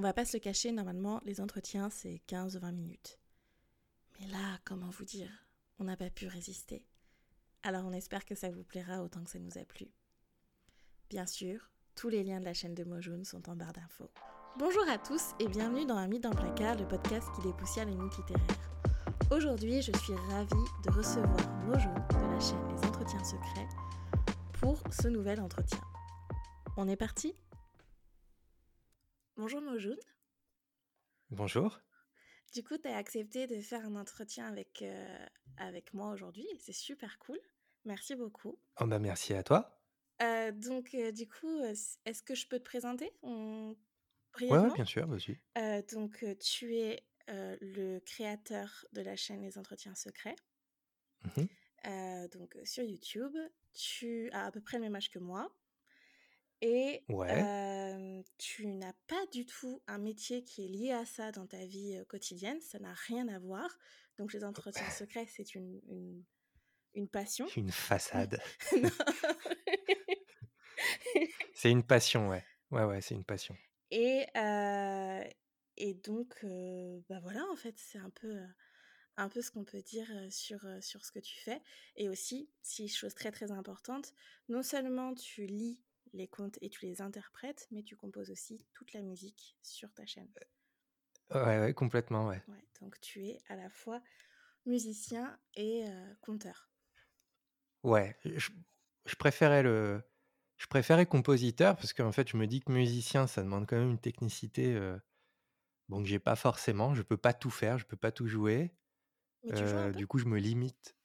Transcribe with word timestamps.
On 0.00 0.02
va 0.02 0.14
pas 0.14 0.24
se 0.24 0.34
le 0.34 0.40
cacher, 0.40 0.72
normalement, 0.72 1.20
les 1.26 1.42
entretiens, 1.42 1.90
c'est 1.90 2.22
15-20 2.26 2.72
minutes. 2.72 3.18
Mais 4.18 4.26
là, 4.28 4.58
comment 4.64 4.88
vous 4.88 5.04
dire? 5.04 5.28
On 5.78 5.84
n'a 5.84 5.94
pas 5.94 6.08
pu 6.08 6.26
résister. 6.26 6.86
Alors 7.62 7.84
on 7.84 7.92
espère 7.92 8.24
que 8.24 8.34
ça 8.34 8.48
vous 8.48 8.64
plaira 8.64 9.02
autant 9.02 9.22
que 9.22 9.28
ça 9.28 9.38
nous 9.38 9.58
a 9.58 9.64
plu. 9.66 9.88
Bien 11.10 11.26
sûr, 11.26 11.68
tous 11.96 12.08
les 12.08 12.24
liens 12.24 12.40
de 12.40 12.46
la 12.46 12.54
chaîne 12.54 12.74
de 12.74 12.82
Mojoun 12.82 13.26
sont 13.26 13.46
en 13.50 13.56
barre 13.56 13.74
d'infos. 13.74 14.10
Bonjour 14.58 14.88
à 14.88 14.96
tous 14.96 15.32
et 15.38 15.48
bienvenue 15.48 15.84
dans 15.84 15.98
Un 15.98 16.08
mythe 16.08 16.24
le 16.24 16.30
placard, 16.30 16.78
le 16.78 16.88
podcast 16.88 17.28
qui 17.36 17.42
dépoussière 17.42 17.84
les 17.84 17.94
mythes 17.94 18.16
littéraires. 18.16 18.70
Aujourd'hui, 19.30 19.82
je 19.82 19.92
suis 19.98 20.14
ravie 20.30 20.70
de 20.82 20.90
recevoir 20.92 21.50
Mojoun 21.66 21.92
de 21.92 22.32
la 22.32 22.40
chaîne 22.40 22.68
Les 22.74 22.88
Entretiens 22.88 23.22
Secrets 23.22 23.68
pour 24.62 24.82
ce 24.90 25.08
nouvel 25.08 25.42
entretien. 25.42 25.82
On 26.78 26.88
est 26.88 26.96
parti? 26.96 27.34
Bonjour 29.36 29.60
Mojoun. 29.62 29.96
Bonjour. 31.30 31.80
Du 32.52 32.64
coup, 32.64 32.76
tu 32.76 32.88
as 32.88 32.96
accepté 32.96 33.46
de 33.46 33.60
faire 33.60 33.86
un 33.86 33.94
entretien 33.94 34.46
avec, 34.46 34.82
euh, 34.82 35.26
avec 35.56 35.94
moi 35.94 36.10
aujourd'hui. 36.10 36.46
C'est 36.58 36.72
super 36.72 37.18
cool. 37.20 37.38
Merci 37.84 38.16
beaucoup. 38.16 38.58
Oh 38.80 38.86
bah 38.86 38.98
merci 38.98 39.32
à 39.32 39.42
toi. 39.42 39.80
Euh, 40.20 40.50
donc, 40.52 40.94
euh, 40.94 41.12
du 41.12 41.28
coup, 41.28 41.62
est-ce 41.64 42.22
que 42.22 42.34
je 42.34 42.46
peux 42.48 42.58
te 42.58 42.64
présenter 42.64 43.10
on... 43.22 43.76
ouais, 44.40 44.74
bien 44.74 44.84
sûr, 44.84 45.06
vas-y. 45.06 45.38
donc, 45.92 46.24
tu 46.40 46.76
es 46.76 47.02
le 47.28 48.00
créateur 48.00 48.84
de 48.92 49.00
la 49.00 49.14
chaîne 49.14 49.42
Les 49.42 49.56
Entretiens 49.56 49.94
Secrets. 49.94 50.36
Mmh 51.24 51.44
donc, 52.32 52.58
sur 52.64 52.84
YouTube. 52.84 53.34
Tu 53.72 54.28
as 54.32 54.46
à 54.46 54.50
peu 54.50 54.60
près 54.60 54.76
le 54.76 54.82
même 54.84 54.96
âge 54.96 55.10
que 55.10 55.18
moi. 55.18 55.50
Et 56.62 57.02
tu 58.38 58.66
n'as 58.66 58.92
pas 59.06 59.26
du 59.32 59.46
tout 59.46 59.82
un 59.86 59.98
métier 59.98 60.44
qui 60.44 60.64
est 60.64 60.68
lié 60.68 60.92
à 60.92 61.04
ça 61.04 61.32
dans 61.32 61.46
ta 61.46 61.64
vie 61.64 61.98
quotidienne, 62.08 62.60
ça 62.60 62.78
n'a 62.78 62.92
rien 62.92 63.28
à 63.28 63.38
voir. 63.38 63.78
Donc 64.18 64.32
les 64.32 64.44
entretiens 64.44 64.88
secrets, 64.90 65.26
c'est 65.28 65.54
une, 65.54 65.80
une, 65.88 66.24
une, 66.94 67.08
passion. 67.08 67.46
Une 67.56 67.70
façade. 67.70 68.40
c'est 71.54 71.70
une 71.70 71.82
passion, 71.82 72.28
ouais. 72.28 72.44
Ouais, 72.70 72.84
ouais, 72.84 73.00
c'est 73.00 73.14
une 73.14 73.24
passion. 73.24 73.56
Et, 73.90 74.26
et 75.76 75.94
donc, 75.94 76.44
bah 77.08 77.20
voilà, 77.20 77.44
en 77.50 77.56
fait, 77.56 77.74
c'est 77.78 77.98
un 77.98 78.10
peu 78.10 78.38
un 79.16 79.28
peu 79.28 79.42
ce 79.42 79.50
qu'on 79.50 79.64
peut 79.64 79.82
dire 79.82 80.06
sur, 80.30 80.60
sur 80.80 81.04
ce 81.04 81.12
que 81.12 81.18
tu 81.18 81.38
fais. 81.40 81.60
Et 81.96 82.08
aussi, 82.08 82.50
si 82.62 82.88
chose 82.88 83.14
très 83.14 83.30
très 83.30 83.50
importante, 83.50 84.14
non 84.48 84.62
seulement 84.62 85.14
tu 85.14 85.46
lis 85.46 85.82
les 86.12 86.28
contes 86.28 86.58
et 86.60 86.70
tu 86.70 86.86
les 86.86 87.00
interprètes, 87.00 87.66
mais 87.70 87.82
tu 87.82 87.96
composes 87.96 88.30
aussi 88.30 88.64
toute 88.74 88.92
la 88.92 89.02
musique 89.02 89.56
sur 89.62 89.92
ta 89.92 90.06
chaîne. 90.06 90.28
Ouais, 91.34 91.60
ouais 91.60 91.74
complètement, 91.74 92.26
ouais. 92.26 92.42
ouais. 92.48 92.64
Donc 92.80 93.00
tu 93.00 93.26
es 93.26 93.38
à 93.48 93.56
la 93.56 93.70
fois 93.70 94.02
musicien 94.66 95.38
et 95.54 95.84
euh, 95.86 96.14
conteur. 96.20 96.70
Ouais, 97.82 98.16
je, 98.24 98.50
préférais 99.16 99.62
le, 99.62 100.02
je 100.56 100.66
préférais 100.66 101.06
compositeur 101.06 101.76
parce 101.76 101.92
qu'en 101.92 102.12
fait, 102.12 102.28
je 102.28 102.36
me 102.36 102.46
dis 102.46 102.60
que 102.60 102.70
musicien, 102.72 103.26
ça 103.26 103.42
demande 103.42 103.66
quand 103.66 103.76
même 103.76 103.90
une 103.90 103.98
technicité 103.98 104.74
euh, 104.74 104.98
bon 105.88 106.02
que 106.02 106.08
j'ai 106.08 106.18
pas 106.18 106.36
forcément. 106.36 106.94
Je 106.94 107.02
peux 107.02 107.16
pas 107.16 107.32
tout 107.32 107.50
faire, 107.50 107.78
je 107.78 107.86
peux 107.86 107.96
pas 107.96 108.12
tout 108.12 108.26
jouer. 108.26 108.74
Mais 109.44 109.54
tu 109.54 109.66
joues 109.66 109.76
un 109.76 109.88
euh, 109.88 109.92
du 109.92 110.06
coup, 110.06 110.18
je 110.18 110.26
me 110.26 110.38
limite. 110.38 110.96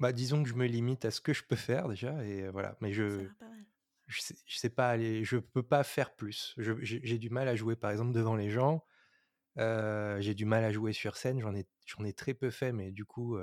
Bah, 0.00 0.12
disons 0.12 0.42
que 0.42 0.48
je 0.48 0.54
me 0.54 0.66
limite 0.66 1.04
à 1.04 1.10
ce 1.10 1.20
que 1.20 1.32
je 1.32 1.44
peux 1.44 1.56
faire 1.56 1.88
déjà 1.88 2.24
et 2.24 2.48
voilà. 2.48 2.76
Mais 2.80 2.92
je, 2.92 3.28
je 4.12 4.20
sais, 4.20 4.34
sais 4.46 4.70
pas 4.70 4.88
aller, 4.90 5.24
je 5.24 5.38
peux 5.38 5.62
pas 5.62 5.82
faire 5.84 6.14
plus. 6.14 6.54
J'ai 6.58 7.18
du 7.18 7.30
mal 7.30 7.48
à 7.48 7.56
jouer, 7.56 7.76
par 7.76 7.90
exemple, 7.90 8.12
devant 8.12 8.36
les 8.36 8.50
gens. 8.50 8.84
j'ai 9.56 10.34
du 10.34 10.44
mal 10.44 10.64
à 10.64 10.72
jouer 10.72 10.92
sur 10.92 11.16
scène. 11.16 11.40
J'en 11.40 11.54
ai, 11.54 11.66
j'en 11.86 12.04
ai 12.04 12.12
très 12.12 12.34
peu 12.34 12.50
fait, 12.50 12.72
mais 12.72 12.92
du 12.92 13.04
coup, 13.04 13.38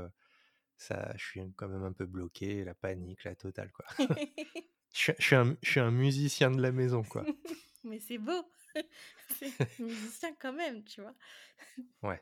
ça, 0.79 1.13
je 1.17 1.25
suis 1.25 1.41
quand 1.55 1.67
même 1.67 1.83
un 1.83 1.91
peu 1.91 2.05
bloqué, 2.05 2.63
la 2.63 2.73
panique, 2.73 3.25
la 3.25 3.35
totale, 3.35 3.71
quoi. 3.71 3.85
je, 4.93 5.11
suis 5.19 5.35
un, 5.35 5.57
je 5.61 5.71
suis 5.71 5.79
un 5.79 5.91
musicien 5.91 6.51
de 6.51 6.61
la 6.61 6.71
maison, 6.71 7.03
quoi. 7.03 7.25
mais 7.83 7.99
c'est 7.99 8.17
beau. 8.17 8.43
c'est 9.39 9.79
musicien 9.79 10.33
quand 10.39 10.53
même, 10.53 10.83
tu 10.85 11.01
vois. 11.01 11.15
Ouais. 12.01 12.21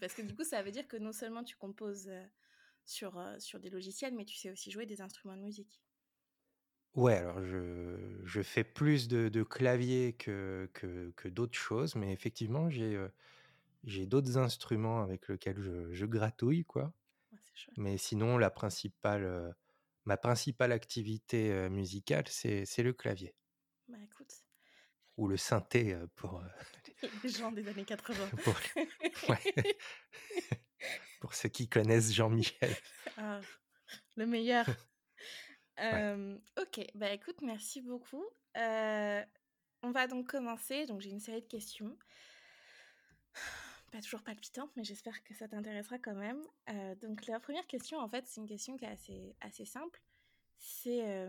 Parce 0.00 0.14
que 0.14 0.22
du 0.22 0.34
coup, 0.34 0.44
ça 0.44 0.62
veut 0.62 0.70
dire 0.70 0.88
que 0.88 0.96
non 0.96 1.12
seulement 1.12 1.44
tu 1.44 1.56
composes 1.56 2.10
sur, 2.86 3.22
sur 3.38 3.60
des 3.60 3.70
logiciels, 3.70 4.14
mais 4.14 4.24
tu 4.24 4.36
sais 4.36 4.50
aussi 4.50 4.70
jouer 4.70 4.86
des 4.86 5.02
instruments 5.02 5.36
de 5.36 5.42
musique. 5.42 5.82
Ouais, 6.94 7.14
alors 7.14 7.42
je, 7.44 8.20
je 8.24 8.42
fais 8.42 8.64
plus 8.64 9.08
de, 9.08 9.28
de 9.28 9.42
clavier 9.42 10.14
que, 10.14 10.68
que, 10.74 11.12
que 11.16 11.28
d'autres 11.28 11.56
choses, 11.58 11.94
mais 11.94 12.12
effectivement, 12.12 12.70
j'ai 12.70 12.96
euh, 12.96 13.08
j'ai 13.84 14.06
d'autres 14.06 14.38
instruments 14.38 15.02
avec 15.02 15.28
lesquels 15.28 15.60
je, 15.60 15.92
je 15.94 16.06
gratouille, 16.06 16.64
quoi. 16.64 16.94
Ouais. 17.32 17.38
Mais 17.76 17.98
sinon, 17.98 18.38
la 18.38 18.50
principale, 18.50 19.24
euh, 19.24 19.52
ma 20.06 20.16
principale 20.18 20.72
activité 20.72 21.52
euh, 21.52 21.70
musicale, 21.70 22.24
c'est, 22.28 22.66
c'est 22.66 22.82
le 22.84 22.92
clavier. 22.94 23.34
Bah 23.88 23.98
écoute, 24.02 24.44
Ou 25.18 25.28
le 25.28 25.36
synthé 25.36 25.98
pour, 26.16 26.42
les 27.22 27.28
gens 27.28 27.52
des 27.52 27.68
années 27.68 27.84
80. 27.84 28.30
pour, 28.44 28.54
ouais, 29.28 29.78
pour 31.20 31.34
ceux 31.34 31.48
qui 31.48 31.68
connaissent 31.68 32.12
Jean-Michel. 32.12 32.76
Ah, 33.16 33.44
le 34.16 34.26
meilleur. 34.26 34.66
Ok, 36.56 36.86
bah 36.94 37.10
écoute, 37.12 37.40
merci 37.42 37.80
beaucoup. 37.80 38.24
on 38.56 39.90
va 39.90 40.06
donc 40.06 40.26
commencer. 40.28 40.86
Donc 40.86 41.00
j'ai 41.00 41.10
une 41.10 41.20
série 41.20 41.42
de 41.42 41.46
questions. 41.46 41.96
Pas 43.90 44.02
toujours 44.02 44.22
palpitantes, 44.22 44.70
mais 44.76 44.84
j'espère 44.84 45.22
que 45.24 45.32
ça 45.34 45.48
t'intéressera 45.48 45.98
quand 45.98 46.14
même. 46.14 46.42
donc 47.00 47.26
la 47.26 47.40
première 47.40 47.66
question, 47.66 47.98
en 47.98 48.08
fait, 48.08 48.26
c'est 48.26 48.40
une 48.40 48.48
question 48.48 48.76
qui 48.76 48.84
est 48.84 48.88
assez, 48.88 49.34
assez 49.40 49.64
simple. 49.64 50.02
C'est 50.58 51.28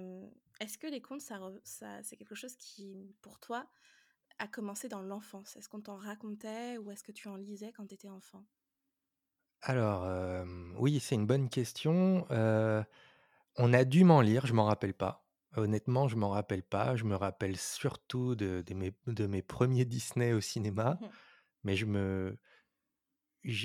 est-ce 0.59 0.78
que 0.78 0.88
les 0.88 1.02
contes, 1.02 1.22
ça, 1.22 1.40
ça 1.64 2.04
c'est 2.04 2.18
quelque 2.18 2.36
chose 2.36 2.56
qui, 2.58 3.16
pour 3.22 3.40
toi, 3.40 3.66
a 4.40 4.48
commencé 4.48 4.90
dans 4.90 5.02
l'enfance? 5.02 5.56
Est-ce 5.56 5.70
qu'on 5.70 5.82
t'en 5.82 5.96
racontait 5.96 6.78
ou 6.78 6.92
est-ce 6.92 7.04
que 7.04 7.12
tu 7.12 7.28
en 7.28 7.36
lisais 7.36 7.72
quand 7.72 7.86
tu 7.88 7.94
étais 7.94 8.09
enfant? 8.09 8.44
Alors, 9.62 10.08
oui, 10.78 11.00
c'est 11.00 11.16
une 11.16 11.28
bonne 11.28 11.50
question. 11.50 12.26
On 13.58 13.74
a 13.74 13.84
dû 13.84 14.04
m'en 14.04 14.22
lire, 14.22 14.46
je 14.46 14.54
m'en 14.54 14.66
rappelle 14.66 14.94
pas. 14.94 15.26
Honnêtement, 15.56 16.08
je 16.08 16.16
m'en 16.16 16.30
rappelle 16.30 16.64
pas. 16.64 16.96
Je 16.96 17.04
me 17.04 17.16
rappelle 17.16 17.58
surtout 17.58 18.36
de, 18.36 18.64
mes, 18.74 18.94
de 19.08 19.26
mes 19.26 19.42
premiers 19.42 19.86
Disney 19.86 20.34
au 20.34 20.42
cinéma. 20.42 20.98
Mmh 21.02 21.08
Mais 21.64 21.76
je 21.76 21.86
me. 21.86 22.38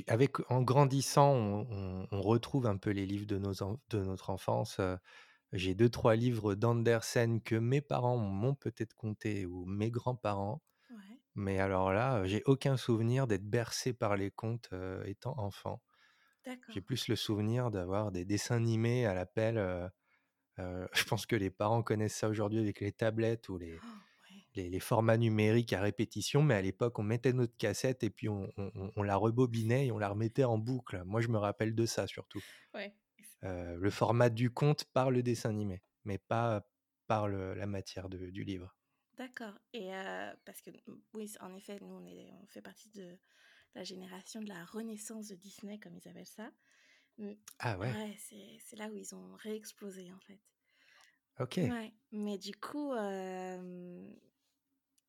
Avec, 0.06 0.39
en 0.50 0.62
grandissant, 0.62 1.34
on, 1.34 2.06
retrouve 2.21 2.67
un 2.67 2.77
peu 2.77 2.91
les 2.91 3.06
livres 3.06 3.27
de, 3.27 3.39
nos, 3.39 3.53
de 3.91 4.05
notre 4.05 4.31
enfance. 4.31 4.81
J'ai 5.53 5.75
deux, 5.75 5.89
trois 5.89 6.17
livres 6.17 6.55
d'Andersen 6.55 7.43
que 7.43 7.56
mes 7.56 7.81
parents 7.81 8.17
m'ont 8.17 8.55
peut-être 8.55 8.94
compté 8.94 9.47
ou 9.47 9.65
mes 9.67 9.91
grands-parents. 9.91 10.62
Mais 11.34 11.59
alors 11.59 11.93
là, 11.93 12.25
j'ai 12.27 12.43
aucun 12.47 12.77
souvenir 12.77 13.27
d'être 13.27 13.44
bercé 13.49 13.93
par 13.93 14.17
les 14.17 14.31
contes 14.31 14.71
étant 15.06 15.34
enfant. 15.39 15.83
J'ai 16.69 16.81
plus 16.81 17.09
le 17.09 17.16
souvenir 17.16 17.71
d'avoir 17.71 18.12
des 18.12 18.25
dessins 18.25 18.56
animés 18.56 19.06
à 19.06 19.15
l'appel. 19.15 19.59
Euh, 19.59 19.88
euh, 20.59 20.87
je 20.93 21.05
pense 21.05 21.27
que 21.27 21.37
les 21.37 21.50
parents 21.50 21.82
connaissent 21.82 22.16
ça 22.16 22.28
aujourd'hui 22.28 22.60
avec 22.60 22.81
les 22.81 22.93
tablettes 22.93 23.49
ou 23.49 23.59
les, 23.59 23.75
oh, 23.75 24.31
les, 24.55 24.81
formats 24.81 25.16
numériques 25.16 25.72
à 25.72 25.81
répétition, 25.81 26.43
mais 26.43 26.55
à 26.55 26.62
l'époque, 26.62 26.99
on 26.99 27.03
mettait 27.03 27.32
notre 27.32 27.56
cassette 27.56 28.03
et 28.05 28.10
puis 28.10 28.28
on, 28.28 28.49
la 29.03 29.16
rebobinait 29.16 29.87
et 29.87 29.93
on 29.93 29.99
la 29.99 30.09
remettait 30.09 30.44
en 30.44 30.59
boucle. 30.59 31.03
Moi, 31.05 31.21
je 31.21 31.28
me 31.28 31.38
rappelle 31.38 31.75
de 31.75 31.87
ça 31.87 32.06
surtout. 32.06 32.43
Euh, 33.43 33.76
le 33.76 33.91
format 33.91 34.31
du 34.31 34.50
conte 34.50 34.84
par 34.84 35.11
le 35.11 35.22
dessin 35.22 35.50
animé, 35.50 35.82
mais 36.05 36.19
pas 36.19 36.66
par 37.06 37.28
la 37.28 37.66
matière 37.66 38.09
du 38.09 38.44
livre. 38.44 38.75
D'accord. 39.19 39.53
Et 39.72 39.91
parce 40.44 40.62
que, 40.62 40.71
oui, 41.12 41.32
en 41.41 41.55
effet, 41.55 41.79
nous, 41.81 41.94
on, 41.94 42.06
est, 42.06 42.32
on 42.43 42.46
fait 42.46 42.62
partie 42.62 42.88
de 42.91 43.19
la 43.75 43.85
génération 43.85 44.41
de 44.43 44.49
la 44.49 44.65
renaissance 44.65 45.29
de 45.29 45.35
Disney, 45.37 45.79
comme 45.79 45.97
ils 45.97 46.09
appellent 46.09 46.26
ça. 46.26 46.53
Mmh, 47.19 47.32
ah 47.59 47.76
ouais, 47.79 47.94
ouais 47.94 48.17
c'est 48.19 48.76
là 48.76 48.88
où 48.91 48.97
ils 48.97 49.15
ont 49.15 49.35
réexplosé, 49.37 50.12
en 50.12 50.21
fait. 50.21 50.41
Ok. 51.38 51.59
Ouais, 51.61 51.93
mais 52.12 52.38
du 52.38 52.55
coup, 52.55 52.93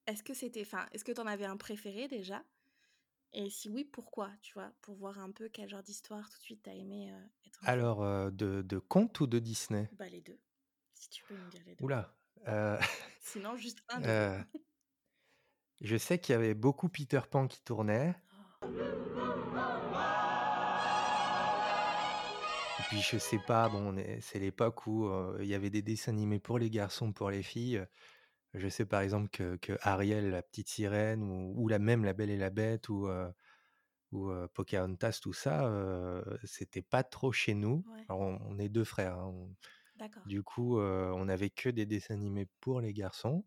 est-ce 0.08 0.24
que 0.24 0.34
c'était, 0.34 0.62
enfin, 0.62 0.88
est-ce 0.92 1.04
que 1.04 1.12
tu 1.12 1.22
en 1.22 1.28
avais 1.28 1.46
un 1.46 1.58
préféré 1.58 2.08
déjà? 2.08 2.44
Et 3.34 3.50
si 3.50 3.70
oui, 3.70 3.86
pourquoi, 3.86 4.32
tu 4.42 4.54
vois, 4.54 4.74
pour 4.82 4.96
voir 4.96 5.20
un 5.20 5.32
peu 5.32 5.50
quel 5.50 5.70
genre 5.70 5.84
d'histoire 5.84 6.30
tout 6.30 6.38
de 6.38 6.44
suite 6.44 6.64
t'as 6.64 6.74
aimé 6.76 7.14
être 7.46 7.66
Alors, 7.66 8.32
de, 8.32 8.62
de 8.62 8.80
conte 8.80 9.20
ou 9.20 9.28
de 9.28 9.40
Disney? 9.40 9.90
Bah 9.92 10.10
les 10.10 10.22
deux, 10.22 10.40
si 10.94 11.10
tu 11.10 11.24
peux 11.24 11.38
me 11.38 11.50
dire 11.50 11.64
les 11.66 11.76
deux. 11.76 11.86
Oula. 11.86 12.18
Sinon, 13.20 13.56
juste 13.58 13.80
un. 13.90 14.02
je 15.82 15.96
sais 15.98 16.20
qu'il 16.20 16.34
y 16.34 16.36
avait 16.36 16.54
beaucoup 16.54 16.90
Peter 16.90 17.22
Pan 17.30 17.48
qui 17.48 17.62
tournait. 17.62 18.16
Et 22.78 22.84
puis 22.84 23.02
je 23.02 23.18
sais 23.18 23.40
pas, 23.40 23.70
bon, 23.70 23.96
c'est 24.22 24.40
l'époque 24.40 24.86
où 24.88 25.10
il 25.40 25.46
y 25.48 25.54
avait 25.54 25.70
des 25.70 25.82
dessins 25.82 26.12
animés 26.12 26.40
pour 26.40 26.60
les 26.60 26.70
garçons, 26.70 27.14
pour 27.14 27.30
les 27.32 27.44
filles. 27.44 27.86
Je 28.54 28.70
sais 28.70 28.86
par 28.86 29.02
exemple 29.02 29.30
que 29.30 29.58
que 29.58 29.78
Ariel, 29.82 30.32
la 30.32 30.44
petite 30.44 30.70
sirène 30.70 31.24
ou 31.24 31.54
ou 31.64 31.68
la 31.70 31.80
même 31.80 32.06
La 32.06 32.14
Belle 32.14 32.32
et 32.32 32.38
la 32.38 32.50
Bête 32.52 32.90
ou, 32.90 33.08
heu, 33.08 33.34
ou, 34.14 34.32
Pocahontas, 34.56 35.20
tout 35.24 35.34
ça, 35.34 35.68
heu, 35.70 36.24
c'était 36.46 36.82
pas 36.84 37.04
trop 37.04 37.32
chez 37.34 37.54
nous. 37.56 37.86
Ouais. 37.86 38.10
Alors 38.10 38.22
on 38.22 38.40
on 38.44 38.60
est 38.60 38.70
2 38.70 38.86
frères, 38.86 39.18
hein, 39.20 39.28
on 39.34 39.56
D'accord. 39.96 40.26
du 40.26 40.44
coup, 40.44 40.80
heu, 40.80 41.12
on 41.16 41.30
avait 41.30 41.52
que 41.52 41.70
des 41.70 41.86
dessins 41.88 42.16
animés 42.16 42.48
pour 42.62 42.82
les 42.82 42.94
garçons. 42.94 43.46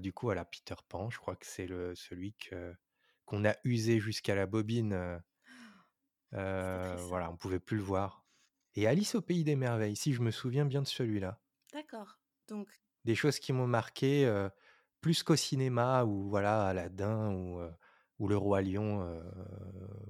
Du 0.00 0.12
coup, 0.12 0.26
voilà, 0.26 0.44
Peter 0.44 0.74
Pan, 0.88 1.10
je 1.10 1.18
crois 1.18 1.36
que 1.36 1.46
c'est 1.46 1.66
le 1.66 1.94
celui 1.94 2.34
que 2.34 2.74
qu'on 3.24 3.44
a 3.44 3.54
usé 3.64 4.00
jusqu'à 4.00 4.34
la 4.34 4.46
bobine, 4.46 5.20
voilà, 6.32 7.30
on 7.30 7.36
pouvait 7.36 7.60
plus 7.60 7.76
le 7.76 7.82
voir 7.82 8.26
et 8.76 8.88
Alice 8.88 9.14
au 9.14 9.22
pays 9.22 9.44
des 9.44 9.54
merveilles, 9.54 9.94
si, 9.94 10.12
je 10.12 10.20
me 10.20 10.32
souviens 10.32 10.64
bien 10.64 10.82
de 10.82 10.88
celui-là. 10.88 11.40
D'accord, 11.72 12.18
donc 12.48 12.80
Des 13.04 13.14
choses 13.14 13.38
qui 13.38 13.52
m'ont 13.52 13.66
marqué, 13.66 14.26
plus 15.00 15.22
qu'au 15.22 15.36
cinéma 15.36 16.04
ou 16.04 16.28
voilà, 16.28 16.66
Aladdin 16.66 17.32
ou, 17.32 17.60
ou 18.18 18.28
Le 18.28 18.36
Roi 18.36 18.62
Lion, 18.62 19.22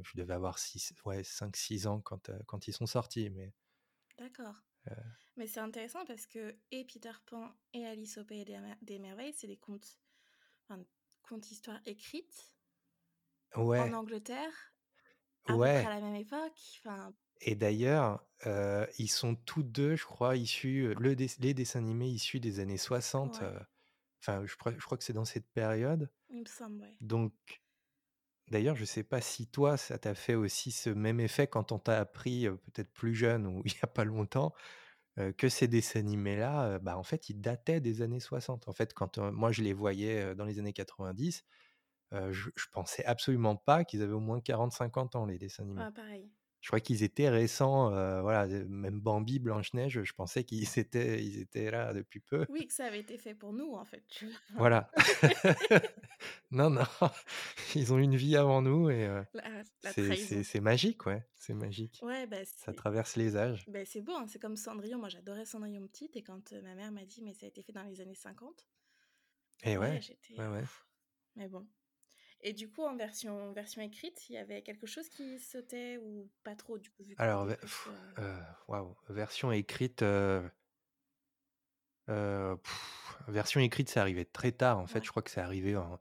je 0.02 0.12
devais 0.17 0.34
avoir 0.34 0.58
6 0.58 0.94
ouais 1.05 1.22
5-6 1.22 1.87
ans 1.87 2.00
quand, 2.00 2.31
quand 2.46 2.69
ils 2.69 2.72
sont 2.72 2.87
sortis, 2.87 3.31
mais 3.31 3.52
D'accord. 4.19 4.56
Mais 5.37 5.46
c'est 5.46 5.60
intéressant 5.60 6.05
parce 6.05 6.26
que 6.26 6.56
et 6.70 6.84
Peter 6.84 7.12
Pan 7.26 7.52
et 7.72 7.87
Alice 7.87 8.19
au 8.19 8.25
pays 8.25 8.44
des 8.44 8.58
mer 8.58 8.76
des 8.82 8.99
merveilles, 8.99 9.32
c'est 9.32 9.46
des 9.49 9.56
contes, 9.58 10.00
enfin, 10.69 10.84
contes 11.22 11.50
histoires 11.50 11.81
écrites 11.87 12.53
en. 13.54 13.94
Angleterre, 13.94 14.74
à 15.46 15.58
peu 15.58 15.70
près 15.70 15.88
à 15.88 15.90
la 15.90 16.00
même 16.00 16.16
époque, 16.16 16.58
enfin 16.78 17.14
Et 17.40 17.54
d'ailleurs, 17.56 18.26
ils 18.98 19.08
sont 19.08 19.34
tous 19.34 19.62
2, 19.62 19.96
je 19.96 20.04
crois, 20.04 20.36
issus, 20.36 20.86
heu, 20.88 20.94
le 20.98 21.16
dess 21.16 21.38
les 21.40 21.54
dessins 21.54 21.78
animés 21.80 22.08
issus 22.08 22.40
des 22.40 22.60
années 22.60 22.76
60, 22.78 23.40
Ouais. 23.40 23.42
heu, 23.42 23.58
enfin, 24.22 24.44
je 24.46 24.56
crois 24.56 24.72
je 24.78 24.84
crois 24.84 24.98
que 24.98 25.04
c'est 25.04 25.12
dans 25.14 25.24
cette 25.24 25.50
période. 25.52 26.10
Il 26.28 26.40
me 26.40 26.44
semble, 26.46 26.82
ouais. 26.82 26.98
Donc 27.00 27.34
d'ailleurs, 28.50 28.76
je 28.76 28.84
sais 28.84 29.02
pas 29.04 29.20
si 29.20 29.46
toi, 29.48 29.76
ça 29.76 29.98
t'a 29.98 30.14
fait 30.14 30.34
aussi 30.34 30.70
ce 30.72 30.90
même 30.90 31.20
effet 31.20 31.46
quand 31.46 31.72
on 31.72 31.78
t'a 31.78 31.98
appris, 32.00 32.48
peut-être 32.48 32.92
plus 32.92 33.14
jeune 33.14 33.46
ou 33.46 33.62
il 33.66 33.72
y 33.72 33.78
a 33.82 33.86
pas 33.86 34.04
longtemps, 34.04 34.54
que 35.38 35.48
ces 35.50 35.68
dessins 35.68 36.00
animés-là, 36.00 36.78
bah, 36.80 36.98
en 36.98 37.04
fait, 37.04 37.30
ils 37.30 37.40
dataient 37.40 37.80
des 37.80 38.02
années 38.02 38.20
60. 38.20 38.68
En 38.68 38.72
fait, 38.74 38.94
quand, 38.94 39.18
moi 39.18 39.52
je 39.52 39.62
les 39.62 39.72
voyais, 39.74 40.34
dans 40.36 40.44
les 40.46 40.58
années 40.60 40.72
90, 40.74 41.44
je 42.12 42.50
je 42.56 42.66
pensais 42.72 43.04
absolument 43.04 43.56
pas 43.56 43.84
qu'ils 43.84 44.02
avaient 44.02 44.12
au 44.12 44.20
moins 44.20 44.40
40-50 44.40 45.16
ans, 45.16 45.26
les 45.26 45.38
dessins 45.38 45.64
animés. 45.64 45.88
Pareil. 45.94 46.30
Je 46.60 46.68
crois 46.68 46.80
qu'ils 46.80 47.02
étaient 47.02 47.28
récents, 47.28 47.90
voilà, 48.22 48.46
même 48.46 49.00
Bambi, 49.00 49.38
Blanche-Neige, 49.38 50.02
je 50.02 50.12
pensais 50.14 50.44
qu'ils 50.44 50.66
étaient 50.78 51.22
ils 51.24 51.40
étaient 51.40 51.70
là 51.70 51.92
depuis 51.92 52.20
peu. 52.20 52.46
Oui, 52.48 52.66
que 52.66 52.72
ça 52.74 52.86
avait 52.86 53.00
été 53.00 53.16
fait 53.18 53.34
pour 53.34 53.52
nous, 53.52 53.72
en 53.74 53.84
fait, 53.84 54.04
Voilà. 54.56 54.90
Non, 56.50 56.70
non, 56.70 56.84
ils 57.74 57.92
ont 57.92 57.98
une 57.98 58.16
vie 58.16 58.36
avant 58.36 58.62
nous 58.62 58.88
et 58.90 59.08
la 59.82 59.92
c'est 59.92 60.60
magique, 60.60 61.06
ouais, 61.06 61.26
c'est 61.34 61.54
magique. 61.54 62.02
Ouais, 62.02 62.26
bah, 62.26 62.44
Ça 62.44 62.72
traverse 62.72 63.16
les 63.16 63.36
âges. 63.36 63.68
beh, 63.68 63.84
c'est 63.84 64.00
beau, 64.02 64.14
hein, 64.14 64.26
c'est 64.28 64.38
comme 64.38 64.56
Cendrillon. 64.56 64.98
Moi, 64.98 65.08
j'adorais 65.08 65.44
Cendrillon 65.46 65.86
petite 65.88 66.16
et 66.16 66.22
quand, 66.22 66.52
ma 66.52 66.74
mère 66.74 66.92
m'a 66.92 67.04
dit: 67.06 67.22
«Mais 67.22 67.34
ça 67.34 67.46
a 67.46 67.48
été 67.48 67.62
fait 67.62 67.72
dans 67.72 67.82
les 67.82 68.00
années 68.00 68.14
50» 68.14 68.66
Et 69.64 69.76
ouais, 69.78 69.96
ouais, 69.96 70.00
j'étais, 70.02 70.34
ouais, 70.38 70.46
heu, 70.48 70.48
ouais. 70.48 70.64
mais 71.36 71.48
bon 71.48 71.68
et 72.44 72.52
du 72.52 72.69
coup, 72.70 72.82
en 72.85 72.96
version 72.96 73.52
version 73.52 73.82
écrite, 73.82 74.29
il 74.31 74.35
y 74.35 74.38
avait 74.38 74.62
quelque 74.62 74.87
chose 74.87 75.08
qui 75.08 75.38
sautait 75.41 75.99
ou 75.99 76.31
pas 76.44 76.56
trop, 76.56 76.79
du 76.79 76.91
coup, 76.91 77.05
vu 77.05 77.17
que 77.17 77.23
tu 77.25 77.26
Alors 77.26 77.46
heu 77.49 77.56
heu, 78.19 78.38
waouh, 78.69 78.96
version 79.08 79.52
écrite, 79.52 80.02
heu 80.02 80.50
heu, 82.08 82.56
version 83.29 83.61
écrite, 83.61 83.88
c'est 83.91 84.00
arrivé 84.00 84.25
très 84.26 84.52
tard, 84.52 84.79
en 84.79 84.87
fait. 84.87 85.02
Ouais. 85.02 85.05
Je 85.05 85.11
crois 85.11 85.23
que 85.23 85.31
c'est 85.31 85.41
arrivé 85.41 85.76
en 85.76 85.99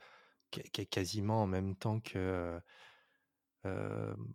qua 0.52 0.64
qua 0.74 0.86
quasiment 0.86 1.44
en 1.44 1.48
même 1.48 1.76
temps 1.78 2.00
que, 2.02 2.18
heu 2.20 2.62
hem, 3.66 4.34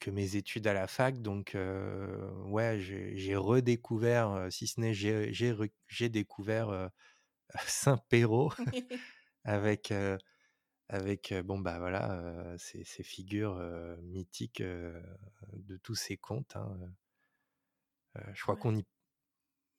que 0.00 0.10
mes 0.10 0.36
études 0.36 0.66
à 0.66 0.74
la 0.74 0.86
fac 0.86 1.20
donc 1.22 1.56
ouais, 2.44 2.78
j'ai 2.80 3.36
redécouvert, 3.36 4.48
si 4.50 4.66
ce 4.66 4.80
n'est 4.80 4.92
j'ai 4.94 6.08
découvert, 6.10 6.70
heu, 6.72 6.90
Saint-Pérols 7.66 8.54
avec, 9.44 9.92
avec, 10.88 11.34
bon, 11.44 11.58
bah, 11.58 11.78
voilà, 11.78 12.56
ces 12.58 12.84
ces 12.84 13.02
figures, 13.02 13.58
mythiques, 14.02 14.62
de 14.62 15.76
tous 15.82 15.94
ces 15.96 16.16
contes, 16.16 16.56
hein, 16.56 16.78
je 18.34 18.42
crois 18.42 18.56
Ouais. 18.56 18.58
qu'on 18.58 18.76
y 18.76 18.84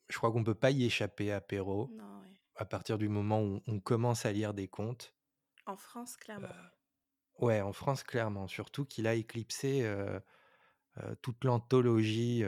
je 0.09 0.18
crois 0.18 0.33
qu'on 0.33 0.44
peut 0.44 0.54
pas 0.54 0.71
y 0.71 0.83
échapper 0.83 1.31
à 1.31 1.39
Perrault, 1.39 1.95
Non, 1.98 2.21
ouais. 2.21 2.39
à 2.56 2.65
partir 2.65 2.98
du 2.98 3.09
moment 3.09 3.44
où 3.44 3.62
on 3.68 3.80
commence 3.80 4.25
à 4.25 4.33
lire 4.33 4.54
des 4.54 4.68
contes. 4.68 5.15
En 5.68 5.77
France, 5.77 6.18
clairement, 6.18 6.57
ouais. 7.39 7.62
en 7.62 7.74
France, 7.74 8.04
clairement, 8.04 8.48
surtout 8.48 8.86
qu'il 8.86 9.07
a 9.07 9.15
éclipsé, 9.15 9.83
toute 11.21 11.44
l'anthologie, 11.44 12.44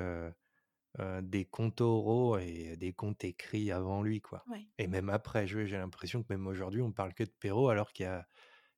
des 1.21 1.45
contes 1.45 1.81
oraux 1.81 2.37
et 2.37 2.75
des 2.77 2.93
contes 2.93 3.23
écrits 3.23 3.71
avant 3.71 4.01
lui, 4.01 4.21
quoi 4.21 4.45
Ouais. 4.45 4.69
et 4.77 4.87
même 4.87 5.09
après. 5.09 5.47
J'ai 5.47 5.65
l'impression 5.77 6.23
que 6.23 6.27
même 6.33 6.47
aujourd'hui, 6.47 6.81
on 6.81 6.91
parle 6.91 7.13
que 7.13 7.23
de 7.23 7.29
Perrault 7.39 7.69
alors 7.69 7.91
qu'il 7.93 8.05
y 8.05 8.07
a 8.09 8.27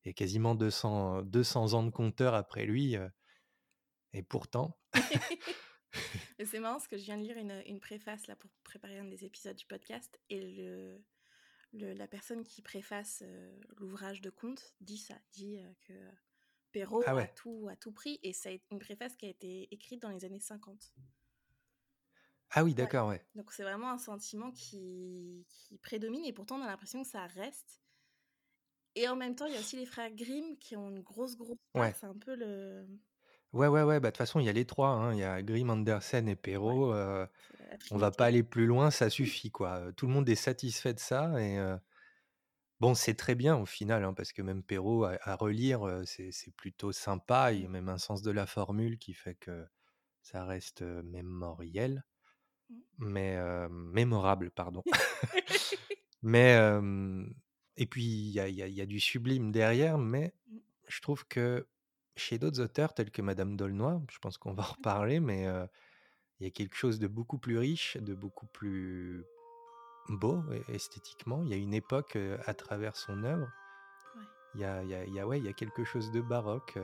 il 0.03 0.09
y 0.09 0.11
a 0.11 0.13
quasiment 0.13 0.55
200, 0.55 1.23
200 1.23 1.73
ans 1.73 1.83
de 1.83 1.91
conteurs 1.91 2.33
après 2.33 2.65
lui, 2.65 2.95
et 4.13 4.23
pourtant 4.23 4.77
Et 6.39 6.45
c'est 6.45 6.59
marrant 6.59 6.75
parce 6.75 6.87
que 6.87 6.97
je 6.97 7.03
viens 7.03 7.17
de 7.17 7.23
lire 7.23 7.37
une, 7.37 7.61
une 7.65 7.79
préface, 7.79 8.27
là, 8.27 8.35
pour 8.35 8.49
préparer 8.63 8.99
un 8.99 9.05
des 9.05 9.25
épisodes 9.25 9.55
du 9.55 9.65
podcast 9.65 10.19
et 10.29 10.41
le 10.41 11.03
le 11.73 11.93
la 11.93 12.07
personne 12.07 12.43
qui 12.43 12.61
préface, 12.61 13.23
l'ouvrage 13.77 14.21
de 14.21 14.29
contes 14.29 14.75
dit 14.81 14.97
ça, 14.97 15.15
dit, 15.31 15.57
que 15.87 15.93
Perrault 16.71 17.03
Ah 17.05 17.17
a 17.17 17.27
tout 17.27 17.67
a 17.69 17.75
tout 17.75 17.91
pris 17.91 18.19
et 18.23 18.33
c'est 18.33 18.61
une 18.71 18.79
préface 18.79 19.15
qui 19.15 19.25
a 19.25 19.29
été 19.29 19.73
écrite 19.73 20.01
dans 20.01 20.09
les 20.09 20.25
années 20.25 20.39
50. 20.39 20.93
Ah 22.53 22.63
oui, 22.63 22.71
Ouais, 22.71 22.75
d'accord, 22.75 23.07
ouais. 23.07 23.25
donc 23.35 23.53
c'est 23.53 23.63
vraiment 23.63 23.89
un 23.89 23.97
sentiment 23.97 24.51
qui 24.51 25.45
qui 25.47 25.77
prédomine 25.77 26.25
et 26.25 26.33
pourtant 26.33 26.57
on 26.57 26.63
a 26.63 26.67
l'impression 26.67 27.01
que 27.03 27.07
ça 27.07 27.25
reste 27.27 27.80
et 28.95 29.07
en 29.07 29.15
même 29.15 29.35
temps, 29.35 29.45
il 29.47 29.53
y 29.53 29.57
a 29.57 29.59
aussi 29.59 29.77
les 29.77 29.85
frères 29.85 30.11
Grimm 30.13 30.57
qui 30.57 30.75
ont 30.77 30.89
une 30.89 31.01
grosse, 31.01 31.37
grosse 31.37 31.57
part. 31.73 31.83
Ouais. 31.83 31.95
C'est 31.95 32.07
un 32.07 32.17
peu 32.17 32.35
le 32.35 32.87
Ouais, 33.53 33.67
ouais, 33.67 33.83
ouais, 33.83 33.99
bah, 33.99 34.09
de 34.09 34.11
toute 34.11 34.17
façon, 34.17 34.39
il 34.39 34.45
y 34.45 34.49
a 34.49 34.53
les 34.53 34.65
3, 34.65 34.89
hein, 34.89 35.13
il 35.13 35.19
y 35.19 35.23
a 35.23 35.41
Grimm, 35.41 35.69
Andersen 35.69 36.27
et 36.29 36.35
Perrault, 36.37 36.93
c'est 37.39 37.57
la 37.67 37.77
on 37.91 37.97
va 37.97 38.11
pas 38.11 38.25
aller 38.27 38.43
plus 38.43 38.65
loin, 38.67 38.91
ça 38.91 39.09
suffit, 39.11 39.51
quoi, 39.51 39.91
tout 39.97 40.07
le 40.07 40.13
monde 40.13 40.29
est 40.29 40.35
satisfait 40.35 40.93
de 40.93 40.99
ça 40.99 41.41
et 41.41 41.57
bon, 42.79 42.93
c'est 42.95 43.15
très 43.15 43.35
bien 43.35 43.57
au 43.57 43.65
final, 43.65 44.03
hein, 44.03 44.13
parce 44.13 44.33
que 44.33 44.41
même 44.41 44.63
Perrault 44.63 45.03
à 45.05 45.17
à 45.21 45.35
relire, 45.35 46.01
c'est 46.05 46.31
c'est 46.31 46.51
plutôt 46.55 46.91
sympa. 46.91 47.51
Il 47.53 47.61
y 47.61 47.65
a 47.65 47.67
Mmh. 47.67 47.69
même 47.69 47.89
un 47.89 47.97
sens 47.97 48.21
de 48.21 48.31
la 48.31 48.45
formule 48.47 48.97
qui 48.97 49.13
fait 49.13 49.35
que 49.35 49.65
ça 50.23 50.45
reste, 50.45 50.81
mémoriel, 50.83 52.05
Mmh. 52.69 52.81
mais 52.99 53.37
mémorable, 53.69 54.51
pardon. 54.51 54.85
Mais 56.21 56.57
et 57.81 57.87
puis 57.87 58.03
il 58.03 58.31
y 58.31 58.39
a 58.39 58.47
il 58.47 58.55
y 58.55 58.63
a 58.63 58.67
il 58.67 58.75
y 58.75 58.81
a 58.81 58.85
du 58.85 58.99
sublime 58.99 59.51
derrière, 59.51 59.97
mais 59.97 60.33
Mmh. 60.47 60.61
je 60.87 61.01
trouve 61.01 61.25
que 61.27 61.67
chez 62.17 62.37
d'autres 62.39 62.61
auteurs 62.61 62.93
tels 62.93 63.11
que 63.11 63.23
Madame 63.23 63.57
d'Aulnoy, 63.57 64.01
je 64.11 64.19
pense 64.19 64.37
qu'on 64.37 64.53
va 64.53 64.63
en 64.63 64.73
reparler, 64.73 65.19
mais 65.19 65.45
il 66.39 66.45
y 66.45 66.47
a 66.47 66.51
quelque 66.51 66.75
chose 66.75 66.99
de 66.99 67.07
beaucoup 67.07 67.39
plus 67.39 67.57
riche, 67.57 67.97
de 67.97 68.13
beaucoup 68.13 68.47
plus 68.47 69.23
beau 70.09 70.43
esthétiquement. 70.69 71.43
Il 71.43 71.49
y 71.49 71.53
a 71.53 71.57
une 71.57 71.73
époque, 71.73 72.17
à 72.45 72.53
travers 72.53 72.95
son 72.97 73.23
œuvre. 73.23 73.49
Il 74.55 74.61
y 74.61 74.65
a 74.65 74.83
y 74.83 74.93
a 74.93 75.05
y 75.05 75.19
a 75.19 75.27
ouais, 75.27 75.39
il 75.39 75.45
y 75.45 75.49
a 75.49 75.53
quelque 75.53 75.83
chose 75.83 76.11
de 76.11 76.21
baroque, 76.21 76.77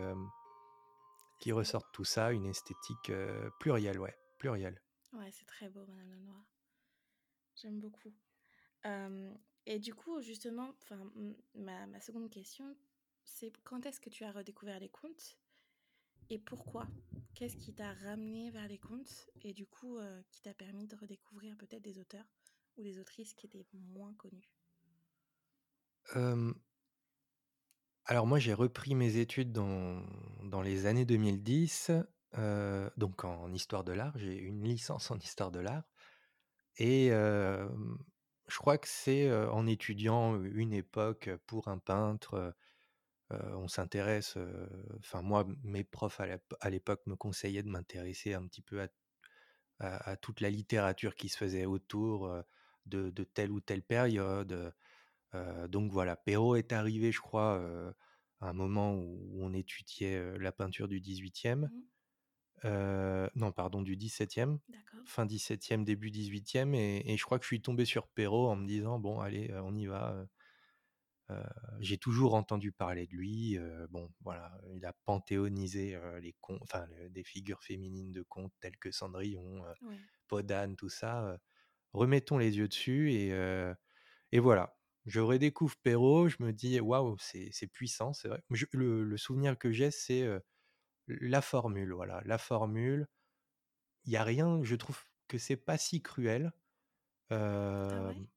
qui 1.39 1.51
ressort 1.51 1.82
de 1.84 1.92
tout 1.94 2.04
ça, 2.04 2.32
une 2.32 2.46
esthétique, 2.46 3.12
plurielle, 3.60 4.00
ouais, 4.00 4.16
plurielle. 4.38 4.82
Ouais, 5.12 5.32
c'est 5.32 5.46
très 5.46 5.68
beau 5.70 5.86
Madame 5.86 6.12
Lenoir. 6.12 6.46
J'aime 7.56 7.80
beaucoup. 7.82 8.13
Et 9.68 9.80
du 9.80 9.94
coup, 9.94 10.22
justement, 10.22 10.74
ma 11.56 11.86
ma 11.88 12.02
seconde 12.02 12.30
question, 12.32 12.76
c'est 13.24 13.52
quand 13.64 13.86
est-ce 13.86 14.00
que 14.02 14.10
tu 14.10 14.24
as 14.24 14.32
redécouvert 14.32 14.80
les 14.80 14.90
contes 14.90 15.40
et 16.30 16.40
pourquoi? 16.40 16.88
Qu'est-ce 17.36 17.58
qui 17.58 17.74
t'a 17.76 17.94
ramené 17.94 18.52
vers 18.52 18.68
les 18.70 18.80
contes 18.80 19.30
et 19.42 19.54
du 19.54 19.68
coup, 19.68 19.98
heu, 20.00 20.24
qui 20.32 20.42
t'a 20.42 20.54
permis 20.56 20.88
de 20.88 20.96
redécouvrir 20.98 21.58
peut-être 21.58 21.84
des 21.84 22.00
auteurs 22.00 22.28
ou 22.78 22.84
des 22.84 23.00
autrices 23.00 23.34
qui 23.36 23.48
étaient 23.48 23.68
moins 23.74 24.16
connus? 24.16 24.52
Hem 26.14 26.62
alors 28.06 28.26
moi, 28.28 28.40
j'ai 28.40 28.54
repris 28.54 28.96
mes 28.96 29.18
études 29.18 29.52
dans 29.52 30.02
dans 30.44 30.62
les 30.62 30.86
années 30.86 31.06
2010, 31.06 31.92
heu, 32.38 32.90
donc 32.98 33.26
en 33.26 33.52
histoire 33.54 33.84
de 33.84 33.92
l'art. 33.94 34.18
J'ai 34.18 34.38
une 34.38 34.64
licence 34.64 35.12
en 35.12 35.18
histoire 35.20 35.52
de 35.52 35.60
l'art 35.60 35.84
et 36.78 37.12
je 38.48 38.58
crois 38.58 38.77
que 38.77 38.88
c'est, 38.88 39.32
en 39.32 39.68
étudiant 39.68 40.42
une 40.44 40.74
époque 40.74 41.30
pour 41.48 41.68
un 41.68 41.77
peintre, 41.80 42.56
on 43.32 43.68
s'intéresse, 43.68 44.38
enfin 45.00 45.22
moi, 45.22 45.46
mes 45.63 45.84
profs 45.84 46.20
à 46.20 46.27
l'ép 46.27 46.54
à 46.62 46.70
l'époque 46.70 47.01
me 47.08 47.16
conseillaient 47.16 47.63
de 47.63 47.70
m'intéresser 47.70 48.34
un 48.34 48.48
petit 48.48 48.62
peu 48.62 48.88
à 49.80 50.18
toute 50.18 50.42
la 50.42 50.50
littérature 50.50 51.16
qui 51.16 51.30
se 51.30 51.38
faisait 51.38 51.66
autour, 51.66 52.32
de, 52.86 53.24
telle 53.24 53.51
ou 53.51 53.60
telle 53.60 53.84
période. 53.84 54.74
Donc 55.68 55.92
voilà, 55.92 56.16
Perrault 56.16 56.56
est 56.56 56.72
arrivé, 56.72 57.12
je 57.12 57.20
crois, 57.22 57.62
à 58.42 58.50
un 58.50 58.54
moment 58.54 58.94
où 58.94 59.39
on 59.42 59.54
étudiait 59.54 60.38
la 60.39 60.51
peinture 60.51 60.88
du 60.88 61.01
18e. 61.01 61.70
Mhm. 61.72 61.84
Euh, 62.66 63.30
non, 63.36 63.52
pardon, 63.52 63.82
du 63.82 63.96
17e, 63.98 64.60
D'accord. 64.70 65.02
fin 65.06 65.26
17e, 65.26 65.84
début 65.86 66.12
18e, 66.12 66.74
et, 66.76 67.04
et 67.12 67.18
je 67.18 67.24
crois 67.26 67.38
que 67.40 67.44
je 67.46 67.48
suis 67.50 67.62
tombé 67.62 67.86
sur 67.86 68.08
Perrault 68.08 68.48
en 68.50 68.56
me 68.56 68.68
disant, 68.68 69.00
bon, 69.00 69.20
allez, 69.20 69.52
on 69.64 69.76
y 69.76 69.86
va. 69.86 70.14
euh. 70.14 70.26
J'ai 71.80 71.98
toujours 71.98 72.34
entendu 72.36 72.72
parler 72.72 73.06
de 73.08 73.12
lui. 73.16 73.58
euh, 73.58 73.86
bon, 73.90 74.10
voilà, 74.22 74.58
il 74.74 74.86
a 74.86 74.94
panthéonisé 75.06 76.00
les 76.22 76.34
contes, 76.42 76.60
enfin, 76.64 76.86
le- 76.88 77.10
des 77.10 77.24
figures 77.24 77.64
féminines 77.64 78.12
de 78.12 78.24
contes 78.24 78.54
telles 78.60 78.78
que 78.78 78.92
Cendrillon, 78.92 79.64
Ouais. 79.82 79.98
Podane, 80.28 80.76
tout 80.76 80.90
ça. 80.90 81.40
remettons 81.94 82.38
les 82.40 82.58
yeux 82.58 82.68
dessus 82.70 83.14
et, 83.14 83.32
et 84.32 84.40
voilà. 84.40 84.78
Je 85.06 85.20
redécouvre 85.22 85.76
Perrault, 85.84 86.28
je 86.30 86.38
me 86.42 86.52
dis 86.54 86.80
waouh, 86.82 87.16
c'est 87.20 87.50
c'est 87.52 87.68
puissant, 87.68 88.14
c'est 88.14 88.28
vrai. 88.28 88.44
Je- 88.52 88.66
le, 88.74 89.04
le 89.06 89.18
souvenir 89.18 89.58
que 89.58 89.72
j'ai, 89.72 89.92
c'est 89.92 90.28
la 91.08 91.42
formule, 91.42 91.94
voilà, 91.94 92.22
la 92.26 92.38
formule. 92.38 93.08
Il 94.06 94.12
y 94.14 94.18
a 94.18 94.24
rien, 94.24 94.64
je 94.64 94.76
trouve 94.76 95.00
que 95.28 95.38
c'est 95.38 95.58
pas 95.58 95.78
si 95.78 96.02
cruel. 96.02 96.54
Ah 97.90 98.02
ouais? 98.04 98.30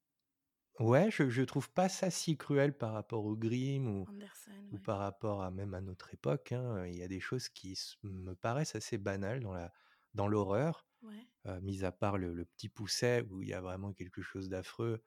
ouais, 0.79 1.11
je, 1.11 1.29
je 1.29 1.43
trouve 1.43 1.71
pas 1.73 1.89
ça 1.89 2.11
si 2.11 2.37
cruel 2.37 2.77
par 2.77 2.93
rapport 2.93 3.25
au 3.25 3.37
Grimm 3.37 3.87
ou, 3.89 4.09
Anderson, 4.09 4.53
ou 4.73 4.79
ouais. 4.79 4.81
par 4.81 4.99
rapport 4.99 5.43
à 5.43 5.51
même 5.51 5.75
à 5.75 5.81
notre 5.81 6.15
époque. 6.15 6.53
hein. 6.53 6.87
Il 6.87 6.97
y 6.97 7.03
a 7.03 7.09
des 7.09 7.21
choses 7.21 7.49
qui 7.49 7.79
me 8.05 8.35
paraissent 8.35 8.75
assez 8.77 8.99
banales 8.99 9.41
dans 9.41 9.53
la 9.55 9.73
dans 10.15 10.29
l'horreur, 10.29 10.87
Ouais. 11.03 11.31
euh, 11.47 11.61
mis 11.63 11.85
à 11.85 11.93
part 11.93 12.19
le, 12.19 12.35
le 12.35 12.45
petit 12.47 12.69
pousset 12.71 13.27
où 13.31 13.43
il 13.43 13.49
y 13.51 13.55
a 13.55 13.61
vraiment 13.63 13.93
quelque 13.95 14.23
chose 14.23 14.49
d'affreux. 14.51 15.05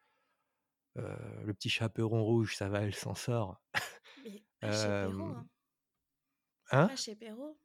Euh, 0.98 1.44
le 1.44 1.54
petit 1.54 1.70
chaperon 1.70 2.24
rouge, 2.24 2.56
ça 2.56 2.70
va, 2.70 2.82
elle 2.82 2.96
s'en 2.96 3.16
sort. 3.16 3.62
Mais 4.24 4.44
hein. 4.62 5.50
Hein? 6.74 6.96
Chez 6.96 7.16
Perrault. 7.16 7.58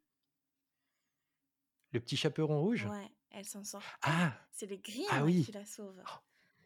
Le 1.92 2.00
petit 2.00 2.16
chaperon 2.16 2.60
rouge? 2.60 2.86
Ouais, 2.86 3.10
elle 3.30 3.44
s'en 3.46 3.64
sort. 3.64 3.82
Ah 4.02 4.32
C'est 4.52 4.66
les 4.66 4.76
Ah 5.10 5.18
Grimm 5.18 5.22
oui 5.24 5.44
qui 5.44 5.52
la 5.52 5.64
sauvent. 5.64 6.02
Oh, 6.06 6.18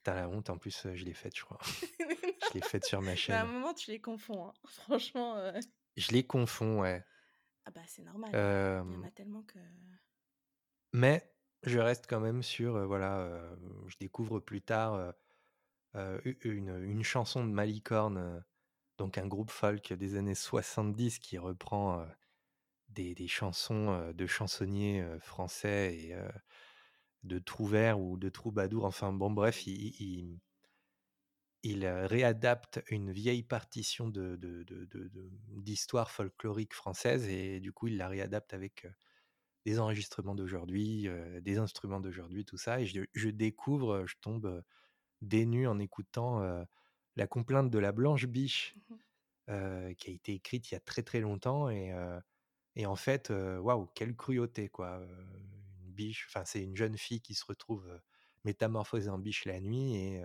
T'as 0.02 0.14
la 0.14 0.28
honte, 0.28 0.50
en 0.50 0.58
plus, 0.58 0.86
euh, 0.86 0.96
je 0.96 1.04
l'ai 1.04 1.14
faite, 1.14 1.36
je 1.36 1.44
crois. 1.44 1.58
je 2.48 2.54
l'ai 2.54 2.60
faite 2.60 2.84
sur 2.84 3.00
ma 3.00 3.04
Mais 3.06 3.10
à 3.10 3.12
un 3.12 3.16
chaîne. 3.16 3.46
moment, 3.46 3.72
tu 3.72 3.90
les 3.92 4.00
confonds. 4.00 4.48
hein. 4.48 4.52
Franchement. 4.66 5.36
euh, 5.36 5.60
Je 5.96 6.10
les 6.10 6.26
confonds, 6.26 6.80
ouais. 6.80 7.04
Ah 7.64 7.70
bah, 7.70 7.82
c'est 7.86 8.02
normal. 8.02 8.32
Euh, 8.34 8.82
Il 8.88 8.94
y 8.94 8.96
en 8.96 9.04
a 9.04 9.10
tellement 9.12 9.42
que. 9.44 9.58
mais 10.92 11.32
je 11.62 11.78
reste 11.78 12.06
quand 12.08 12.18
même 12.18 12.42
sur, 12.42 12.74
euh, 12.74 12.86
voilà, 12.86 13.54
je 13.86 13.96
découvre 13.98 14.40
plus 14.40 14.60
tard 14.62 15.14
une, 15.94 16.76
une 16.84 17.04
chanson 17.04 17.44
de 17.46 17.52
Malicorne, 17.52 18.44
donc 18.98 19.18
un 19.18 19.28
groupe 19.28 19.50
folk 19.50 19.92
des 19.92 20.16
années 20.16 20.34
70 20.34 21.20
qui 21.20 21.38
reprend 21.38 22.04
des, 22.92 23.14
des 23.14 23.28
chansons 23.28 24.12
de 24.14 24.26
chansonniers 24.26 25.04
français 25.20 25.94
et 25.96 26.14
de 27.24 27.38
trouvères 27.40 28.00
ou 28.00 28.16
de 28.16 28.28
troubadours. 28.28 28.84
Enfin 28.84 29.12
bon, 29.12 29.30
bref, 29.30 29.66
il, 29.66 29.94
il- 30.00 30.38
il, 31.62 31.86
réadapte 31.86 32.82
une 32.90 33.12
vieille 33.12 33.42
partition 33.44 34.08
de, 34.08 34.38
d'histoire 35.48 36.10
folklorique 36.10 36.74
française 36.74 37.28
et 37.28 37.60
du 37.60 37.72
coup 37.72 37.86
il 37.88 37.96
la 37.96 38.08
réadapte 38.08 38.52
avec 38.54 38.86
des 39.66 39.78
enregistrements 39.80 40.34
d'aujourd'hui, 40.34 41.08
euh, 41.08 41.40
des 41.40 41.58
instruments 41.58 42.00
d'aujourd'hui, 42.00 42.44
tout 42.44 42.58
ça. 42.58 42.80
Et 42.80 42.86
je, 42.86 43.02
je 43.14 43.30
découvre, 43.30 44.06
je 44.06 44.16
tombe 44.20 44.46
euh, 44.46 44.62
nues 45.46 45.68
en 45.68 45.78
écoutant 45.78 46.42
euh, 46.42 46.64
la 47.16 47.26
complainte 47.28 47.70
de 47.70 47.78
la 47.78 47.92
Blanche 47.92 48.26
Biche 48.26 48.76
euh, 49.50 49.94
qui 49.94 50.10
a 50.10 50.14
été 50.14 50.34
écrite 50.34 50.70
il 50.70 50.74
y 50.74 50.76
a 50.76 50.80
très 50.80 51.02
très 51.02 51.20
longtemps 51.20 51.68
et, 51.70 51.92
et 52.76 52.86
en 52.86 52.96
fait, 52.96 53.30
waouh, 53.30 53.86
quelle 53.94 54.16
cruauté 54.16 54.68
quoi. 54.68 55.00
Une 55.84 55.92
biche, 55.92 56.26
enfin 56.28 56.44
c'est 56.44 56.62
une 56.62 56.76
jeune 56.76 56.96
fille 56.98 57.20
qui 57.20 57.34
se 57.34 57.44
retrouve 57.44 58.00
métamorphosée 58.44 59.10
en 59.10 59.18
biche 59.18 59.44
la 59.44 59.60
nuit 59.60 59.96
et 59.96 60.22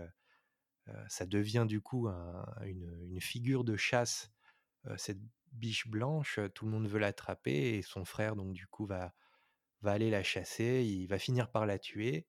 ça 1.09 1.25
devient 1.25 1.65
du 1.67 1.81
coup 1.81 2.07
un- 2.07 2.45
une, 2.65 2.99
une 3.09 3.21
figure 3.21 3.63
de 3.63 3.75
chasse. 3.77 4.31
cette 4.97 5.19
biche 5.53 5.87
blanche, 5.89 6.39
tout 6.55 6.65
le 6.65 6.71
monde 6.71 6.87
veut 6.89 6.99
l'attraper 6.99 7.77
et 7.77 7.83
son 7.83 8.05
frère 8.05 8.35
donc 8.37 8.53
du 8.53 8.67
coup 8.67 8.85
va 8.87 9.15
va 9.81 9.93
aller 9.93 10.09
la 10.11 10.23
chasser, 10.23 10.83
il 10.85 11.07
va 11.07 11.19
finir 11.19 11.51
par 11.51 11.65
la 11.67 11.79
tuer 11.79 12.27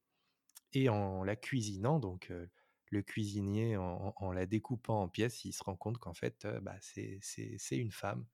et 0.75 0.89
en 0.91 1.25
la 1.25 1.37
cuisinant, 1.37 2.01
donc 2.01 2.33
le 2.91 3.03
cuisinier 3.03 3.77
en, 3.79 4.33
la 4.33 4.47
découpant 4.47 5.03
en 5.03 5.09
pièces, 5.09 5.45
il 5.47 5.53
se 5.55 5.65
rend 5.65 5.77
compte 5.77 5.99
qu'en 5.99 6.15
fait 6.15 6.47
bah, 6.63 6.77
c'est 6.81 7.21
une 7.79 7.93
femme, 7.93 8.27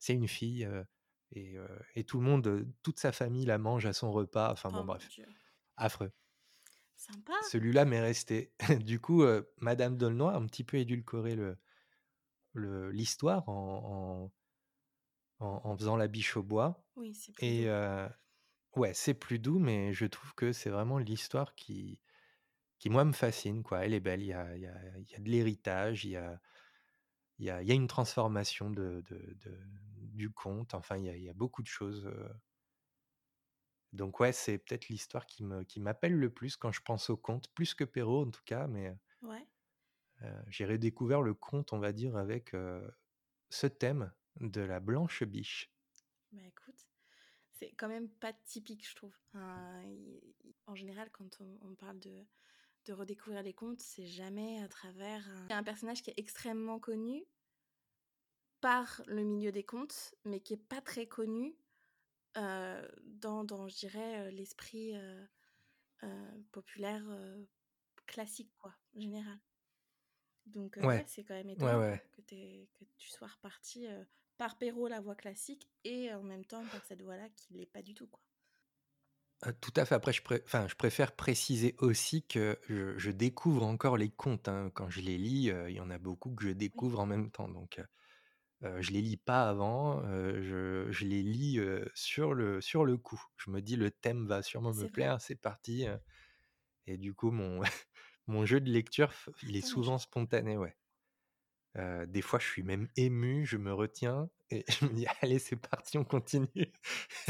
c'est 0.00 0.14
une 0.14 0.28
fille 0.28 0.68
et, 1.34 1.56
euh, 1.58 1.66
et 1.94 2.04
tout 2.04 2.18
le 2.18 2.24
monde, 2.24 2.66
toute 2.82 2.98
sa 2.98 3.12
famille 3.12 3.44
la 3.46 3.58
mange 3.58 3.86
à 3.86 3.92
son 3.92 4.12
repas. 4.12 4.52
Enfin 4.52 4.70
Oh 4.70 4.72
bon 4.72 4.78
mon 4.78 4.84
bref, 4.84 5.08
dieu. 5.08 5.26
affreux. 5.76 6.12
Sympa. 6.96 7.34
Celui-là 7.50 7.84
m'est 7.84 8.00
resté. 8.00 8.52
du 8.84 9.00
coup, 9.00 9.22
euh, 9.22 9.42
Madame 9.58 9.96
Dolnoy 9.96 10.32
a 10.32 10.36
un 10.36 10.46
petit 10.46 10.64
peu 10.64 10.78
édulcoré 10.78 11.34
le 11.36 11.58
le- 12.54 12.90
l'histoire 12.90 13.48
en, 13.48 14.30
en, 15.40 15.46
en- 15.46 15.60
en 15.64 15.76
faisant 15.76 15.96
la 15.96 16.08
biche 16.08 16.36
au 16.36 16.42
bois. 16.42 16.84
Oui, 16.96 17.14
c'est 17.14 17.32
plus 17.32 17.44
Et 17.46 17.68
euh, 17.68 18.08
ouais, 18.76 18.94
c'est 18.94 19.14
plus 19.14 19.38
doux, 19.38 19.58
mais 19.58 19.92
je 19.92 20.06
trouve 20.06 20.34
que 20.34 20.52
c'est 20.52 20.70
vraiment 20.70 20.98
l'histoire 20.98 21.54
qui, 21.54 22.00
qui, 22.78 22.90
moi, 22.90 23.04
me 23.04 23.12
fascine. 23.12 23.62
Quoi. 23.62 23.84
Elle 23.86 23.94
est 23.94 24.00
belle, 24.00 24.22
il 24.22 24.28
y 24.28 24.32
a, 24.34 24.56
il 24.56 24.62
y 24.62 24.66
a- 24.66 24.98
il 24.98 25.10
y 25.10 25.14
a 25.16 25.18
de 25.20 25.30
l'héritage, 25.30 26.04
il 26.04 26.12
y 26.12 26.16
a, 26.16 26.40
il 27.38 27.46
y, 27.46 27.50
a, 27.50 27.62
il 27.62 27.68
y 27.68 27.72
a 27.72 27.74
une 27.74 27.86
transformation 27.88 28.70
de, 28.70 29.02
de- 29.08 29.36
de- 29.44 29.60
du 30.14 30.30
conte, 30.32 30.74
enfin, 30.74 30.96
il 30.98 31.04
y 31.04 31.10
a, 31.10 31.16
il 31.16 31.24
y 31.24 31.30
a 31.30 31.34
beaucoup 31.34 31.62
de 31.62 31.68
choses. 31.68 32.10
Donc 33.94 34.20
ouais, 34.20 34.32
c'est 34.32 34.58
peut-être 34.58 34.88
l'histoire 34.90 35.24
qui 35.24 35.42
me, 35.42 35.64
qui 35.64 35.80
m'appelle 35.80 36.12
le 36.14 36.28
plus 36.30 36.56
quand 36.58 36.70
je 36.70 36.82
pense 36.82 37.08
au 37.08 37.16
conte, 37.16 37.48
plus 37.54 37.72
que 37.74 37.84
Perrault 37.84 38.26
en 38.26 38.30
tout 38.30 38.42
cas, 38.44 38.66
mais 38.66 38.94
Ouais. 39.22 39.48
euh, 40.22 40.42
j'ai 40.48 40.64
redécouvert 40.66 41.22
le 41.22 41.34
conte, 41.34 41.72
on 41.72 41.78
va 41.78 41.92
dire, 41.92 42.16
avec 42.16 42.52
euh, 42.54 42.88
ce 43.50 43.66
thème 43.68 44.12
de 44.40 44.62
la 44.62 44.80
blanche 44.80 45.24
biche. 45.24 45.74
Bah 46.32 46.42
écoute, 46.46 46.86
c'est 47.52 47.72
quand 47.74 47.88
même 47.88 48.10
pas 48.10 48.32
typique, 48.32 48.88
je 48.88 48.94
trouve. 48.96 49.16
Il- 49.34 50.20
en 50.66 50.74
général, 50.74 51.10
quand 51.12 51.40
on, 51.40 51.58
on 51.62 51.74
parle 51.74 52.00
de, 52.00 52.26
de 52.86 52.92
redécouvrir 52.94 53.42
les 53.42 53.54
contes, 53.54 53.80
c'est 53.80 54.06
jamais 54.06 54.62
à 54.62 54.68
travers 54.68 55.28
un, 55.30 55.48
un 55.50 55.64
personnage 55.64 56.02
qui 56.02 56.10
est 56.10 56.18
extrêmement 56.18 56.80
connu 56.80 57.24
par 58.64 59.02
le 59.06 59.24
milieu 59.24 59.52
des 59.52 59.62
contes, 59.62 60.14
mais 60.24 60.40
qui 60.40 60.54
est 60.54 60.56
pas 60.56 60.80
très 60.80 61.06
connu 61.06 61.54
euh, 62.38 62.88
dans, 63.04 63.44
dans, 63.44 63.68
je 63.68 63.76
dirais, 63.76 64.30
l'esprit 64.32 64.94
euh, 64.96 65.26
populaire 66.52 67.04
classique, 68.06 68.52
quoi, 68.58 68.74
en 68.96 69.00
général. 69.00 69.40
Donc, 70.46 70.76
ouais, 70.76 71.04
Ouais, 71.04 71.06
c'est 71.06 71.22
quand 71.24 71.34
même 71.34 71.50
étonnant 71.50 71.80
ouais. 71.80 72.00
que, 72.12 72.22
tu 72.22 73.08
sois 73.10 73.28
reparti 73.28 73.86
par 74.38 74.56
Perrault, 74.58 74.88
la 74.88 75.00
voix 75.00 75.14
classique, 75.16 75.70
et 75.84 76.12
en 76.14 76.22
même 76.22 76.44
temps 76.46 76.68
par 76.68 76.84
cette 76.84 77.02
voix-là 77.02 77.28
qui 77.30 77.54
l'est 77.54 77.66
pas 77.66 77.82
du 77.82 77.94
tout. 77.94 78.06
Quoi. 78.08 78.22
Euh, 79.46 79.52
tout 79.60 79.72
à 79.76 79.84
fait. 79.84 79.94
Après, 79.94 80.12
je, 80.12 80.22
pré- 80.22 80.42
enfin, 80.46 80.66
je 80.68 80.74
préfère 80.74 81.14
préciser 81.16 81.74
aussi 81.78 82.22
que 82.26 82.58
je, 82.68 82.96
je 82.98 83.10
découvre 83.10 83.64
encore 83.64 83.96
les 83.96 84.10
contes. 84.10 84.48
hein. 84.48 84.70
Quand 84.74 84.88
je 84.90 85.00
les 85.00 85.18
lis, 85.18 85.50
euh, 85.50 85.70
il 85.70 85.76
y 85.76 85.80
en 85.80 85.90
a 85.90 85.98
beaucoup 85.98 86.34
que 86.34 86.42
je 86.44 86.50
Oui, 86.74 86.90
découvre 86.90 87.00
en 87.00 87.06
même 87.06 87.30
temps. 87.30 87.48
Donc, 87.48 87.78
euh, 87.78 87.84
euh, 88.64 88.80
je 88.80 88.92
les 88.92 89.02
lis 89.02 89.16
pas 89.16 89.48
avant, 89.48 90.02
euh, 90.06 90.40
je, 90.42 90.90
je 90.92 91.04
les 91.04 91.22
lis 91.22 91.58
euh, 91.58 91.84
sur 91.94 92.34
le, 92.34 92.60
sur 92.60 92.84
le 92.84 92.96
coup. 92.96 93.22
Je 93.36 93.50
me 93.50 93.60
dis, 93.60 93.76
le 93.76 93.90
thème 93.90 94.26
va 94.26 94.42
sûrement 94.42 94.72
me 94.72 94.88
plaire, 94.88 95.20
c'est 95.20 95.34
parti. 95.36 95.86
et 96.86 96.96
du 96.96 97.14
coup, 97.14 97.30
mon, 97.30 97.60
mon 98.26 98.46
jeu 98.46 98.60
de 98.60 98.70
lecture, 98.70 99.12
il 99.42 99.56
est 99.56 99.60
je... 99.60 99.66
souvent 99.66 99.98
spontané, 99.98 100.56
ouais. 100.56 100.76
Des 102.06 102.22
fois, 102.22 102.38
je 102.38 102.46
suis 102.46 102.62
même 102.62 102.88
ému, 102.96 103.44
je 103.46 103.56
me 103.56 103.72
retiens 103.74 104.30
et 104.50 104.64
je 104.80 104.84
me 104.86 104.92
dis, 104.92 105.06
allez, 105.20 105.38
c'est 105.40 105.56
parti, 105.56 105.98
on 105.98 106.04
continue. 106.04 106.48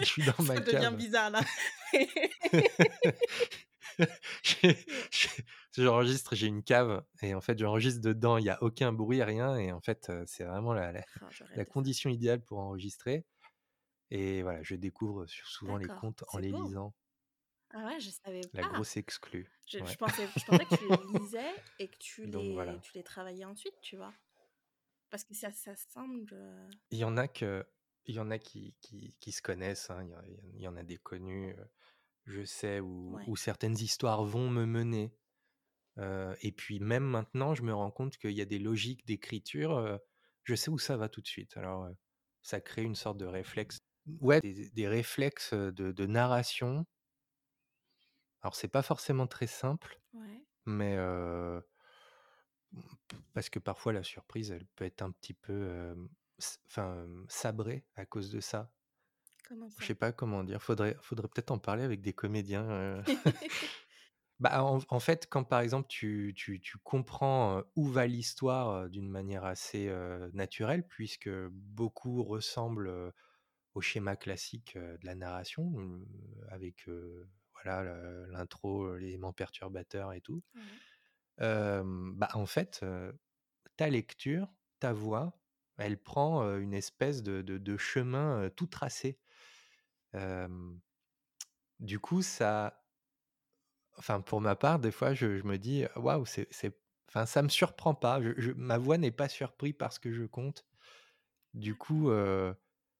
je 0.00 0.04
suis 0.04 0.24
dans 0.24 0.42
ma 0.42 0.54
Ça 0.56 0.60
devient 0.60 0.78
cave. 0.80 0.96
bizarre 0.96 1.30
là. 1.30 1.40
J'ai- 4.42 4.86
J'enregistre, 5.82 6.34
j'ai 6.34 6.46
une 6.48 6.62
cave 6.62 7.04
et 7.22 7.34
en 7.34 7.40
fait 7.40 7.58
j'enregistre 7.58 8.00
dedans, 8.00 8.38
il 8.38 8.42
n'y 8.44 8.50
a 8.50 8.62
aucun 8.62 8.92
bruit, 8.92 9.22
rien 9.22 9.56
et 9.56 9.72
en 9.72 9.80
fait 9.80 10.10
c'est 10.26 10.44
vraiment 10.44 10.72
la, 10.74 10.92
la, 10.92 11.64
ça. 11.64 11.64
condition 11.64 12.10
idéale 12.10 12.42
pour 12.44 12.58
enregistrer 12.58 13.26
et 14.10 14.42
voilà, 14.42 14.62
je 14.62 14.76
découvre 14.76 15.26
souvent 15.28 15.78
les 15.78 15.90
contes 15.90 16.24
en 16.32 16.38
les 16.38 16.52
beau. 16.52 16.54
lisant, 16.54 16.94
Ah 17.70 17.86
ouais, 17.86 18.00
je 18.00 18.10
savais 18.10 18.52
la 18.52 18.64
grosse 18.64 18.96
exclue. 18.96 19.50
Je, 19.66 19.96
pensais, 19.96 20.32
je 20.36 20.44
pensais 20.44 20.66
que 20.66 20.72
tu 20.72 20.84
les 20.84 20.96
lisais 21.06 21.52
et 21.78 21.90
que 21.90 21.98
tu 21.98 22.26
Donc 22.26 22.48
les, 22.48 22.54
voilà. 22.54 22.82
tu 22.82 22.92
les 22.94 23.04
travaillais 23.04 23.44
ensuite, 23.44 23.80
tu 23.82 23.96
vois? 23.96 24.14
Parce 25.10 25.24
que 25.24 25.34
ça, 25.34 25.52
ça 25.52 25.76
semble. 25.76 26.36
Il 26.90 26.98
y 26.98 27.04
en 27.04 27.16
a 27.16 27.28
que, 27.28 27.66
il 28.06 28.14
y 28.14 28.20
en 28.20 28.30
a 28.30 28.38
qui, 28.38 28.74
qui, 28.80 29.16
qui 29.20 29.32
se 29.32 29.42
connaissent, 29.42 29.90
hein, 29.90 30.02
il 30.04 30.10
y 30.10 30.14
en- 30.14 30.22
il 30.54 30.60
y 30.62 30.68
en 30.68 30.76
a 30.76 30.82
des 30.82 30.96
connus, 30.96 31.54
je 32.26 32.44
sais 32.44 32.80
où, 32.80 33.18
Ouais. 33.18 33.26
où 33.26 33.36
certaines 33.36 33.78
histoires 33.78 34.24
vont 34.24 34.50
me 34.50 34.66
mener 34.66 35.14
Et 36.40 36.52
puis 36.52 36.80
même 36.80 37.04
maintenant, 37.04 37.54
je 37.54 37.62
me 37.62 37.74
rends 37.74 37.90
compte 37.90 38.16
qu'il 38.18 38.32
y 38.32 38.40
a 38.40 38.44
des 38.46 38.58
logiques 38.58 39.06
d'écriture, 39.06 40.00
je 40.44 40.54
sais 40.54 40.70
où 40.70 40.78
ça 40.78 40.96
va 40.96 41.08
tout 41.08 41.20
de 41.20 41.26
suite. 41.26 41.56
Alors, 41.56 41.88
ça 42.42 42.60
crée 42.60 42.82
une 42.82 42.94
sorte 42.94 43.18
de 43.18 43.26
réflexe 43.26 43.78
ouais, 44.20 44.40
des 44.42 44.70
des 44.70 44.88
réflexes, 44.88 45.54
de 45.54 45.92
de 45.92 46.06
narration. 46.06 46.86
Alors 48.42 48.54
c'est 48.54 48.68
pas 48.68 48.82
forcément 48.82 49.26
très 49.26 49.46
simple, 49.46 50.00
Ouais. 50.12 50.46
mais 50.66 50.96
parce 53.34 53.50
que 53.50 53.58
parfois 53.58 53.92
la 53.92 54.02
surprise, 54.02 54.50
elle 54.50 54.66
peut 54.76 54.84
être 54.84 55.02
un 55.02 55.10
petit 55.10 55.34
peu, 55.34 55.94
enfin, 56.68 57.06
sabrée 57.28 57.86
à 57.94 58.06
cause 58.06 58.30
de 58.30 58.40
ça. 58.40 58.72
Comment 59.46 59.68
Je 59.78 59.86
ça? 59.86 59.86
sais 59.86 59.94
pas 59.94 60.12
comment 60.12 60.44
dire, 60.44 60.62
faudrait 60.62 60.96
faudrait 61.00 61.28
peut-être 61.28 61.50
en 61.50 61.58
parler 61.58 61.82
avec 61.82 62.00
des 62.02 62.12
comédiens. 62.12 63.02
Bah, 64.40 64.64
en 64.64 64.78
en 64.88 65.00
fait, 65.00 65.26
quand 65.28 65.44
par 65.44 65.60
exemple 65.60 65.86
tu 65.88 66.32
tu 66.34 66.60
tu 66.60 66.78
comprends, 66.78 67.62
où 67.76 67.86
va 67.86 68.06
l'histoire, 68.06 68.88
d'une 68.88 69.10
manière 69.10 69.44
assez, 69.44 69.88
naturelle 70.32 70.86
puisque 70.86 71.28
beaucoup 71.50 72.22
ressemblent, 72.24 72.88
heu, 72.88 73.12
au 73.74 73.80
schéma 73.82 74.16
classique, 74.16 74.76
de 74.78 74.98
la 75.06 75.14
narration, 75.16 75.74
heu, 75.80 76.06
avec, 76.50 76.86
voilà 77.54 77.82
le 77.84 78.26
l'intro, 78.32 78.96
l'élément 78.96 79.32
perturbateur 79.34 80.12
et 80.14 80.20
tout. 80.22 80.42
Bah, 81.38 82.28
en 82.34 82.46
fait, 82.46 82.84
ta 83.76 83.88
lecture, 83.90 84.48
ta 84.80 84.92
voix, 84.94 85.40
elle 85.78 85.98
prend, 86.02 86.42
une 86.58 86.74
espèce 86.74 87.22
de 87.22 87.42
de 87.42 87.58
de 87.58 87.76
chemin, 87.78 88.50
tout 88.56 88.66
tracé. 88.68 89.20
Du 91.80 91.98
coup 91.98 92.20
ça 92.22 92.84
Enfin, 93.98 94.20
pour 94.20 94.40
ma 94.40 94.56
part, 94.56 94.78
des 94.78 94.90
fois, 94.92 95.14
je 95.14 95.38
je 95.38 95.44
me 95.44 95.58
dis: 95.58 95.84
«Waouh, 95.96 96.24
c'est 96.26 96.48
c'est» 96.52 96.78
enfin, 97.08 97.26
ça 97.26 97.42
me 97.42 97.48
surprend 97.48 97.94
pas. 97.94 98.20
Je 98.22 98.32
je 98.38 98.52
ma 98.52 98.78
voix 98.78 98.98
n'est 98.98 99.10
pas 99.12 99.28
surpris 99.28 99.72
par 99.72 99.92
ce 99.92 100.00
que 100.00 100.12
je 100.12 100.24
conte. 100.24 100.66
Du 101.54 101.76
D'accord. 101.76 101.76
coup, 101.76 102.10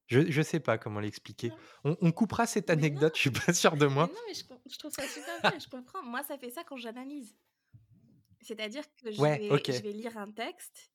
je 0.08 0.30
je 0.30 0.42
sais 0.42 0.60
pas 0.60 0.78
comment 0.78 1.00
l'expliquer. 1.00 1.54
On 1.84 1.96
on 2.00 2.12
coupera 2.12 2.46
cette 2.46 2.70
mais 2.72 2.86
non, 2.86 2.86
anecdote, 2.86 3.14
je 3.16 3.20
suis 3.22 3.30
pas 3.30 3.52
sûr 3.54 3.76
de 3.76 3.86
mais 3.88 3.88
moi. 3.88 4.10
non, 4.12 4.20
mais 4.28 4.34
je 4.34 4.78
trouve 4.78 4.92
ça 4.92 5.08
super 5.08 5.40
bien 5.40 5.58
je 5.58 5.68
comprends. 5.68 6.02
Moi, 6.02 6.22
ça 6.22 6.38
fait 6.38 6.50
ça 6.50 6.64
quand 6.64 6.76
j'analyse. 6.76 7.36
C'est-à-dire 8.40 8.84
que 8.96 9.10
je 9.12 9.26
Ouais, 9.26 9.38
vais 9.38 9.70
je 9.70 9.82
vais 9.82 9.92
lire 9.92 10.16
un 10.18 10.30
texte 10.32 10.92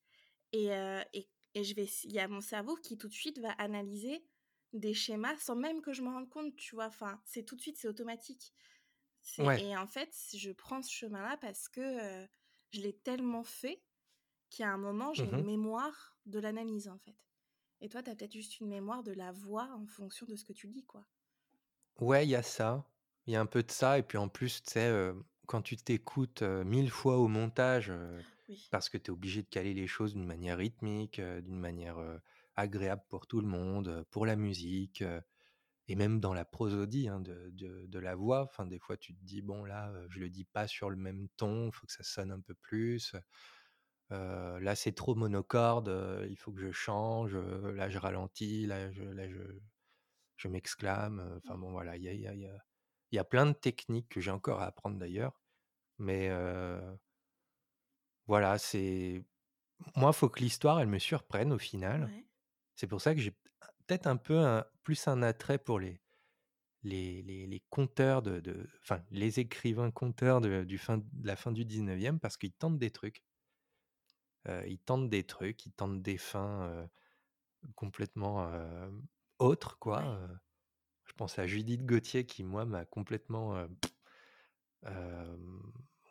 et 0.53 0.67
et 1.13 1.29
et 1.55 1.63
je 1.65 1.75
vais 1.75 1.83
s 1.85 2.03
il 2.05 2.13
y 2.13 2.19
a 2.19 2.27
mon 2.27 2.41
cerveau 2.41 2.75
qui 2.77 2.97
tout 2.97 3.07
de 3.09 3.13
suite 3.13 3.39
va 3.39 3.51
analyser 3.53 4.25
des 4.73 4.93
schémas 4.93 5.37
sans 5.37 5.55
même 5.55 5.81
que 5.81 5.93
je 5.93 6.01
m'en 6.03 6.13
rende 6.13 6.29
compte, 6.29 6.55
tu 6.57 6.75
vois? 6.75 6.87
Enfin, 6.87 7.21
c'est 7.25 7.43
tout 7.45 7.55
de 7.55 7.61
suite, 7.61 7.77
c'est 7.77 7.87
automatique. 7.89 8.53
Ouais. 9.37 9.65
et 9.67 9.75
en 9.77 9.87
fait, 9.87 10.13
je 10.35 10.51
prends 10.51 10.81
ce 10.81 10.91
chemin-là 10.91 11.37
parce 11.37 11.67
que, 11.69 12.27
je 12.71 12.81
l'ai 12.81 12.93
tellement 12.97 13.43
fait 13.43 13.83
qu'à 14.49 14.69
un 14.71 14.77
moment, 14.77 15.13
j'ai 15.13 15.27
Mmh 15.27 15.31
une 15.31 15.43
mémoire 15.45 16.17
de 16.25 16.39
l'analyse, 16.39 16.87
en 16.89 16.99
fait. 16.99 17.15
Et 17.81 17.89
toi, 17.89 18.03
tu 18.03 18.09
as 18.11 18.15
peut-être 18.15 18.33
juste 18.33 18.59
une 18.59 18.67
mémoire 18.69 19.03
de 19.03 19.13
la 19.13 19.31
voix 19.33 19.69
en 19.75 19.87
fonction 19.87 20.25
de 20.27 20.35
ce 20.35 20.45
que 20.45 20.53
tu 20.53 20.67
dis, 20.69 20.85
quoi. 20.85 21.07
Ouais, 21.99 22.25
il 22.25 22.29
y 22.29 22.35
a 22.35 22.43
ça. 22.43 22.85
Il 23.25 23.33
y 23.33 23.35
a 23.35 23.41
un 23.41 23.45
peu 23.45 23.63
de 23.63 23.71
ça 23.71 23.97
et 23.97 24.03
puis 24.03 24.17
en 24.17 24.29
plus, 24.29 24.61
tu 24.63 24.71
sais, 24.73 25.11
quand 25.47 25.61
tu 25.61 25.77
t'écoutes, 25.77 26.41
1000 26.41 26.89
fois 26.91 27.17
au 27.17 27.27
montage, 27.27 27.91
Oui, 28.47 28.71
parce 28.71 28.89
que 28.89 28.97
tu 28.97 29.05
es 29.07 29.11
obligé 29.11 29.41
de 29.43 29.49
caler 29.49 29.73
les 29.73 29.87
choses 29.87 30.13
d'une 30.13 30.25
manière 30.25 30.57
rythmique, 30.57 31.19
d'une 31.21 31.59
manière, 31.59 31.97
agréable 32.55 33.03
pour 33.09 33.27
tout 33.27 33.41
le 33.41 33.47
monde, 33.47 34.05
pour 34.11 34.25
la 34.25 34.35
musique, 34.35 35.03
et 35.87 35.95
même 35.95 36.19
dans 36.19 36.33
la 36.33 36.45
prosodie, 36.45 37.07
hein, 37.09 37.19
de 37.21 37.49
de 37.51 37.85
de 37.87 37.99
la 37.99 38.15
voix. 38.15 38.43
Enfin, 38.43 38.65
des 38.67 38.79
fois, 38.79 38.97
tu 38.97 39.15
te 39.15 39.23
dis: 39.23 39.41
«Bon 39.41 39.65
là, 39.65 39.93
je 40.09 40.19
le 40.19 40.29
dis 40.29 40.45
pas 40.45 40.67
sur 40.67 40.89
le 40.89 40.97
même 40.97 41.29
ton, 41.37 41.67
il 41.67 41.73
faut 41.73 41.87
que 41.87 41.93
ça 41.93 42.03
sonne 42.03 42.31
un 42.31 42.41
peu 42.41 42.55
plus, 42.55 43.15
là, 44.09 44.75
c'est 44.75 44.93
trop 44.93 45.15
monocorde, 45.15 45.89
il 46.29 46.37
faut 46.37 46.51
que 46.53 46.61
je 46.61 46.71
change, 46.71 47.35
là, 47.37 47.89
je 47.89 47.97
ralentis, 47.97 48.65
là, 48.65 48.91
je 48.91 49.03
là, 49.03 49.29
je 49.29 49.41
je 50.37 50.47
m'exclame», 50.49 51.39
enfin 51.39 51.57
bon, 51.57 51.71
voilà, 51.71 51.97
il 51.97 52.03
y 52.03 52.09
a 52.09 52.13
y 52.13 52.27
a 52.27 52.35
y 52.35 52.47
a 52.47 52.59
y 53.13 53.19
a 53.19 53.23
plein 53.25 53.45
de 53.47 53.53
techniques 53.53 54.09
que 54.09 54.21
j'ai 54.21 54.31
encore 54.31 54.61
à 54.61 54.67
apprendre 54.67 54.99
d'ailleurs, 54.99 55.41
mais 55.99 56.29
voilà, 58.27 58.57
c'est 58.57 59.23
moi, 59.95 60.13
faut 60.13 60.29
que 60.29 60.39
l'histoire, 60.41 60.79
elle 60.81 60.87
me 60.89 60.99
surprenne 60.99 61.53
au 61.53 61.59
final. 61.59 62.11
ouais, 62.11 62.25
C'est 62.75 62.87
pour 62.87 63.01
ça 63.01 63.15
que 63.15 63.21
j'ai 63.21 63.37
peut-être 63.87 64.07
un 64.07 64.17
peu 64.17 64.39
un 64.39 64.65
plus 64.83 65.07
un 65.07 65.21
attrait 65.23 65.57
pour 65.59 65.79
les 65.79 66.01
les 66.83 67.21
les 67.23 67.47
les 67.47 67.61
conteurs 67.69 68.21
de 68.23 68.39
de 68.41 68.67
enfin, 68.83 69.03
les 69.11 69.39
écrivains 69.41 69.91
conteurs 69.91 70.41
de 70.41 70.63
du 70.65 70.77
fin 70.79 70.99
de 70.99 71.05
la 71.27 71.35
fin 71.37 71.51
du 71.51 71.65
19e 71.65 72.19
parce 72.19 72.37
qu'ils 72.37 72.53
tentent 72.53 72.79
des 72.79 72.91
trucs. 72.91 73.23
Heu, 74.47 74.63
ils 74.67 74.79
tentent 74.79 75.09
des 75.09 75.23
trucs, 75.23 75.65
ils 75.65 75.71
tentent 75.73 76.01
des 76.01 76.17
fins, 76.17 76.67
heu, 76.69 76.87
complètement, 77.75 78.51
hem, 78.53 79.05
autres 79.39 79.79
quoi. 79.79 80.19
Je 81.05 81.13
pense 81.13 81.39
à 81.39 81.47
Judith 81.47 81.85
Gauthier 81.85 82.25
qui 82.25 82.43
moi 82.43 82.65
m'a 82.65 82.85
complètement, 82.85 83.67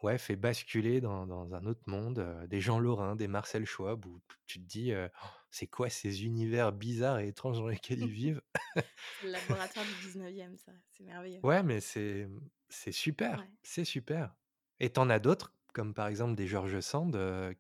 ouais, 0.05 0.19
fait 0.19 0.37
basculer 0.37 1.01
dans 1.01 1.27
dans 1.27 1.55
un 1.55 1.67
autre 1.67 1.83
monde, 1.89 2.19
heu, 2.21 2.47
des 2.49 2.61
Jean 2.61 2.79
Lorrain, 2.79 3.17
des 3.17 3.29
Marcel 3.29 3.67
Schwab 3.67 4.07
où 4.07 4.21
tu 4.47 4.61
te 4.61 4.67
dis, 4.67 4.93
heu: 4.93 5.11
«C'est 5.51 5.67
quoi 5.69 5.91
ces 5.91 6.25
univers 6.25 6.73
bizarres 6.73 7.21
et 7.21 7.29
étranges 7.29 7.59
dans 7.59 7.69
lesquels 7.69 8.01
ils 8.01 8.11
vivent?» 8.13 8.43
C'est 9.13 9.25
le 9.27 9.33
laboratoire 9.33 9.87
du 9.87 9.95
19e, 9.97 10.57
ça, 10.59 10.73
c'est 10.91 11.05
merveilleux. 11.05 11.43
Ouais, 11.43 11.63
mais 11.63 11.81
c'est, 11.81 12.27
mmh, 12.27 12.93
super, 12.93 13.39
Ouais, 13.39 13.51
c'est 13.63 13.85
super. 13.85 14.35
Et 14.81 14.91
tu 14.93 14.99
en 15.01 15.11
as 15.11 15.19
d'autres, 15.19 15.55
comme 15.75 15.93
par 15.95 16.07
exemple 16.09 16.35
des 16.35 16.47
George 16.47 16.81
Sand, 16.81 17.15
heu, 17.17 17.55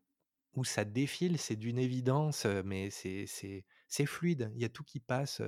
où 0.54 0.64
ça 0.64 0.85
défile, 0.85 1.38
c'est 1.38 1.57
d'une 1.57 1.78
évidence, 1.78 2.46
mais 2.46 2.90
c'est 2.90 4.07
fluide. 4.07 4.52
Il 4.57 4.62
y 4.62 4.64
a 4.64 4.68
tout 4.70 4.85
qui 4.85 5.00
passe, 5.00 5.42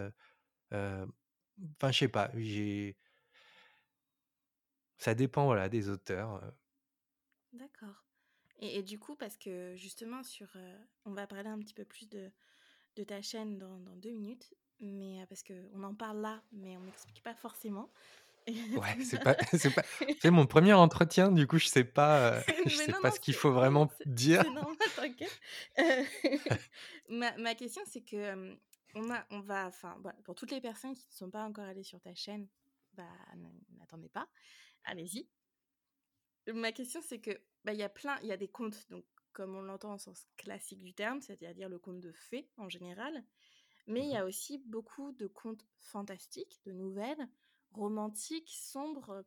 enfin, 0.72 1.90
je 1.92 1.98
sais 1.98 2.08
pas, 2.08 2.30
j'ai 2.36 2.96
ça 4.98 5.14
dépend, 5.14 5.44
voilà, 5.46 5.68
des 5.68 5.88
auteurs. 5.88 6.52
D'accord. 7.56 8.06
Et 8.60 8.78
et 8.78 8.82
du 8.82 8.98
coup, 8.98 9.16
parce 9.16 9.36
que 9.38 9.74
justement 9.76 10.22
sur, 10.22 10.48
heu, 10.56 10.74
on 11.04 11.12
va 11.12 11.26
parler 11.26 11.48
un 11.48 11.58
petit 11.58 11.74
peu 11.74 11.84
plus 11.84 12.08
de 12.08 12.30
de 12.96 13.04
ta 13.04 13.22
chaîne 13.22 13.58
dans 13.58 13.78
dans 13.80 13.96
2 13.96 14.12
minutes, 14.12 14.54
mais 14.80 15.22
heu, 15.22 15.26
parce 15.28 15.42
qu'on 15.44 15.82
en 15.84 15.94
parle 15.94 16.20
là, 16.20 16.44
mais 16.52 16.76
on 16.78 16.82
n'explique 16.82 17.22
pas 17.22 17.34
forcément. 17.36 17.92
Ouais, 18.76 18.94
donc 18.94 19.02
c'est 19.02 19.18
pas 19.18 19.36
c'est 19.54 19.70
pas 19.70 19.84
c'est 20.18 20.30
mon 20.30 20.46
premier 20.46 20.74
entretien, 20.74 21.32
du 21.32 21.46
coup, 21.46 21.58
je 21.58 21.66
sais 21.66 21.84
pas, 21.84 22.40
heu, 22.40 22.44
je 22.66 22.76
sais 22.76 22.92
non, 22.92 23.00
pas 23.00 23.10
non, 23.10 23.10
ce 23.10 23.20
qu'il 23.20 23.34
faut 23.34 23.52
vraiment 23.52 23.88
dire. 24.04 24.44
normal, 24.52 24.88
t'inquiète. 24.94 25.38
Heu, 25.78 26.04
ma 27.08 27.36
ma 27.38 27.54
question, 27.54 27.82
c'est 27.86 28.02
que, 28.02 28.56
on 28.94 29.10
a 29.10 29.26
on 29.30 29.40
va 29.40 29.66
enfin, 29.66 29.96
voilà, 30.00 30.18
pour 30.24 30.34
toutes 30.34 30.50
les 30.50 30.60
personnes 30.60 30.94
qui 30.94 31.06
ne 31.10 31.14
sont 31.14 31.30
pas 31.30 31.44
encore 31.44 31.64
allées 31.64 31.82
sur 31.82 32.00
ta 32.00 32.14
chaîne, 32.14 32.48
bah, 32.94 33.08
n'attendez 33.78 34.08
pas, 34.08 34.28
allez-y. 34.84 35.28
Ma 36.52 36.72
question, 36.72 37.00
c'est 37.02 37.20
que, 37.20 37.40
bah, 37.64 37.72
il 37.72 37.78
y 37.78 37.82
a 37.82 37.88
plein 37.88 38.18
il 38.22 38.28
y 38.28 38.32
a 38.32 38.36
des 38.36 38.48
contes, 38.48 38.88
donc 38.90 39.04
comme 39.32 39.54
on 39.56 39.62
l'entend 39.62 39.94
au 39.94 39.98
sens 39.98 40.26
classique 40.36 40.82
du 40.82 40.94
terme, 40.94 41.20
c'est-à-dire 41.20 41.68
le 41.68 41.78
conte 41.78 42.00
de 42.00 42.12
fées 42.12 42.50
en 42.56 42.68
général, 42.68 43.24
mais 43.86 44.04
il 44.06 44.10
y 44.12 44.16
Mmh 44.16 44.18
a 44.18 44.24
aussi 44.26 44.58
beaucoup 44.58 45.12
de 45.12 45.26
contes 45.28 45.66
fantastiques, 45.80 46.60
de 46.66 46.72
nouvelles, 46.72 47.28
romantiques, 47.70 48.50
sombres, 48.54 49.24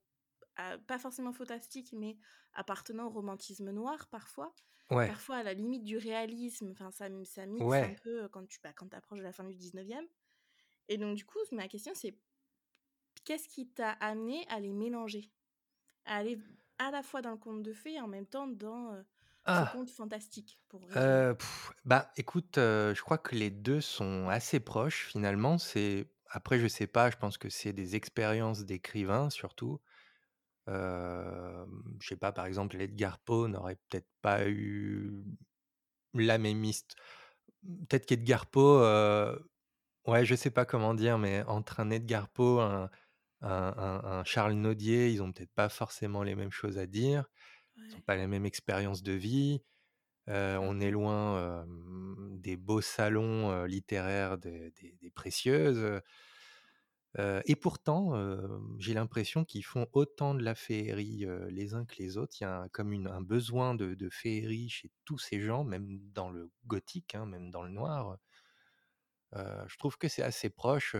heu, 0.59 0.79
pas 0.87 0.99
forcément 0.99 1.33
fantastiques, 1.33 1.93
mais 1.93 2.17
appartenant 2.53 3.07
au 3.07 3.11
romantisme 3.11 3.71
noir 3.71 4.09
parfois, 4.09 4.55
Ouais, 4.89 5.15
parfois 5.15 5.37
à 5.37 5.43
la 5.43 5.53
limite 5.55 5.83
du 5.85 5.97
réalisme, 5.97 6.71
enfin 6.71 6.91
ça 6.91 7.09
ça 7.25 7.45
mixe 7.47 7.81
un 7.83 7.95
peu, 7.95 8.25
heu, 8.25 8.29
quand 8.29 8.47
tu 8.47 8.59
bah, 8.63 8.73
quand 8.73 8.93
approches 8.95 9.19
de 9.19 9.25
la 9.25 9.33
fin 9.33 9.45
du 9.45 9.55
19e 9.55 10.07
et 10.89 10.97
donc 10.97 11.17
du 11.17 11.25
coup, 11.25 11.39
ma 11.53 11.67
question 11.69 11.93
c'est 11.95 12.19
qu'est-ce 13.23 13.47
qui 13.47 13.69
t'a 13.71 13.91
amené 13.91 14.45
à 14.49 14.59
les 14.59 14.73
mélanger? 14.73 15.31
À 16.05 16.17
aller 16.17 16.39
à 16.79 16.91
la 16.91 17.03
fois 17.03 17.21
dans 17.21 17.31
le 17.31 17.37
conte 17.37 17.63
de 17.63 17.73
fées 17.73 17.95
et 17.95 18.01
en 18.01 18.07
même 18.07 18.27
temps 18.27 18.47
dans, 18.47 19.03
ce 19.51 19.63
Ah! 19.63 19.65
conte 19.65 19.89
fantastique, 19.91 20.59
pour. 20.69 20.89
Heu, 20.95 21.35
bah, 21.85 22.11
écoute, 22.17 22.57
heu, 22.57 22.93
je 22.95 23.01
crois 23.01 23.17
que 23.19 23.35
les 23.35 23.51
2 23.51 23.79
sont 23.81 24.27
assez 24.29 24.59
proches 24.59 25.05
finalement. 25.07 25.57
C'est 25.59 26.11
après 26.31 26.59
je 26.59 26.67
sais 26.67 26.87
pas, 26.87 27.09
je 27.11 27.17
pense 27.17 27.37
que 27.37 27.49
c'est 27.49 27.73
des 27.73 27.95
expériences 27.95 28.65
d'écrivain 28.65 29.29
surtout. 29.29 29.79
Hem, 30.67 31.83
je 32.01 32.07
sais 32.09 32.17
pas, 32.17 32.31
par 32.33 32.45
exemple, 32.47 32.81
Edgar 32.81 33.19
Poe 33.19 33.47
n'aurait 33.49 33.77
peut-être 33.89 34.09
pas 34.21 34.47
eu 34.49 35.23
la 36.13 36.37
même 36.39 36.63
hist 36.65 36.95
peut-être 37.89 38.05
qu'Edgar 38.07 38.47
Poe, 38.47 38.81
ouais, 40.07 40.25
je 40.25 40.35
sais 40.35 40.51
pas 40.51 40.65
comment 40.65 40.93
dire, 40.95 41.17
mais 41.19 41.43
entre 41.47 41.79
un 41.81 41.89
Edgar 41.91 42.29
Poe, 42.29 42.61
un 42.61 42.89
un 43.41 43.73
un 43.77 44.03
un 44.19 44.23
Charles 44.25 44.53
Nodier, 44.53 45.09
ils 45.11 45.21
ont 45.23 45.31
peut-être 45.31 45.53
pas 45.53 45.69
forcément 45.69 46.23
les 46.23 46.35
mêmes 46.35 46.51
choses 46.51 46.77
à 46.77 46.87
dire. 46.87 47.25
Ils 47.89 47.97
ont 47.97 48.01
Ouais, 48.01 48.03
pas 48.03 48.15
la 48.17 48.27
même 48.27 48.45
expérience 48.45 49.03
de 49.03 49.13
vie. 49.13 49.63
On 50.27 50.79
est 50.81 50.91
loin, 50.91 51.65
des 52.31 52.57
beaux 52.57 52.81
salons, 52.81 53.65
littéraires 53.65 54.37
des 54.39 54.71
des 54.71 54.97
des 55.01 55.11
précieuses, 55.11 56.01
et 57.45 57.55
pourtant, 57.55 58.13
j'ai 58.79 58.93
l'impression 58.93 59.43
qu'ils 59.43 59.65
font 59.65 59.87
autant 59.93 60.35
de 60.35 60.43
la 60.43 60.55
féerie, 60.55 61.25
les 61.49 61.73
uns 61.73 61.85
que 61.85 61.95
les 61.97 62.17
autres. 62.17 62.35
Il 62.39 62.43
y 62.43 62.47
a 62.47 62.67
comme 62.71 62.93
une 62.93 63.07
un 63.07 63.21
besoin 63.21 63.73
de 63.75 63.93
de 63.95 64.09
féerie 64.09 64.69
chez 64.69 64.91
tous 65.05 65.17
ces 65.17 65.41
gens, 65.41 65.63
même 65.63 65.99
dans 66.13 66.29
le 66.29 66.51
gothique, 66.65 67.15
hein, 67.15 67.25
même 67.25 67.49
dans 67.51 67.63
le 67.63 67.71
noir. 67.71 68.17
je 69.33 69.77
trouve 69.77 69.97
que 69.97 70.07
c'est 70.07 70.23
assez 70.23 70.49
proche, 70.49 70.95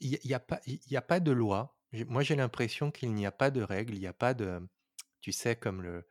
il 0.00 0.18
y 0.24 0.34
a 0.34 0.40
pas 0.40 0.60
y 0.66 0.96
a 0.96 1.02
pas 1.02 1.20
de 1.20 1.32
loi. 1.32 1.76
moi, 2.08 2.22
j'ai 2.22 2.36
l'impression 2.36 2.90
qu'il 2.90 3.14
n'y 3.14 3.26
a 3.26 3.32
pas 3.32 3.50
de 3.50 3.62
règles, 3.62 3.94
il 3.94 4.00
n'y 4.00 4.06
a 4.06 4.12
pas 4.12 4.34
de 4.34 4.60
tu 5.20 5.32
sais, 5.32 5.56
comme 5.56 5.82
le 5.82 6.06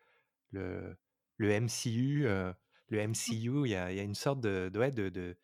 le 0.52 0.98
le 1.38 1.52
MCU, 1.52 2.26
le 2.90 3.00
MCU, 3.00 3.66
il 3.66 3.72
y 3.72 3.76
a 3.76 3.92
y 3.92 4.00
a 4.00 4.04
une 4.04 4.16
sorte 4.16 4.42
de 4.42 4.70
de 4.70 4.90
de 4.90 5.10
de 5.10 5.38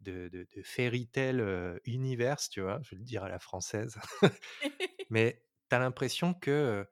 de 0.00 0.28
de 0.28 0.48
de 0.54 0.62
fairy 0.62 1.08
tale, 1.08 1.80
universe, 1.84 2.50
tu 2.50 2.60
vois? 2.60 2.80
Je 2.82 2.90
vais 2.90 2.98
le 2.98 3.04
dire 3.04 3.24
à 3.24 3.28
la 3.28 3.38
française. 3.38 3.98
Mais 5.10 5.42
tu 5.70 5.76
as 5.76 5.78
l'impression 5.78 6.34
que, 6.34 6.86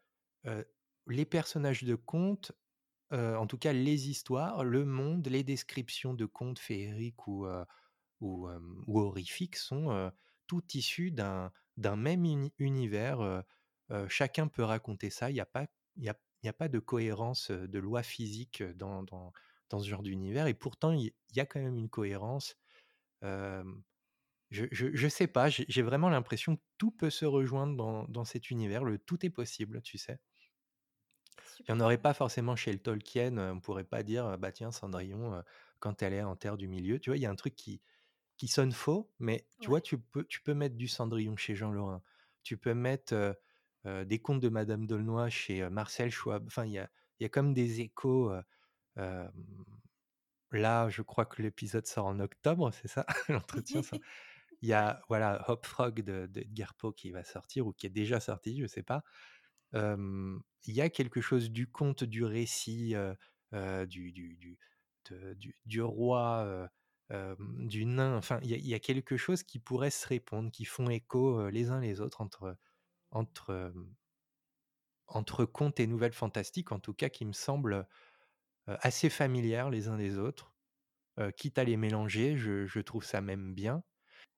les 1.07 1.25
personnages 1.25 1.85
de 1.85 1.95
contes, 1.95 2.53
en 3.11 3.47
tout 3.47 3.59
cas 3.59 3.73
les 3.73 4.09
histoires, 4.09 4.65
le 4.65 4.85
monde, 4.85 5.27
les 5.29 5.45
descriptions 5.45 6.15
de 6.15 6.27
contes 6.27 6.59
féeriques 6.59 7.27
ou, 7.29 7.47
ou, 8.21 8.49
ou 8.87 9.01
horrifiques 9.01 9.57
sont, 9.57 10.13
tout 10.53 10.65
issus 10.75 11.11
d'un 11.13 11.53
d'un 11.79 11.97
même 11.97 12.27
univers, 12.59 13.45
chacun 14.09 14.49
peut 14.49 14.63
raconter 14.65 15.11
ça. 15.11 15.31
Il 15.31 15.37
y 15.37 15.41
a 15.41 15.47
pas 15.47 15.67
il 15.97 16.05
y 16.05 16.09
a 16.11 16.17
y 16.45 16.49
a 16.49 16.53
pas 16.53 16.69
de 16.69 16.79
cohérence, 16.81 17.51
de 17.51 17.79
loi 17.79 18.03
physique, 18.03 18.63
dans 18.63 19.03
dans 19.05 19.33
dans 19.71 19.79
ce 19.81 19.89
genre 19.89 20.03
d'univers 20.03 20.47
et 20.49 20.55
pourtant 20.55 20.93
il 20.93 21.13
y 21.35 21.41
a 21.41 21.47
quand 21.47 21.61
même 21.61 21.77
une 21.77 21.89
cohérence. 21.91 22.57
je 24.51 24.67
je 24.71 25.09
sais 25.09 25.27
pas, 25.27 25.49
j'ai 25.49 25.83
vraiment 25.83 26.09
l'impression 26.09 26.57
que 26.57 26.63
tout 26.79 26.91
peut 26.93 27.11
se 27.11 27.25
rejoindre 27.25 27.77
dans 27.77 28.05
dans 28.09 28.25
cet 28.25 28.51
univers, 28.51 28.85
le 28.85 28.99
tout 28.99 29.25
est 29.27 29.31
possible, 29.31 29.83
tu 29.83 29.99
sais? 29.99 30.21
Il 31.61 31.71
y 31.71 31.73
en 31.73 31.81
aurait 31.81 31.99
pas 31.99 32.15
forcément 32.15 32.57
chez 32.57 32.73
le 32.73 32.79
Tolkien, 32.79 33.37
on 33.39 33.61
pourrait 33.61 33.85
pas 33.85 34.03
dire, 34.03 34.39
bah, 34.39 34.53
tiens 34.53 34.71
Cendrillon, 34.73 35.43
quand 35.81 36.03
elle 36.03 36.13
est 36.15 36.23
en 36.23 36.37
terre 36.37 36.57
du 36.57 36.69
milieu, 36.69 36.99
tu 36.99 37.11
vois? 37.11 37.17
Il 37.17 37.21
y 37.23 37.27
a 37.27 37.31
un 37.31 37.35
truc 37.37 37.55
qui 37.57 37.83
qui 38.43 38.49
sonne 38.49 38.73
faux, 38.73 39.09
mais 39.21 39.47
tu 39.61 39.69
vois, 39.69 39.81
tu 39.81 39.99
peux 39.99 40.25
tu 40.25 40.43
peux 40.43 40.53
mettre 40.53 40.75
du 40.75 40.89
Cendrillon 40.89 41.37
chez 41.37 41.55
Jean 41.55 41.71
Lorrain. 41.71 42.03
Tu 42.43 42.57
peux 42.57 42.75
mettre, 42.75 43.39
des 43.85 44.19
contes 44.19 44.41
de 44.41 44.49
Madame 44.49 44.85
d'Aulnoy 44.85 45.31
chez, 45.31 45.71
Marcel 45.71 46.11
Schwab. 46.11 46.45
Enfin, 46.49 46.65
il 46.65 46.73
y 46.73 46.79
a 46.81 46.91
y 47.21 47.25
a 47.25 47.29
comme 47.29 47.55
des 47.55 47.83
échos, 47.83 48.33
là, 48.97 50.89
je 50.89 51.03
crois 51.03 51.25
que 51.25 51.41
l'épisode 51.41 51.87
sort 51.87 52.07
en 52.07 52.19
octobre, 52.19 52.73
c'est 52.73 52.89
ça? 52.89 53.07
L'entretien 53.29 53.81
sort 53.81 54.01
il 54.61 54.69
y 54.69 54.73
a, 54.73 55.01
voilà, 55.07 55.49
Hop 55.49 55.65
Frog 55.65 56.01
de 56.01 56.29
Poe 56.79 56.93
qui 56.95 57.13
va 57.13 57.23
sortir 57.23 57.69
ou 57.69 57.73
qui 57.73 57.87
est 57.87 57.91
déjà 57.91 58.19
sorti, 58.19 58.61
je 58.61 58.67
sais 58.67 58.83
pas. 58.83 59.05
il 59.73 60.43
y 60.67 60.81
a 60.81 60.91
quelque 60.91 61.21
chose 61.21 61.49
du 61.53 61.71
conte, 61.71 62.03
du 62.03 62.25
récit, 62.25 62.97
du 63.53 64.11
du 64.11 64.35
du 64.35 64.59
du 65.37 65.57
du 65.65 65.81
roi, 65.81 66.69
du 67.59 67.85
nain, 67.85 68.17
enfin, 68.17 68.39
il 68.43 68.67
y 68.67 68.75
a 68.75 68.79
quelque 68.79 69.17
chose 69.17 69.43
qui 69.43 69.59
pourrait 69.59 69.91
se 69.91 70.09
répondre, 70.09 70.51
qui 70.51 70.65
font 70.65 70.89
écho, 70.89 71.49
les 71.51 71.71
uns 71.71 71.81
les 71.81 72.01
autres 72.01 72.21
entre 72.21 72.57
entre, 73.11 73.73
entre 75.07 75.45
contes 75.45 75.81
et 75.81 75.87
nouvelles 75.87 76.15
fantastiques, 76.15 76.73
en 76.73 76.79
tout 76.81 76.95
cas 76.95 77.11
qui 77.11 77.27
me 77.27 77.33
semblent, 77.33 77.87
assez 78.67 79.11
familières 79.11 79.69
les 79.69 79.89
uns 79.89 79.99
des 79.99 80.19
autres. 80.19 80.55
quitte 81.37 81.59
à 81.59 81.65
les 81.65 81.77
mélanger, 81.77 82.37
je 82.37 82.81
trouve 82.81 83.05
ça 83.05 83.21
même 83.21 83.55
bien 83.55 83.83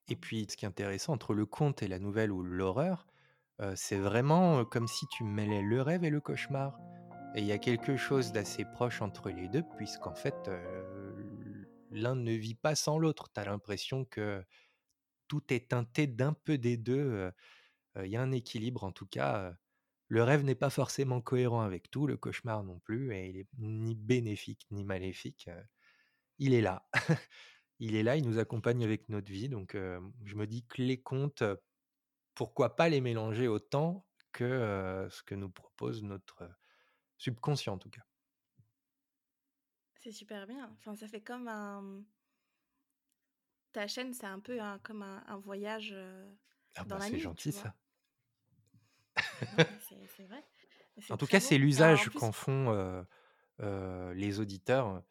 et 0.08 0.16
puis 0.16 0.46
ce 0.50 0.56
qui 0.56 0.64
est 0.64 0.68
intéressant 0.68 1.12
entre 1.14 1.32
le 1.34 1.46
conte 1.46 1.82
et 1.82 1.88
la 1.88 1.98
nouvelle 1.98 2.32
ou 2.32 2.42
l'horreur, 2.42 3.06
c'est 3.76 3.98
vraiment, 3.98 4.64
comme 4.64 4.88
si 4.88 5.06
tu 5.06 5.22
mêlais 5.24 5.62
le 5.62 5.80
rêve 5.80 6.04
et 6.04 6.10
le 6.10 6.20
cauchemar 6.20 6.78
et 7.37 7.40
il 7.40 7.46
y 7.46 7.52
a 7.52 7.58
quelque 7.58 7.96
chose 7.96 8.32
d'assez 8.32 8.64
proche 8.64 9.02
entre 9.02 9.30
les 9.30 9.48
2 9.48 9.62
puisqu'en 9.76 10.14
fait, 10.14 10.50
l'un 11.94 12.14
ne 12.14 12.33
vit 12.33 12.54
pas 12.54 12.74
sans 12.74 12.98
l'autre. 12.98 13.30
Tu 13.33 13.40
as 13.40 13.44
l'impression 13.44 14.04
que 14.04 14.44
tout 15.28 15.42
est 15.52 15.70
teinté 15.70 16.07
d'un 16.07 16.33
peu 16.35 16.59
des 16.59 16.76
2, 16.76 17.33
il 18.02 18.07
y 18.07 18.16
a 18.16 18.22
un 18.22 18.33
équilibre 18.33 18.85
en 18.85 18.92
tout 18.92 19.07
cas, 19.07 19.57
le 20.09 20.22
rêve 20.22 20.44
n'est 20.44 20.54
pas 20.54 20.70
forcément 20.70 21.20
cohérent 21.20 21.62
avec 21.62 21.90
tout, 21.90 22.07
le 22.07 22.16
cauchemar 22.16 22.64
non 22.64 22.78
plus 22.80 23.14
et 23.14 23.28
il 23.30 23.38
est 23.38 23.48
ni 23.59 23.94
bénéfique 23.94 24.66
ni 24.70 24.85
maléfique, 24.85 25.48
il 26.38 26.54
est 26.54 26.62
là. 26.62 26.88
Il 27.80 27.96
est 27.96 28.04
là, 28.04 28.16
il 28.16 28.24
nous 28.24 28.38
accompagne 28.38 28.85
avec 28.85 29.09
notre 29.09 29.33
vie 29.33 29.48
donc 29.48 29.74
je 29.74 30.37
me 30.37 30.46
dis 30.46 30.64
que 30.64 30.80
les 30.80 31.02
contes, 31.02 31.42
pourquoi 32.37 32.76
pas 32.76 32.88
les 32.88 33.00
mélanger 33.00 33.48
autant 33.48 34.07
que, 34.30 35.09
ce 35.11 35.22
que 35.24 35.35
nous 35.35 35.50
propose 35.50 36.04
notre, 36.04 36.48
subconscient 37.18 37.74
en 37.74 37.78
tout 37.78 37.90
cas. 37.90 38.02
C'est 40.04 40.12
super 40.12 40.46
bien. 40.46 40.70
Enfin, 40.78 40.94
ça 40.94 41.08
fait 41.08 41.22
comme 41.22 41.48
un 41.48 42.02
ta 43.72 43.86
chaîne, 43.86 44.12
c'est 44.12 44.26
un 44.26 44.38
peu 44.38 44.58
comme 44.82 45.02
un 45.02 45.36
voyage, 45.38 45.94
ah 46.76 46.84
dans 46.84 46.98
bah, 46.98 47.00
la 47.00 47.08
c'est 47.08 47.18
gentil 47.18 47.52
ça. 47.52 47.74
c'est 50.16 50.24
vrai. 50.24 50.44
En 51.08 51.16
tout 51.16 51.26
cas, 51.26 51.40
c'est 51.40 51.56
l'usage 51.56 52.10
qu'en 52.10 52.32
font, 52.32 53.06
les 53.58 54.40
auditeurs, 54.40 55.02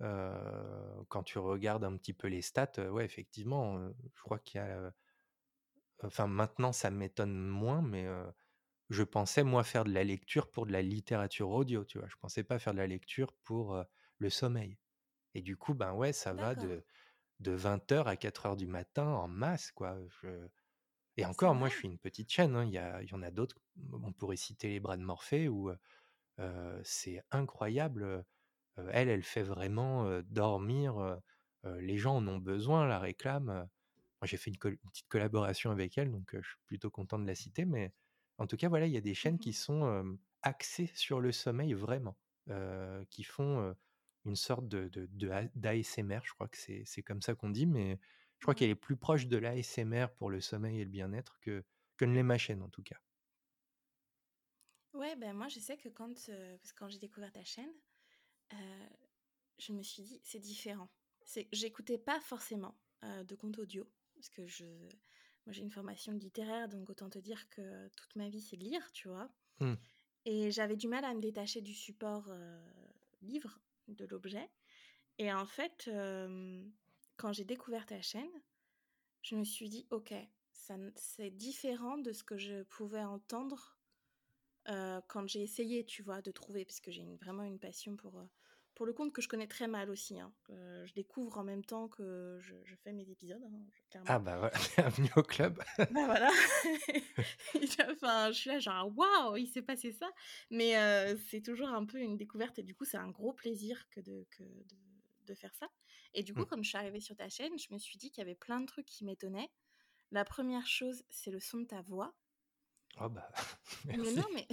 quand 0.00 1.22
tu 1.24 1.38
regardes 1.38 1.84
un 1.84 1.94
petit 1.98 2.14
peu 2.14 2.28
les 2.28 2.40
stats, 2.40 2.90
ouais, 2.90 3.04
effectivement, 3.04 3.86
je 4.14 4.22
crois 4.22 4.38
qu'il 4.38 4.62
y 4.62 4.64
a, 4.64 4.94
enfin, 6.02 6.26
maintenant, 6.26 6.72
ça 6.72 6.90
m'étonne 6.90 7.36
moins, 7.36 7.82
mais 7.82 8.06
je 8.88 9.02
pensais, 9.02 9.44
moi, 9.44 9.62
faire 9.62 9.84
de 9.84 9.92
la 9.92 10.04
lecture 10.04 10.50
pour 10.50 10.64
de 10.64 10.72
la 10.72 10.80
littérature 10.80 11.50
audio, 11.50 11.84
tu 11.84 11.98
vois? 11.98 12.08
Je 12.08 12.16
pensais 12.16 12.44
pas 12.44 12.58
faire 12.58 12.72
de 12.72 12.78
la 12.78 12.86
lecture 12.86 13.34
pour, 13.44 13.76
le 14.22 14.30
sommeil. 14.30 14.78
Et 15.34 15.42
du 15.42 15.56
coup, 15.56 15.74
ben, 15.74 15.92
ouais, 15.94 16.12
ça 16.14 16.32
va 16.32 16.54
de 16.54 16.84
de 17.40 17.52
20:00 17.52 18.08
à 18.08 18.16
4:00 18.16 18.56
du 18.56 18.66
matin 18.68 19.06
en 19.08 19.28
masse, 19.28 19.72
quoi, 19.72 19.98
je 20.22 20.48
et 21.18 21.26
encore, 21.26 21.54
moi, 21.54 21.68
je 21.68 21.76
suis 21.76 21.88
une 21.88 21.98
petite 21.98 22.30
chaîne, 22.32 22.56
hein, 22.56 22.64
il 22.64 22.72
y 22.72 22.78
a 22.78 23.02
il 23.02 23.10
y 23.10 23.14
en 23.14 23.22
a 23.22 23.30
d'autres, 23.30 23.56
on 23.92 24.12
pourrait 24.12 24.36
citer 24.36 24.68
Les 24.70 24.80
Bras 24.80 24.96
de 24.96 25.02
Morphée 25.02 25.48
où, 25.48 25.70
c'est 26.84 27.22
incroyable, 27.32 28.24
elle, 28.76 29.08
elle 29.10 29.22
fait 29.24 29.42
vraiment, 29.42 30.22
dormir, 30.24 31.20
les 31.64 31.98
gens 31.98 32.16
en 32.16 32.26
ont 32.28 32.38
besoin, 32.38 32.86
la 32.86 32.98
réclament, 32.98 33.68
moi, 34.22 34.26
j'ai 34.26 34.36
fait 34.38 34.50
une 34.50 34.58
petite 34.58 35.08
collaboration 35.08 35.70
avec 35.72 35.98
elle, 35.98 36.10
donc 36.12 36.30
je 36.34 36.48
suis 36.48 36.58
plutôt 36.66 36.90
content 36.90 37.18
de 37.18 37.26
la 37.26 37.34
citer, 37.34 37.64
mais 37.66 37.92
en 38.38 38.46
tout 38.46 38.56
cas, 38.56 38.68
voilà, 38.68 38.86
il 38.86 38.92
y 38.92 38.96
a 38.96 39.00
des 39.02 39.14
chaînes 39.14 39.38
qui 39.38 39.50
mmh 39.50 39.52
sont, 39.52 40.18
axées 40.42 40.90
sur 40.94 41.20
le 41.20 41.32
sommeil 41.32 41.74
vraiment, 41.74 42.16
qui 43.10 43.24
font, 43.24 43.74
une 44.24 44.36
sorte 44.36 44.68
de 44.68 44.88
de 44.88 45.08
d'ASMR, 45.54 46.20
je 46.24 46.32
crois 46.34 46.48
que 46.48 46.58
c'est 46.58 46.82
c'est 46.86 47.02
comme 47.02 47.22
ça 47.22 47.34
qu'on 47.34 47.50
dit, 47.50 47.66
mais 47.66 47.98
je 48.38 48.44
crois 48.44 48.54
qu'elle 48.54 48.70
est 48.70 48.74
plus 48.74 48.96
proche 48.96 49.26
de 49.26 49.36
l'ASMR 49.36 50.06
pour 50.16 50.30
le 50.30 50.40
sommeil 50.40 50.80
et 50.80 50.84
le 50.84 50.90
bien-être 50.90 51.38
que 51.40 51.64
que 51.96 52.04
ne 52.04 52.14
l'est 52.14 52.22
ma 52.22 52.38
chaîne, 52.38 52.62
en 52.62 52.68
tout 52.70 52.82
cas. 52.82 52.98
Ouais, 54.94 55.16
ben, 55.16 55.34
moi, 55.34 55.48
je 55.48 55.58
sais 55.60 55.76
que 55.76 55.88
quand, 55.90 56.14
parce 56.14 56.72
que 56.72 56.78
quand 56.78 56.88
j'ai 56.88 56.98
découvert 56.98 57.32
ta 57.32 57.44
chaîne, 57.44 57.72
je 59.58 59.72
me 59.72 59.82
suis 59.82 60.02
dit: 60.02 60.20
«C'est 60.24 60.38
différent». 60.40 60.88
C'est 61.24 61.48
j'écoutais 61.52 61.98
pas 61.98 62.20
forcément, 62.20 62.76
de 63.02 63.34
contes 63.36 63.58
audio 63.58 63.88
parce 64.14 64.28
que 64.28 64.46
je 64.46 64.64
moi, 65.44 65.52
j'ai 65.52 65.62
une 65.62 65.70
formation 65.70 66.12
littéraire, 66.12 66.68
donc 66.68 66.88
autant 66.90 67.10
te 67.10 67.18
dire 67.18 67.48
que 67.48 67.88
toute 67.96 68.14
ma 68.16 68.28
vie, 68.28 68.40
c'est 68.40 68.56
de 68.56 68.64
lire, 68.64 68.92
tu 68.92 69.08
vois? 69.08 69.28
Mmh. 69.60 69.76
Et 70.24 70.50
j'avais 70.52 70.76
du 70.76 70.88
mal 70.88 71.04
à 71.04 71.14
me 71.14 71.20
détacher 71.20 71.60
du 71.62 71.74
support, 71.74 72.30
livre, 73.22 73.60
de 73.88 74.04
l'objet. 74.06 74.50
Et 75.18 75.32
en 75.32 75.46
fait, 75.46 75.90
quand 77.16 77.32
j'ai 77.32 77.44
découvert 77.44 77.86
ta 77.86 78.00
chaîne, 78.00 78.42
je 79.22 79.36
me 79.36 79.44
suis 79.44 79.68
dit: 79.68 79.86
«OK, 79.90 80.12
c'est 80.96 81.30
différent 81.30 81.98
de 81.98 82.12
ce 82.12 82.24
que 82.24 82.38
je 82.38 82.62
pouvais 82.64 83.04
entendre, 83.04 83.78
quand 84.66 85.26
j'ai 85.26 85.42
essayé, 85.42 85.84
tu 85.84 86.02
vois, 86.02 86.22
de 86.22 86.30
trouver» 86.30 86.64
parce 86.64 86.80
que 86.80 86.90
j'ai 86.90 87.04
vraiment 87.16 87.44
une 87.44 87.58
passion 87.58 87.96
pour, 87.96 88.22
pour 88.74 88.86
le 88.86 88.92
compte 88.92 89.12
que 89.12 89.20
je 89.20 89.28
connais 89.28 89.46
très 89.46 89.68
mal 89.68 89.90
aussi, 89.90 90.18
hein, 90.18 90.32
je 90.48 90.92
découvre 90.94 91.38
en 91.38 91.44
même 91.44 91.64
temps 91.64 91.88
que 91.88 92.38
je, 92.40 92.54
fais 92.82 92.92
mes 92.92 93.08
épisodes. 93.10 93.42
Hein, 93.42 94.02
ah 94.06 94.18
bah 94.18 94.38
voilà, 94.38 94.54
bienvenue 94.76 95.10
au 95.16 95.22
club. 95.22 95.62
bah 95.78 95.86
voilà. 96.06 96.30
enfin, 97.92 98.30
je 98.30 98.38
suis 98.38 98.50
là 98.50 98.58
genre 98.58 98.90
waouh, 98.96 99.36
il 99.36 99.46
s'est 99.46 99.62
passé 99.62 99.92
ça. 99.92 100.10
Mais 100.50 100.74
c'est 101.30 101.42
toujours 101.42 101.68
un 101.68 101.84
peu 101.84 101.98
une 101.98 102.16
découverte 102.16 102.58
et 102.58 102.62
du 102.62 102.74
coup 102.74 102.84
c'est 102.84 102.96
un 102.96 103.10
gros 103.10 103.32
plaisir 103.32 103.88
que 103.90 104.00
de, 104.00 104.26
que 104.30 104.42
de, 105.26 105.34
faire 105.34 105.54
ça. 105.54 105.70
Et 106.14 106.22
du 106.22 106.34
coup, 106.34 106.42
mmh. 106.42 106.46
comme 106.46 106.62
je 106.62 106.68
suis 106.68 106.78
arrivée 106.78 107.00
sur 107.00 107.16
ta 107.16 107.30
chaîne, 107.30 107.58
je 107.58 107.72
me 107.72 107.78
suis 107.78 107.96
dit 107.96 108.10
qu'il 108.10 108.18
y 108.18 108.26
avait 108.26 108.34
plein 108.34 108.60
de 108.60 108.66
trucs 108.66 108.84
qui 108.84 109.04
m'étonnaient. 109.06 109.50
La 110.10 110.26
première 110.26 110.66
chose, 110.66 111.04
c'est 111.08 111.30
le 111.30 111.40
son 111.40 111.60
de 111.60 111.64
ta 111.64 111.80
voix. 111.80 112.14
Oh 113.00 113.08
bah. 113.08 113.30
Mais 113.86 113.96
non, 113.96 114.26
mais 114.34 114.46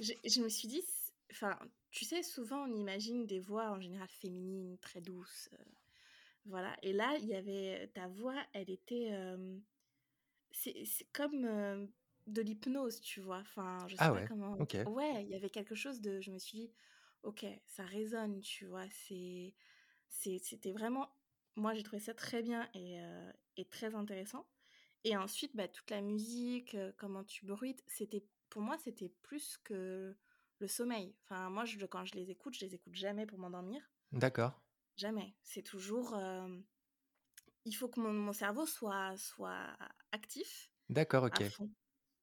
je, 0.00 0.12
je 0.26 0.42
me 0.42 0.50
suis 0.50 0.68
dit, 0.68 0.84
enfin, 1.30 1.58
tu 1.90 2.04
sais, 2.04 2.22
souvent 2.22 2.64
on 2.64 2.72
imagine 2.74 3.26
des 3.26 3.40
voix 3.40 3.70
en 3.70 3.80
général 3.80 4.08
féminines, 4.08 4.78
très 4.80 5.00
douces, 5.00 5.48
euh, 5.52 5.64
Voilà. 6.46 6.76
Et 6.82 6.92
là, 6.92 7.16
il 7.20 7.26
y 7.26 7.34
avait 7.34 7.88
ta 7.94 8.08
voix, 8.08 8.36
elle 8.54 8.70
était. 8.70 9.10
c'est 10.52 11.10
comme 11.12 11.88
de 12.26 12.42
l'hypnose, 12.42 13.00
tu 13.00 13.20
vois. 13.20 13.38
Enfin, 13.38 13.86
je 13.88 13.96
sais 13.96 14.04
Ah 14.04 14.12
pas 14.12 14.20
ouais, 14.20 14.24
comment. 14.24 14.58
OK. 14.58 14.76
Ouais, 14.86 15.22
il 15.24 15.28
y 15.30 15.34
avait 15.34 15.50
quelque 15.50 15.74
chose 15.74 16.00
de. 16.00 16.20
Je 16.20 16.30
me 16.30 16.38
suis 16.38 16.58
dit, 16.58 16.72
ok, 17.22 17.46
ça 17.66 17.84
résonne, 17.84 18.40
tu 18.40 18.66
vois. 18.66 18.88
C'est, 18.90 19.54
c'était 20.08 20.72
vraiment. 20.72 21.08
Moi, 21.56 21.74
j'ai 21.74 21.82
trouvé 21.82 22.00
ça 22.00 22.14
très 22.14 22.42
bien 22.42 22.68
et, 22.74 22.98
et 23.56 23.64
très 23.66 23.94
intéressant. 23.94 24.46
Et 25.04 25.16
ensuite, 25.16 25.56
bah, 25.56 25.68
toute 25.68 25.90
la 25.90 26.02
musique, 26.02 26.76
comment 26.96 27.24
tu 27.24 27.46
bruites, 27.46 27.82
c'était 27.86 28.24
pour 28.50 28.62
moi, 28.62 28.76
c'était 28.78 29.08
plus 29.22 29.56
que 29.58 30.16
le 30.60 30.68
sommeil. 30.68 31.14
Enfin, 31.24 31.50
moi, 31.50 31.64
je, 31.64 31.84
quand 31.86 32.04
je 32.04 32.14
les 32.14 32.30
écoute, 32.30 32.54
je 32.54 32.64
les 32.64 32.74
écoute 32.74 32.94
jamais 32.94 33.26
pour 33.26 33.38
m'endormir. 33.38 33.82
D'accord. 34.12 34.60
Jamais. 34.96 35.34
C'est 35.42 35.62
toujours. 35.62 36.16
il 37.64 37.74
faut 37.74 37.88
que 37.88 38.00
mon, 38.00 38.12
mon, 38.12 38.32
cerveau 38.32 38.66
soit, 38.66 39.16
soit 39.16 39.76
actif. 40.12 40.70
D'accord, 40.88 41.24
ok. 41.24 41.40
À 41.40 41.50
fond. 41.50 41.70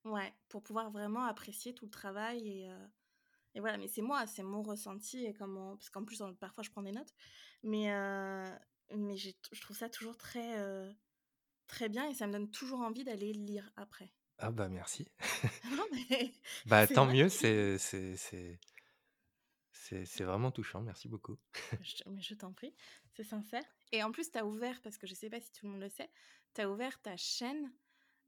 Ouais, 0.05 0.33
pour 0.47 0.63
pouvoir 0.63 0.91
vraiment 0.91 1.25
apprécier 1.25 1.73
tout 1.73 1.85
le 1.85 1.91
travail 1.91 2.47
et, 2.47 2.69
et 3.55 3.59
voilà. 3.59 3.77
Mais 3.77 3.87
c'est 3.87 4.01
moi, 4.01 4.27
c'est 4.27 4.43
mon 4.43 4.61
ressenti 4.61 5.25
et 5.25 5.33
comment. 5.33 5.75
Parce 5.75 5.89
qu'en 5.89 6.05
plus, 6.05 6.21
parfois, 6.39 6.63
je 6.63 6.69
prends 6.69 6.83
des 6.83 6.91
notes. 6.91 7.13
Mais, 7.63 7.87
mais 8.95 9.17
je 9.17 9.61
trouve 9.61 9.77
ça 9.77 9.89
toujours 9.89 10.17
très 10.17 10.55
très 11.67 11.89
bien 11.89 12.09
et 12.09 12.13
ça 12.13 12.27
me 12.27 12.31
donne 12.31 12.49
toujours 12.49 12.79
envie 12.79 13.03
d'aller 13.03 13.33
lire 13.33 13.71
après. 13.75 14.11
Ah 14.39 14.51
bah 14.51 14.69
merci. 14.69 15.07
non 15.71 15.85
mais 15.91 16.31
bah 16.65 16.85
tant 16.87 17.05
mieux, 17.07 17.29
c'est 17.29 17.77
c'est 17.77 18.15
c'est 18.17 18.59
c'est 19.71 20.23
vraiment 20.23 20.51
touchant, 20.51 20.81
merci 20.81 21.07
beaucoup. 21.07 21.37
je, 21.81 22.03
mais 22.09 22.21
je 22.21 22.33
t'en 22.35 22.51
prie, 22.51 22.73
c'est 23.15 23.23
sincère. 23.23 23.63
Et 23.91 24.03
en 24.03 24.11
plus, 24.11 24.31
tu 24.31 24.37
as 24.37 24.45
ouvert, 24.45 24.81
parce 24.81 24.97
que 24.97 25.07
je 25.07 25.13
sais 25.13 25.29
pas 25.29 25.39
si 25.39 25.51
tout 25.53 25.65
le 25.65 25.71
monde 25.71 25.81
le 25.81 25.89
sait, 25.89 26.09
tu 26.53 26.61
as 26.61 26.69
ouvert 26.69 27.01
ta 27.01 27.15
chaîne 27.15 27.71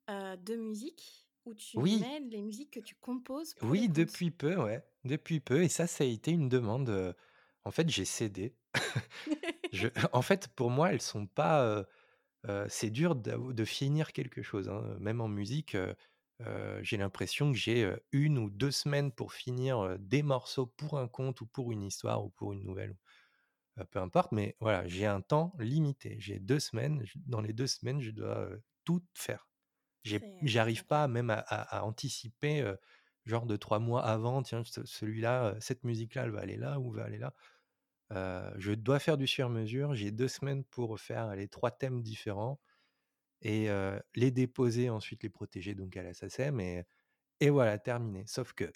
euh, 0.09 0.35
de 0.37 0.55
musique 0.55 1.27
où 1.45 1.53
tu 1.53 1.77
oui. 1.77 2.03
les 2.29 2.41
musiques 2.41 2.71
que 2.71 2.79
tu 2.79 2.95
composes. 2.95 3.53
Pour 3.55 3.69
oui, 3.69 3.89
depuis 3.89 4.31
peu, 4.31 4.55
ouais, 4.55 4.83
depuis 5.03 5.39
peu. 5.39 5.63
Et 5.63 5.69
ça, 5.69 5.85
ça 5.87 6.03
a 6.03 6.07
été 6.07 6.31
une 6.31 6.49
demande. 6.49 6.89
euh, 6.89 7.13
En 7.65 7.71
fait, 7.71 7.89
j'ai 7.89 8.05
cédé. 8.05 8.55
je... 9.73 9.87
En 10.13 10.21
fait, 10.21 10.47
pour 10.49 10.69
moi, 10.69 10.91
elles 10.91 11.01
sont 11.01 11.27
pas. 11.27 11.63
euh, 11.63 11.83
euh, 12.47 12.65
c'est 12.69 12.89
dur 12.89 13.15
de 13.15 13.65
finir 13.65 14.13
quelque 14.13 14.41
chose. 14.41 14.69
hein. 14.69 14.97
Même 14.99 15.21
en 15.21 15.27
musique, 15.27 15.75
euh, 15.75 16.79
j'ai 16.83 16.97
l'impression 16.97 17.51
que 17.51 17.57
j'ai 17.57 17.93
une 18.11 18.37
ou 18.37 18.49
deux 18.49 18.71
semaines 18.71 19.11
pour 19.11 19.33
finir 19.33 19.97
des 19.99 20.23
morceaux 20.23 20.67
pour 20.67 20.97
un 20.99 21.07
conte 21.07 21.41
ou 21.41 21.47
pour 21.47 21.71
une 21.71 21.83
histoire 21.83 22.23
ou 22.25 22.29
pour 22.29 22.53
une 22.53 22.63
nouvelle. 22.63 22.95
peu 23.91 23.99
importe, 23.99 24.31
mais 24.33 24.57
voilà, 24.59 24.87
j'ai 24.87 25.05
un 25.05 25.21
temps 25.21 25.53
limité. 25.59 26.17
J'ai 26.19 26.39
deux 26.39 26.59
semaines. 26.59 27.03
Dans 27.25 27.41
les 27.41 27.53
deux 27.53 27.67
semaines, 27.67 28.01
je 28.01 28.11
dois 28.11 28.49
tout 28.85 29.03
faire. 29.15 29.47
J'arrive 30.41 30.85
pas 30.85 31.07
même 31.07 31.29
à, 31.29 31.35
à- 31.39 31.79
à 31.79 31.83
anticiper, 31.83 32.73
genre 33.25 33.45
de 33.45 33.55
trois 33.57 33.79
mois 33.79 34.03
avant, 34.05 34.41
tiens, 34.43 34.63
ce- 34.65 34.85
celui-là, 34.85 35.55
cette 35.61 35.83
musique-là, 35.83 36.23
elle 36.25 36.31
va 36.31 36.41
aller 36.41 36.57
là 36.57 36.79
ou 36.79 36.91
va 36.91 37.03
aller 37.05 37.17
là. 37.19 37.33
Euh, 38.13 38.51
je 38.57 38.71
dois 38.73 38.99
faire 38.99 39.17
du 39.17 39.27
sur-mesure. 39.27 39.95
J'ai 39.95 40.11
deux 40.11 40.27
semaines 40.27 40.63
pour 40.65 40.99
faire 40.99 41.35
les 41.35 41.47
trois 41.47 41.71
thèmes 41.71 42.01
différents 42.01 42.59
et 43.41 43.69
euh, 43.69 43.99
les 44.15 44.31
déposer, 44.31 44.89
ensuite 44.89 45.23
les 45.23 45.29
protéger 45.29 45.75
donc 45.75 45.97
à 45.97 46.03
la 46.03 46.13
SACEM 46.13 46.59
et, 46.59 46.83
et 47.41 47.49
voilà, 47.49 47.79
terminé. 47.79 48.25
Sauf 48.27 48.53
que 48.53 48.71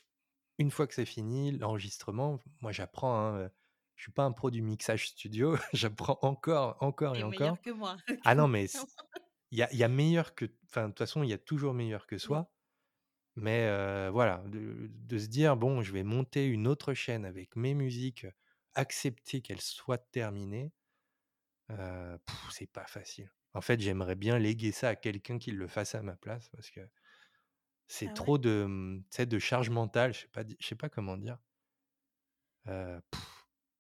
une 0.59 0.71
fois 0.71 0.87
que 0.87 0.93
c'est 0.95 1.05
fini, 1.05 1.51
l'enregistrement, 1.51 2.43
moi 2.61 2.71
j'apprends, 2.71 3.35
hein, 3.35 3.51
je 3.95 4.03
suis 4.03 4.11
pas 4.11 4.25
un 4.25 4.31
pro 4.33 4.51
du 4.51 4.61
mixage 4.61 5.09
studio, 5.09 5.57
j'apprends 5.73 6.19
encore, 6.23 6.77
encore 6.81 7.15
et 7.15 7.19
T'es 7.19 7.23
encore. 7.23 7.39
meilleur 7.39 7.61
que 7.61 7.69
moi. 7.71 7.97
Ah 8.25 8.35
non, 8.35 8.47
mais 8.47 8.67
il 9.51 9.59
y 9.59 9.63
a, 9.63 9.73
y 9.73 9.83
a 9.83 9.87
meilleur 9.89 10.35
que, 10.35 10.45
enfin 10.69 10.83
de 10.83 10.87
toute 10.89 10.99
façon, 10.99 11.23
il 11.23 11.29
y 11.29 11.33
a 11.33 11.37
toujours 11.37 11.73
meilleur 11.73 12.07
que 12.07 12.17
soi. 12.17 12.51
Mais 13.35 13.65
euh, 13.67 14.09
voilà, 14.11 14.43
de, 14.47 14.89
de 14.91 15.17
se 15.17 15.27
dire, 15.27 15.57
bon, 15.57 15.81
je 15.81 15.91
vais 15.93 16.03
monter 16.03 16.45
une 16.47 16.67
autre 16.67 16.93
chaîne 16.93 17.25
avec 17.25 17.55
mes 17.55 17.73
musiques, 17.73 18.27
accepter 18.75 19.41
terminées, 19.97 20.73
euh, 21.71 22.17
pff, 22.19 22.47
c'est 22.51 22.67
pas 22.71 22.85
facile. 22.87 23.31
En 23.53 23.61
fait, 23.61 23.79
j'aimerais 23.81 24.15
bien 24.15 24.39
léguer 24.39 24.71
ça 24.71 24.89
à 24.89 24.95
quelqu'un 24.95 25.39
qui 25.39 25.51
le 25.51 25.67
fasse 25.67 25.95
à 25.95 26.01
ma 26.03 26.15
place 26.17 26.49
parce 26.49 26.71
que 26.71 26.81
c'est 27.87 28.09
Ah 28.09 28.15
ouais? 28.15 28.15
trop 28.15 28.37
de, 28.37 29.01
sais, 29.17 29.25
de 29.25 29.39
charge 29.39 29.69
mentale, 29.69 30.13
je 30.13 30.21
sais 30.21 30.27
pas, 30.27 30.43
je 30.59 30.65
sais 30.67 30.75
pas 30.75 30.89
comment 30.89 31.17
dire. 31.17 31.37
Euh, 32.67 32.99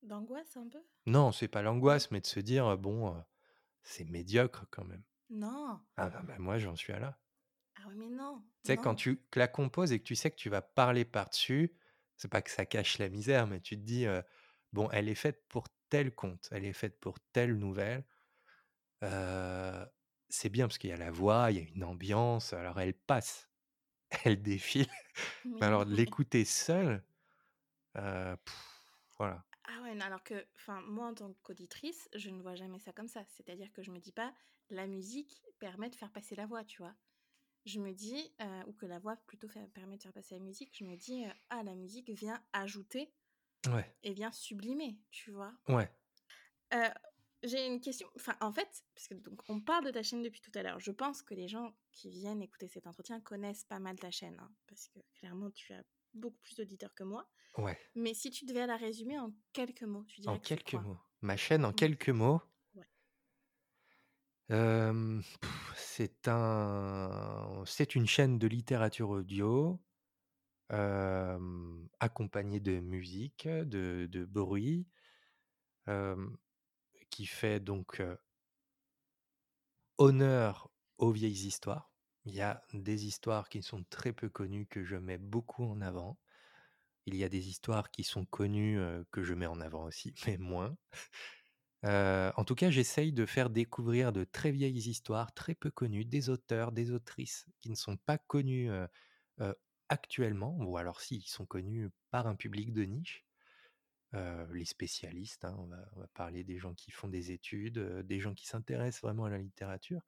D'angoisse 0.03 0.55
un 0.55 0.69
peu? 0.69 0.83
Non, 1.05 1.31
c'est 1.31 1.47
pas 1.47 1.61
l'angoisse, 1.61 2.11
mais 2.11 2.19
de 2.19 2.25
se 2.25 2.41
dire, 2.41 2.77
bon, 2.77 3.15
euh, 3.15 3.21
c'est 3.83 4.05
médiocre 4.05 4.65
quand 4.71 4.85
même. 4.85 5.03
Non. 5.41 5.85
Ah 5.97 6.09
bah, 6.09 6.21
bah, 6.23 6.39
moi, 6.39 6.59
j'en 6.59 6.75
suis 6.75 6.93
à 6.93 6.99
là. 6.99 7.19
Ah 7.75 7.87
ouais, 7.87 7.93
mais 7.95 8.09
non. 8.09 8.43
Tu 8.63 8.71
sais, 8.73 8.77
quand 8.79 8.95
tu 8.95 9.25
la 9.35 9.47
composes 9.47 9.91
et 9.91 9.99
que 9.99 10.03
tu 10.05 10.15
sais 10.15 10.31
que 10.31 10.35
tu 10.37 10.49
vas 10.49 10.61
parler 10.61 11.05
par-dessus, 11.05 11.75
c'est 12.17 12.29
pas 12.31 12.41
que 12.41 12.49
ça 12.51 12.65
cache 12.65 12.97
la 12.97 13.09
misère, 13.09 13.47
mais 13.47 13.59
tu 13.61 13.75
te 13.75 13.81
dis, 13.83 14.05
euh, 14.05 14.21
bon, 14.73 14.89
elle 14.91 15.09
est 15.09 15.15
faite 15.15 15.47
pour 15.49 15.67
tel 15.89 16.13
conte, 16.15 16.49
elle 16.51 16.65
est 16.65 16.73
faite 16.73 16.99
pour 16.99 17.19
telle 17.33 17.57
nouvelle. 17.57 18.05
Euh, 19.03 19.85
c'est 20.29 20.49
bien 20.49 20.67
parce 20.67 20.77
qu'il 20.77 20.89
y 20.89 20.93
a 20.93 20.97
la 20.97 21.11
voix, 21.11 21.51
il 21.51 21.57
y 21.57 21.61
a 21.61 21.69
une 21.75 21.83
ambiance, 21.83 22.53
alors 22.53 22.79
elle 22.79 22.93
passe, 22.95 23.51
elle 24.25 24.41
défile. 24.41 24.87
Mais 25.59 25.67
alors, 25.67 25.85
oui. 25.89 26.15
l'écouter 26.25 26.45
seul, 26.45 27.05
euh, 27.97 28.37
pff, 28.37 28.83
voilà. 29.19 29.45
Ah 29.65 29.81
ouais, 29.81 29.95
non, 29.95 30.05
alors 30.05 30.23
que, 30.23 30.45
moi 30.87 31.07
en 31.07 31.13
tant 31.13 31.33
qu'auditrice, 31.43 32.09
je 32.15 32.29
ne 32.29 32.41
vois 32.41 32.55
jamais 32.55 32.79
ça 32.79 32.91
comme 32.93 33.07
ça. 33.07 33.23
C'est-à-dire 33.29 33.71
que 33.71 33.81
je 33.81 33.91
me 33.91 33.99
dis 33.99 34.11
pas, 34.11 34.33
la 34.69 34.87
musique 34.87 35.41
permet 35.59 35.89
de 35.89 35.95
faire 35.95 36.11
passer 36.11 36.35
la 36.35 36.45
voix, 36.45 36.63
tu 36.65 36.81
vois. 36.81 36.95
Je 37.65 37.79
me 37.79 37.93
dis, 37.93 38.35
euh, 38.41 38.63
ou 38.67 38.73
que 38.73 38.85
la 38.87 38.99
voix 38.99 39.17
plutôt 39.17 39.49
fait- 39.49 39.67
permet 39.73 39.97
de 39.97 40.03
faire 40.03 40.13
passer 40.13 40.35
la 40.35 40.41
musique, 40.43 40.77
je 40.77 40.85
me 40.85 40.97
dis, 40.97 41.25
ah, 41.49 41.63
la 41.63 41.75
musique 41.75 42.09
vient 42.11 42.43
ajouter 42.53 43.13
Ouais, 43.67 43.95
et 44.03 44.13
vient 44.13 44.31
sublimer, 44.31 44.99
tu 45.11 45.31
vois? 45.31 45.53
ouais. 45.69 45.89
Euh, 46.73 46.89
J'ai 47.43 47.65
une 47.67 47.81
question, 47.81 48.07
enfin, 48.15 48.35
en 48.41 48.51
fait, 48.51 48.83
parce 48.95 49.07
que 49.07 49.15
donc, 49.15 49.41
on 49.49 49.61
parle 49.61 49.85
de 49.85 49.91
ta 49.91 50.03
chaîne 50.03 50.21
depuis 50.21 50.41
tout 50.41 50.51
à 50.55 50.63
l'heure. 50.63 50.79
Je 50.79 50.91
pense 50.91 51.21
que 51.21 51.33
les 51.33 51.47
gens 51.47 51.75
qui 51.91 52.09
viennent 52.09 52.41
écouter 52.41 52.67
cet 52.67 52.87
entretien 52.87 53.19
connaissent 53.21 53.65
pas 53.65 53.79
mal 53.79 53.97
ta 53.99 54.11
chaîne, 54.11 54.37
hein, 54.39 54.51
parce 54.67 54.87
que 54.87 54.99
clairement, 55.19 55.51
tu 55.51 55.73
as 55.73 55.83
beaucoup 56.13 56.37
plus 56.41 56.55
d'auditeurs 56.57 56.93
que 56.95 57.03
moi. 57.03 57.29
Ouais. 57.57 57.77
Mais 57.95 58.13
si 58.13 58.31
tu 58.31 58.45
devais 58.45 58.65
la 58.67 58.77
résumer 58.77 59.19
en 59.19 59.33
quelques 59.53 59.83
mots, 59.83 60.03
tu 60.05 60.21
dirais 60.21 60.35
En 60.35 60.39
que 60.39 60.47
quelques 60.47 60.73
mots. 60.73 60.97
Ma 61.21 61.37
chaîne, 61.37 61.65
en 61.65 61.73
quelques 61.73 62.09
mots. 62.09 62.41
Ouais. 62.75 62.87
Euh, 64.51 65.21
c'est 65.75 66.27
un, 66.27 67.63
c'est 67.65 67.95
une 67.95 68.07
chaîne 68.07 68.37
de 68.39 68.47
littérature 68.47 69.09
audio 69.09 69.79
accompagnée 70.69 72.59
de 72.59 72.79
musique, 72.79 73.47
de, 73.47 74.25
bruit, 74.25 74.87
qui 77.09 77.25
fait 77.25 77.59
donc 77.59 78.01
honneur 79.97 80.69
aux 80.97 81.11
vieilles 81.11 81.47
histoires. 81.47 81.91
Il 82.25 82.33
y 82.33 82.41
a 82.41 82.63
des 82.73 83.05
histoires 83.05 83.49
qui 83.49 83.61
sont 83.61 83.83
très 83.89 84.13
peu 84.13 84.29
connues 84.29 84.65
que 84.67 84.83
je 84.83 84.95
mets 84.95 85.17
beaucoup 85.17 85.63
en 85.65 85.81
avant. 85.81 86.17
Il 87.05 87.15
y 87.15 87.23
a 87.23 87.29
des 87.29 87.49
histoires 87.49 87.91
qui 87.91 88.03
sont 88.03 88.25
connues 88.25 88.79
que 89.11 89.23
je 89.23 89.33
mets 89.33 89.45
en 89.45 89.59
avant 89.59 89.83
aussi, 89.83 90.13
mais 90.27 90.37
moins. 90.37 90.75
En 91.83 92.45
tout 92.45 92.55
cas, 92.55 92.69
j'essaye 92.69 93.11
de 93.11 93.25
faire 93.25 93.49
découvrir 93.49 94.13
de 94.13 94.23
très 94.23 94.51
vieilles 94.51 94.89
histoires, 94.89 95.33
très 95.33 95.53
peu 95.53 95.69
connues, 95.69 96.05
des 96.05 96.29
auteurs, 96.29 96.71
des 96.71 96.91
autrices 96.91 97.45
qui 97.59 97.69
ne 97.69 97.75
sont 97.75 97.97
pas 97.97 98.17
connus 98.17 98.71
euh, 98.71 99.53
actuellement, 99.89 100.57
ou 100.59 100.77
alors 100.77 101.01
si, 101.01 101.17
ils 101.17 101.29
sont 101.29 101.45
connus 101.45 101.89
par 102.11 102.27
un 102.27 102.35
public 102.35 102.73
de 102.73 102.83
niche. 102.83 103.25
Euh, 104.13 104.45
les 104.53 104.65
spécialistes, 104.65 105.43
hein, 105.45 105.55
on, 105.59 105.65
va, 105.65 105.89
on 105.95 105.99
va 106.01 106.07
parler 106.09 106.43
des 106.43 106.59
gens 106.59 106.75
qui 106.75 106.91
font 106.91 107.07
des 107.07 107.31
études, 107.31 107.79
euh, 107.79 108.03
des 108.03 108.19
gens 108.19 108.35
qui 108.35 108.45
s'intéressent 108.47 109.01
vraiment 109.01 109.25
à 109.25 109.29
la 109.31 109.39
littérature, 109.39 110.01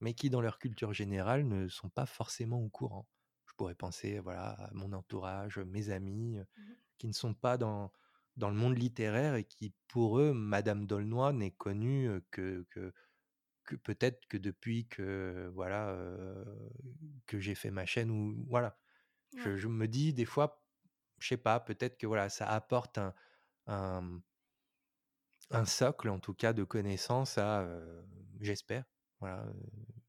mais 0.00 0.14
qui 0.14 0.30
dans 0.30 0.40
leur 0.42 0.58
culture 0.58 0.92
générale 0.94 1.46
ne 1.46 1.68
sont 1.68 1.90
pas 1.90 2.06
forcément 2.06 2.60
au 2.62 2.68
courant. 2.70 3.08
Je 3.46 3.54
pourrais 3.56 3.74
penser 3.76 4.20
voilà, 4.20 4.50
à 4.52 4.70
mon 4.74 4.92
entourage, 4.92 5.58
mes 5.58 5.90
amis, 5.90 6.38
Mhm. 6.56 6.76
qui 6.98 7.08
ne 7.08 7.12
sont 7.14 7.34
pas 7.34 7.58
dans, 7.58 7.92
dans 8.36 8.50
le 8.50 8.56
monde 8.56 8.78
littéraire 8.78 9.34
et 9.36 9.44
qui, 9.44 9.74
pour 9.88 10.18
eux, 10.20 10.32
Madame 10.34 10.86
Dolnoy 10.86 11.32
n'est 11.34 11.52
connue 11.52 12.20
que, 12.30 12.66
que, 12.70 12.94
que 13.64 13.76
peut-être 13.76 14.26
que 14.28 14.36
depuis 14.38 14.86
que 14.88 15.50
voilà 15.54 15.90
euh, 15.90 16.44
que 17.26 17.40
j'ai 17.40 17.54
fait 17.54 17.70
ma 17.70 17.86
chaîne 17.86 18.10
ou 18.10 18.44
voilà. 18.48 18.78
Je, 19.36 19.56
Ouais. 19.56 19.58
je 19.58 19.68
me 19.68 19.88
dis 19.88 20.12
des 20.14 20.24
fois, 20.26 20.66
je 21.20 21.28
sais 21.28 21.36
pas, 21.38 21.60
peut-être 21.60 21.98
que 21.98 22.06
voilà, 22.08 22.28
ça 22.30 22.48
apporte 22.48 22.98
un, 22.98 23.14
un, 23.68 24.20
un 25.50 25.64
socle 25.64 26.08
en 26.08 26.18
tout 26.20 26.34
cas 26.34 26.52
de 26.52 26.64
connaissances 26.64 27.38
à, 27.38 27.60
euh, 27.62 28.02
j'espère, 28.40 28.84
voilà, 29.20 29.46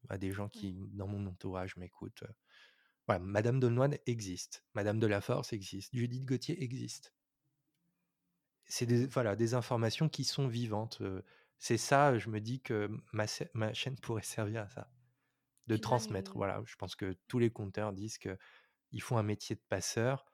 à 0.08 0.18
des 0.18 0.32
gens 0.32 0.48
Ouais. 0.54 0.68
qui 0.68 0.74
dans 0.92 1.06
mon 1.06 1.26
entourage 1.26 1.76
m'écoutent. 1.76 2.24
Voilà, 3.06 3.20
Madame 3.24 3.60
Dolnoy 3.60 3.98
existe, 4.06 4.66
Madame 4.74 5.00
de 5.00 5.06
la 5.08 5.20
Force 5.20 5.52
existe, 5.52 5.94
Judith 5.96 6.26
Gauthier 6.26 6.62
existe 6.62 7.14
c'est 8.66 8.86
des, 8.86 9.06
voilà, 9.06 9.36
des 9.36 9.54
informations 9.54 10.08
qui 10.08 10.24
sont 10.24 10.48
vivantes. 10.48 11.02
c'est 11.58 11.78
ça, 11.78 12.18
je 12.18 12.28
me 12.30 12.40
dis 12.40 12.60
que 12.62 12.88
ma, 13.12 13.26
ma 13.54 13.72
chaîne 13.74 13.98
pourrait 13.98 14.22
servir 14.24 14.62
à 14.62 14.68
ça, 14.68 14.90
de 15.68 15.76
transmettre. 15.76 16.34
Voilà, 16.36 16.62
je 16.66 16.76
pense 16.76 16.96
que 16.96 17.14
tous 17.28 17.38
les 17.40 17.50
conteurs 17.52 17.92
disent 17.92 18.18
qu'ils 18.88 19.02
font 19.02 19.18
un 19.18 19.22
métier 19.22 19.56
de 19.56 19.62
passeur. 19.68 20.26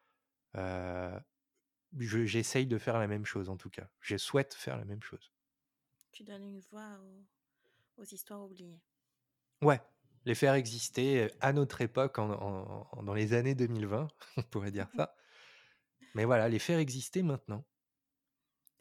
J'essaye 1.98 2.66
de 2.66 2.78
faire 2.78 2.98
la 2.98 3.06
même 3.06 3.24
chose 3.24 3.48
en 3.48 3.56
tout 3.56 3.70
cas. 3.70 3.88
Je 4.00 4.16
souhaite 4.16 4.54
faire 4.54 4.76
la 4.76 4.84
même 4.84 5.02
chose. 5.02 5.32
Tu 6.12 6.24
donnes 6.24 6.44
une 6.44 6.60
voix 6.70 6.98
aux, 7.96 8.04
histoires 8.04 8.42
oubliées. 8.42 8.80
Ouais, 9.62 9.80
les 10.24 10.34
faire 10.34 10.54
exister 10.54 11.30
à 11.40 11.52
notre 11.52 11.80
époque, 11.80 12.16
dans 12.16 13.14
les 13.14 13.32
années 13.32 13.54
2020, 13.54 14.08
on 14.36 14.42
pourrait 14.42 14.70
dire 14.70 14.88
ça. 14.96 15.14
Mais 16.14 16.24
voilà, 16.24 16.48
les 16.48 16.58
faire 16.58 16.78
exister 16.78 17.22
maintenant. 17.22 17.64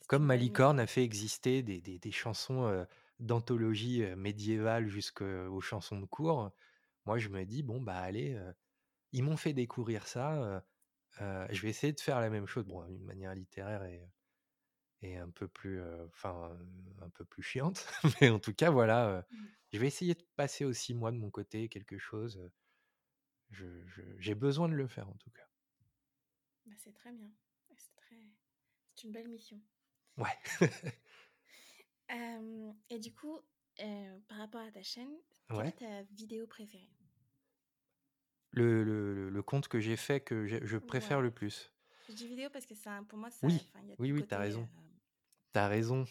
Comme 0.07 0.25
Malicorne 0.25 0.79
a 0.79 0.87
fait 0.87 1.03
exister 1.03 1.63
des, 1.63 1.81
des, 1.81 2.11
chansons 2.11 2.85
d'anthologie 3.19 4.03
médiévale 4.15 4.87
jusqu'aux 4.87 5.61
chansons 5.61 5.99
de 5.99 6.05
cours, 6.05 6.51
moi 7.05 7.17
je 7.17 7.29
me 7.29 7.45
dis, 7.45 7.63
bon, 7.63 7.81
bah 7.81 7.97
allez, 7.97 8.37
ils 9.13 9.23
m'ont 9.23 9.37
fait 9.37 9.53
découvrir 9.53 10.07
ça, 10.07 10.63
je 11.19 11.61
vais 11.61 11.69
essayer 11.69 11.93
de 11.93 11.99
faire 11.99 12.19
la 12.19 12.29
même 12.29 12.47
chose, 12.47 12.65
bon, 12.65 12.83
d'une 12.89 13.05
manière 13.05 13.33
littéraire 13.33 13.83
et, 13.83 14.09
et 15.01 15.17
un 15.17 15.29
peu 15.29 15.47
plus, 15.47 15.81
enfin, 16.07 16.57
un 17.01 17.09
peu 17.09 17.25
plus 17.25 17.43
chiante, 17.43 17.87
mais 18.21 18.29
en 18.29 18.39
tout 18.39 18.53
cas, 18.53 18.69
voilà, 18.69 19.25
mmh. 19.29 19.37
je 19.73 19.79
vais 19.79 19.87
essayer 19.87 20.15
de 20.15 20.25
passer 20.35 20.65
aussi 20.65 20.93
moi 20.93 21.11
de 21.11 21.17
mon 21.17 21.29
côté 21.29 21.69
quelque 21.69 21.97
chose. 21.97 22.39
j'ai 24.17 24.35
besoin 24.35 24.67
de 24.67 24.73
le 24.73 24.87
faire 24.87 25.09
en 25.09 25.15
tout 25.15 25.31
cas. 25.31 25.47
Bah, 26.65 26.73
c'est 26.77 26.93
très 26.93 27.11
bien. 27.11 27.31
C'est 27.75 27.95
très... 27.95 28.15
une 29.03 29.11
belle 29.11 29.27
mission. 29.27 29.61
Ouais. 30.17 30.37
et 32.89 32.99
du 32.99 33.13
coup, 33.13 33.39
par 34.27 34.37
rapport 34.37 34.61
à 34.61 34.71
ta 34.71 34.83
chaîne, 34.83 35.15
quelle 35.49 35.67
est 35.67 35.71
ta 35.73 36.03
vidéo 36.03 36.47
préférée? 36.47 37.02
Le, 38.53 38.83
le, 38.83 39.29
le, 39.29 39.41
compte 39.41 39.67
que 39.67 39.79
j'ai 39.79 39.97
fait 39.97 40.21
que 40.21 40.45
je 40.45 40.77
préfère 40.77 41.21
le 41.21 41.31
plus. 41.31 41.71
Je 42.07 42.13
dis 42.13 42.27
vidéo 42.27 42.49
parce 42.51 42.65
que 42.65 42.75
ça, 42.75 43.01
pour 43.09 43.17
moi, 43.17 43.29
ça. 43.31 43.45
Oui, 43.47 43.67
oui, 43.99 44.11
oui, 44.11 44.25
t'as 44.27 44.37
raison. 44.37 44.67
T'as 45.51 45.67
raison. 45.67 46.05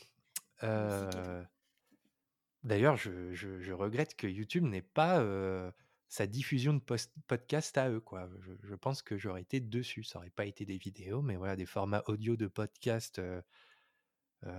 D'ailleurs, 2.64 2.96
je, 2.96 3.32
je, 3.32 3.60
je, 3.60 3.72
regrette 3.72 4.14
que 4.14 4.26
YouTube 4.26 4.64
n'ait 4.64 4.82
pas 4.82 5.24
sa 6.08 6.26
diffusion 6.26 6.74
de 6.74 6.80
podcast 7.26 7.76
à 7.78 7.90
eux. 7.90 8.00
Quoi. 8.00 8.28
Je, 8.62 8.74
pense 8.74 9.02
que 9.02 9.16
j'aurais 9.16 9.42
été 9.42 9.60
dessus. 9.60 10.04
Ça 10.04 10.18
n'aurait 10.18 10.30
pas 10.30 10.46
été 10.46 10.64
des 10.64 10.78
vidéos, 10.78 11.22
mais 11.22 11.36
voilà, 11.36 11.56
des 11.56 11.66
formats 11.66 12.02
audio 12.06 12.36
de 12.36 12.46
podcast 12.46 13.20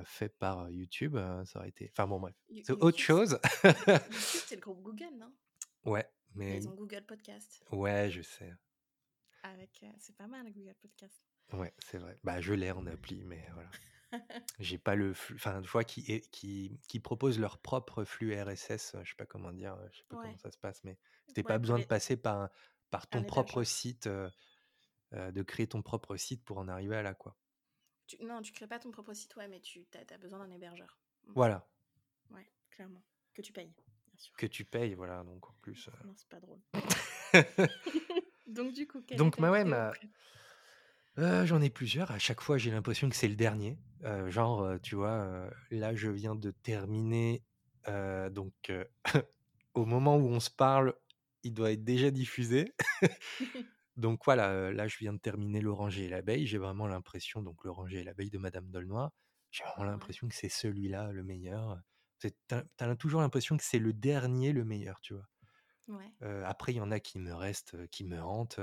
faits 0.05 0.37
par 0.37 0.69
YouTube, 0.69 1.17
ça 1.45 1.59
aurait 1.59 1.69
été. 1.69 1.89
Enfin 1.91 2.07
bon, 2.07 2.19
bref. 2.19 2.35
C'est 2.63 2.71
autre 2.71 2.99
chose. 2.99 3.39
YouTube, 3.63 3.99
c'est 4.11 4.55
le 4.55 4.61
groupe 4.61 4.81
Google, 4.81 5.15
non? 5.17 5.33
Ouais, 5.85 6.07
mais. 6.35 6.57
Ils 6.57 6.67
ont 6.67 6.75
Google 6.75 7.05
Podcast. 7.05 7.63
Ouais, 7.71 8.09
je 8.09 8.21
sais. 8.21 8.53
Avec, 9.43 9.85
c'est 9.99 10.15
pas 10.15 10.27
mal 10.27 10.51
Google 10.51 10.75
Podcast. 10.75 11.21
Ouais, 11.51 11.73
c'est 11.79 11.97
vrai. 11.97 12.17
Bah, 12.23 12.39
je 12.41 12.53
l'ai 12.53 12.71
en 12.71 12.85
appli, 12.87 13.23
mais 13.25 13.45
voilà. 13.53 13.69
J'ai 14.59 14.77
pas 14.77 14.95
le 14.95 15.13
flux. 15.13 15.35
Enfin, 15.35 15.61
je 15.63 15.69
vois 15.69 15.83
qui, 15.83 16.21
qui, 16.29 16.79
qui 16.87 16.99
proposent 16.99 17.39
leur 17.39 17.57
propre 17.57 18.03
flux 18.03 18.39
RSS. 18.39 18.95
Je 19.03 19.09
sais 19.09 19.15
pas 19.17 19.25
comment 19.25 19.51
dire. 19.51 19.77
Je 19.91 19.97
sais 19.97 20.03
pas 20.07 20.17
comment 20.17 20.37
ça 20.37 20.51
se 20.51 20.57
passe, 20.57 20.83
mais 20.83 20.97
t'as 21.33 21.43
pas 21.43 21.57
besoin 21.57 21.79
de 21.79 21.85
passer 21.85 22.15
par, 22.15 22.49
par 22.89 23.07
ton 23.07 23.23
propre 23.23 23.63
site, 23.63 24.07
de 25.11 25.41
créer 25.41 25.67
ton 25.67 25.81
propre 25.81 26.15
site 26.15 26.43
pour 26.43 26.57
en 26.59 26.67
arriver 26.67 26.95
à 26.95 27.01
là, 27.01 27.13
quoi. 27.13 27.35
non, 28.21 28.41
tu 28.41 28.53
crées 28.53 28.67
pas 28.67 28.79
ton 28.79 28.91
propre 28.91 29.13
site, 29.13 29.35
ouais, 29.35 29.47
mais 29.47 29.59
tu 29.61 29.85
as, 29.93 30.17
besoin 30.17 30.39
d'un 30.39 30.51
hébergeur. 30.51 30.99
Mmh. 31.23 31.31
Voilà. 31.35 31.67
Ouais, 32.29 32.47
clairement. 32.69 33.03
Que 33.33 33.41
tu 33.41 33.51
payes. 33.51 33.73
Que 34.37 34.45
tu 34.45 34.65
payes, 34.65 34.93
voilà. 34.93 35.23
Donc 35.23 35.49
en 35.49 35.53
plus. 35.61 35.89
Non, 36.05 36.13
c'est 36.15 36.29
pas 36.29 36.39
drôle. 36.39 36.59
donc 38.47 38.73
du 38.73 38.87
coup, 38.87 39.01
donc 39.17 39.39
ma 39.39 39.51
ouais, 39.51 39.63
ma 39.63 39.91
j'en 41.17 41.61
ai 41.61 41.69
plusieurs. 41.69 42.11
À 42.11 42.19
chaque 42.19 42.41
fois, 42.41 42.57
j'ai 42.57 42.71
l'impression 42.71 43.09
que 43.09 43.15
c'est 43.15 43.27
le 43.27 43.35
dernier. 43.35 43.77
genre, 44.27 44.79
tu 44.81 44.95
vois, 44.95 45.49
là, 45.71 45.95
je 45.95 46.09
viens 46.09 46.35
de 46.35 46.51
terminer, 46.51 47.43
donc 48.31 48.71
au 49.73 49.85
moment 49.85 50.17
où 50.17 50.27
on 50.27 50.39
se 50.39 50.49
parle, 50.49 50.93
il 51.43 51.53
doit 51.53 51.71
être 51.71 51.83
déjà 51.83 52.11
diffusé. 52.11 52.73
Donc 53.95 54.25
voilà, 54.25 54.71
là, 54.71 54.87
je 54.87 54.97
viens 54.97 55.13
de 55.13 55.19
terminer 55.19 55.61
«L'oranger 55.61 56.05
et 56.05 56.09
l'abeille». 56.09 56.47
J'ai 56.47 56.57
vraiment 56.57 56.87
l'impression 56.87 57.43
donc 57.43 57.63
«L'oranger 57.63 57.99
et 57.99 58.03
l'abeille» 58.03 58.31
de 58.31 58.39
Madame 58.39 58.69
Dolnois, 58.71 59.13
j'ai 59.51 59.63
vraiment 59.65 59.91
l'impression 59.91 60.27
que 60.27 60.33
c'est 60.33 60.49
celui-là 60.49 61.11
le 61.11 61.23
meilleur. 61.23 61.79
Tu 62.47 62.55
as 62.79 62.95
toujours 62.95 63.21
l'impression 63.21 63.57
que 63.57 63.63
c'est 63.63 63.79
le 63.79 63.93
dernier 63.93 64.53
le 64.53 64.63
meilleur, 64.65 64.99
tu 65.01 65.13
vois? 65.13 65.27
après, 66.45 66.71
il 66.71 66.77
y 66.77 66.81
en 66.81 66.91
a 66.91 67.01
qui 67.01 67.19
me 67.19 67.33
restent, 67.33 67.87
qui 67.87 68.05
me 68.05 68.21
hantent, 68.21 68.59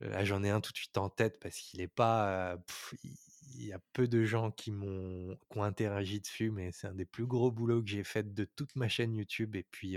Là, 0.00 0.24
j'en 0.24 0.42
ai 0.44 0.50
un 0.50 0.60
tout 0.60 0.72
de 0.72 0.76
suite 0.76 0.98
en 0.98 1.08
tête 1.08 1.38
parce 1.40 1.56
qu'il 1.56 1.80
est 1.80 1.88
pas. 1.88 2.58
il 3.54 3.66
y 3.66 3.72
a 3.72 3.80
peu 3.94 4.06
de 4.08 4.24
gens 4.24 4.50
qui 4.50 4.70
m'ont 4.70 5.38
ont 5.54 5.62
interagi 5.62 6.20
dessus, 6.20 6.50
mais 6.50 6.70
c'est 6.72 6.88
un 6.88 6.94
des 6.94 7.06
plus 7.06 7.26
gros 7.26 7.50
boulots 7.50 7.82
que 7.82 7.88
j'ai 7.88 8.04
fait 8.04 8.34
de 8.34 8.44
toute 8.44 8.76
ma 8.76 8.88
chaîne 8.88 9.14
YouTube. 9.14 9.56
Et 9.56 9.64
puis, 9.70 9.96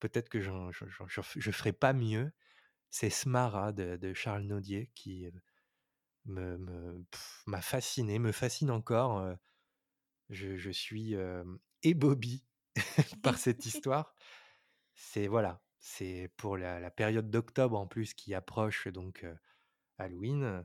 peut-être 0.00 0.28
que 0.28 0.40
je 0.40 0.50
ne 0.50 1.52
ferai 1.52 1.72
pas 1.72 1.92
mieux. 1.92 2.32
C'est 2.90 3.10
Smara 3.10 3.72
de, 3.72 4.14
Charles 4.14 4.44
Naudier 4.44 4.90
qui 4.94 5.28
me, 6.26 7.04
m'a 7.46 7.62
fasciné, 7.62 8.18
me 8.18 8.32
fascine 8.32 8.70
encore. 8.70 9.36
Je, 10.30 10.56
je 10.56 10.70
suis 10.70 11.14
ébobie 11.82 12.44
par 13.22 13.38
cette 13.38 13.66
histoire. 13.66 14.14
C'est 14.94 15.26
voilà, 15.26 15.62
c'est 15.78 16.30
pour 16.36 16.56
la, 16.56 16.90
période 16.90 17.30
d'octobre 17.30 17.78
en 17.78 17.86
plus 17.86 18.14
qui 18.14 18.34
approche 18.34 18.88
donc 18.88 19.26
Halloween. 19.98 20.64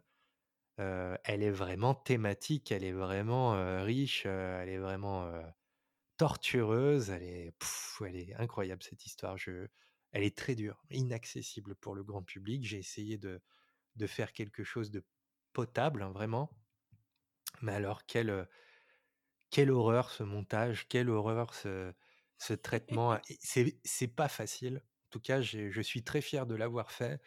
elle 0.77 1.43
est 1.43 1.51
vraiment 1.51 1.95
thématique, 1.95 2.71
elle 2.71 2.83
est 2.83 2.93
vraiment 2.93 3.83
riche, 3.83 4.25
elle 4.25 4.69
est 4.69 4.77
vraiment 4.77 5.31
tortureuse, 6.17 7.09
elle 7.09 7.23
est, 7.23 7.53
elle 8.05 8.15
est 8.15 8.35
incroyable 8.35 8.83
cette 8.83 9.05
histoire. 9.05 9.37
Je, 9.37 9.67
elle 10.11 10.23
est 10.23 10.37
très 10.37 10.53
dure, 10.55 10.83
inaccessible 10.89 11.75
pour 11.75 11.95
le 11.95 12.03
grand 12.03 12.23
public. 12.23 12.65
J'ai 12.65 12.77
essayé 12.77 13.17
de, 13.17 13.41
de 13.95 14.07
faire 14.07 14.33
quelque 14.33 14.63
chose 14.63 14.91
de 14.91 15.03
potable, 15.53 16.03
hein, 16.03 16.11
vraiment. 16.11 16.51
Mais 17.61 17.73
alors, 17.73 18.05
quelle, 18.05 18.47
quelle 19.49 19.71
horreur 19.71 20.11
ce 20.11 20.23
montage, 20.23 20.87
quelle 20.87 21.09
horreur 21.09 21.53
ce, 21.53 21.93
ce 22.37 22.53
traitement. 22.53 23.19
C'est 23.41 24.07
pas 24.15 24.27
facile. 24.29 24.77
En 25.07 25.09
tout 25.11 25.19
cas, 25.21 25.41
je 25.41 25.81
suis 25.81 26.03
très 26.03 26.21
fier 26.21 26.45
de 26.47 26.55
l'avoir 26.55 26.91
fait. 26.91 27.21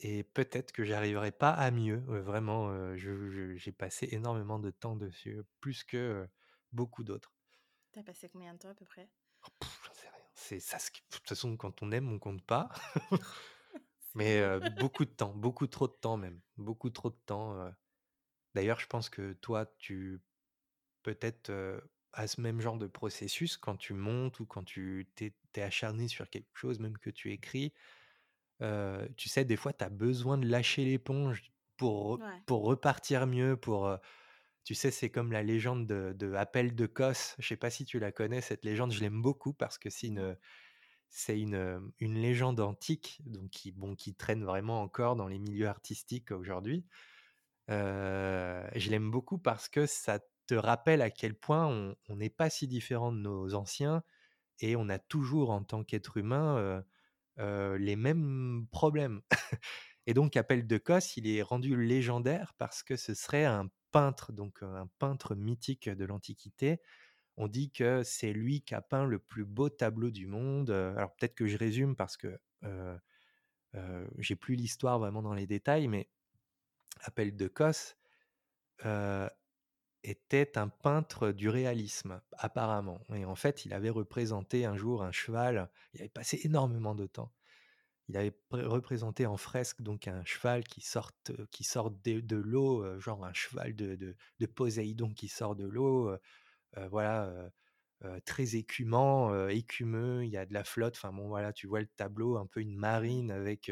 et 0.00 0.22
peut-être 0.22 0.72
que 0.72 0.84
j'arriverai 0.84 1.32
pas 1.32 1.50
à 1.50 1.70
mieux. 1.70 1.98
vraiment, 2.20 2.94
j'ai 2.96 3.72
passé 3.72 4.08
énormément 4.12 4.58
de 4.58 4.70
temps 4.70 4.96
dessus, 4.96 5.40
plus 5.60 5.84
que 5.84 6.28
beaucoup 6.72 7.04
d'autres. 7.04 7.34
T'as 7.92 8.02
passé 8.02 8.30
combien 8.30 8.54
de 8.54 8.58
temps 8.60 8.70
à 8.70 8.74
peu 8.74 8.86
près? 8.86 9.10
Oh, 9.46 9.66
J'en 9.84 9.92
sais 9.94 10.08
rien. 10.08 10.18
C'est 10.34 10.60
ça. 10.60 10.78
De 10.78 11.16
toute 11.16 11.28
façon, 11.28 11.56
quand 11.56 11.82
on 11.82 11.90
aime, 11.92 12.10
on 12.12 12.18
compte 12.18 12.44
pas. 12.44 12.68
Mais 14.14 14.60
beaucoup 14.60 15.04
de 15.04 15.10
temps, 15.10 15.34
beaucoup 15.34 15.66
trop 15.66 15.86
de 15.88 15.92
temps 15.92 16.16
même, 16.16 16.40
beaucoup 16.56 16.90
trop 16.90 17.10
de 17.10 17.16
temps. 17.26 17.70
D'ailleurs, 18.54 18.80
je 18.80 18.86
pense 18.86 19.08
que 19.10 19.32
toi, 19.34 19.66
tu 19.78 20.20
peut-être 21.02 21.50
à 22.12 22.26
ce 22.26 22.40
même 22.40 22.60
genre 22.60 22.78
de 22.78 22.86
processus 22.86 23.56
quand 23.56 23.76
tu 23.76 23.92
montes 23.92 24.40
ou 24.40 24.46
quand 24.46 24.64
tu 24.64 25.08
t'es, 25.14 25.32
acharné 25.60 26.06
sur 26.06 26.30
quelque 26.30 26.48
chose, 26.54 26.78
même 26.78 26.96
que 26.98 27.10
tu 27.10 27.32
écris. 27.32 27.72
tu 29.16 29.28
sais, 29.28 29.44
des 29.44 29.56
fois, 29.56 29.72
tu 29.72 29.84
as 29.84 29.88
besoin 29.88 30.38
de 30.38 30.46
lâcher 30.46 30.84
l'éponge 30.84 31.52
pour, 31.76 32.20
pour 32.46 32.64
repartir 32.64 33.26
mieux, 33.26 33.56
pour... 33.56 33.92
tu 34.64 34.74
sais, 34.74 34.90
c'est 34.90 35.10
comme 35.10 35.32
la 35.32 35.42
légende 35.42 35.86
de, 35.86 36.12
de 36.16 36.32
Appel 36.34 36.74
de 36.74 36.86
Kos. 36.86 37.34
Je 37.38 37.46
sais 37.46 37.56
pas 37.56 37.70
si 37.70 37.84
tu 37.84 37.98
la 37.98 38.12
connais, 38.12 38.40
cette 38.40 38.64
légende, 38.64 38.92
je 38.92 39.00
l'aime 39.00 39.20
beaucoup 39.20 39.52
parce 39.52 39.78
que 39.78 39.90
c'est 39.90 40.06
une, 40.06 40.36
c'est 41.10 41.40
une, 41.40 41.90
une 41.98 42.14
légende 42.14 42.60
antique, 42.60 43.20
donc 43.24 43.50
qui, 43.50 43.72
bon, 43.72 43.94
qui 43.94 44.14
traîne 44.14 44.44
vraiment 44.44 44.82
encore 44.82 45.16
dans 45.16 45.28
les 45.28 45.38
milieux 45.38 45.68
artistiques 45.68 46.30
aujourd'hui. 46.30 46.84
Je 47.68 48.90
l'aime 48.90 49.10
beaucoup 49.10 49.38
parce 49.38 49.68
que 49.68 49.86
ça 49.86 50.20
te 50.46 50.54
rappelle 50.54 51.02
à 51.02 51.10
quel 51.10 51.34
point 51.34 51.94
on 52.08 52.16
n'est 52.16 52.30
pas 52.30 52.50
si 52.50 52.66
différent 52.66 53.12
de 53.12 53.18
nos 53.18 53.54
anciens 53.54 54.02
et 54.60 54.76
on 54.76 54.88
a 54.88 54.98
toujours 54.98 55.50
en 55.50 55.62
tant 55.62 55.84
qu'être 55.84 56.16
humain 56.16 56.82
les 57.36 57.96
mêmes 57.96 58.66
problèmes. 58.70 59.20
et 60.06 60.14
donc 60.14 60.36
Appel 60.36 60.66
de 60.66 60.78
Cos, 60.78 61.16
il 61.16 61.28
est 61.28 61.42
rendu 61.42 61.80
légendaire 61.80 62.54
parce 62.58 62.82
que 62.82 62.96
ce 62.96 63.14
serait 63.14 63.44
un 63.44 63.70
peintre, 63.92 64.32
donc 64.32 64.62
un 64.62 64.88
peintre 64.98 65.34
mythique 65.34 65.88
de 65.88 66.04
l'Antiquité. 66.04 66.80
On 67.36 67.46
dit 67.46 67.70
que 67.70 68.02
c'est 68.02 68.32
lui 68.32 68.62
qui 68.62 68.74
a 68.74 68.80
peint 68.80 69.04
le 69.04 69.20
plus 69.20 69.44
beau 69.44 69.68
tableau 69.68 70.10
du 70.10 70.26
monde. 70.26 70.70
Alors 70.70 71.14
peut-être 71.14 71.34
que 71.34 71.46
je 71.46 71.56
résume 71.56 71.94
parce 71.94 72.16
que 72.16 72.38
j'ai 74.18 74.36
plus 74.36 74.56
l'histoire 74.56 74.98
vraiment 74.98 75.22
dans 75.22 75.34
les 75.34 75.46
détails, 75.46 75.86
mais 75.86 76.08
Appel 77.00 77.36
de 77.36 77.48
Cos, 77.48 77.94
était 80.04 80.56
un 80.56 80.68
peintre 80.68 81.32
du 81.32 81.48
réalisme, 81.48 82.20
apparemment 82.32 83.00
et 83.14 83.24
en 83.24 83.34
fait, 83.34 83.64
il 83.64 83.74
avait 83.74 83.90
représenté 83.90 84.64
un 84.64 84.76
jour 84.76 85.02
un 85.02 85.12
cheval, 85.12 85.70
il 85.92 86.00
avait 86.00 86.08
passé 86.08 86.40
énormément 86.44 86.94
de 86.94 87.06
temps. 87.06 87.32
Il 88.08 88.16
avait 88.16 88.30
pré 88.30 88.62
représenté 88.62 89.26
en 89.26 89.36
fresque 89.36 89.82
donc 89.82 90.08
un 90.08 90.24
cheval 90.24 90.64
qui 90.64 90.80
sorte, 90.80 91.32
qui 91.50 91.64
sort 91.64 91.90
de 91.90 92.36
l'eau, 92.36 92.98
genre 93.00 93.24
un 93.24 93.34
cheval 93.34 93.74
de 93.74 93.96
de 94.38 94.46
Poséidon 94.46 95.12
qui 95.12 95.28
sort 95.28 95.56
de 95.56 95.66
l'eau, 95.66 96.16
voilà, 96.90 97.50
très 98.24 98.54
écumant, 98.56 99.48
écumeux, 99.48 100.24
il 100.24 100.30
y 100.30 100.36
a 100.36 100.46
de 100.46 100.54
la 100.54 100.64
flotte, 100.64 100.94
enfin 100.96 101.12
bon 101.12 101.28
voilà, 101.28 101.52
tu 101.52 101.66
vois 101.66 101.80
le 101.80 101.86
tableau, 101.86 102.38
un 102.38 102.46
peu 102.46 102.60
une 102.60 102.76
marine 102.76 103.30
avec, 103.30 103.70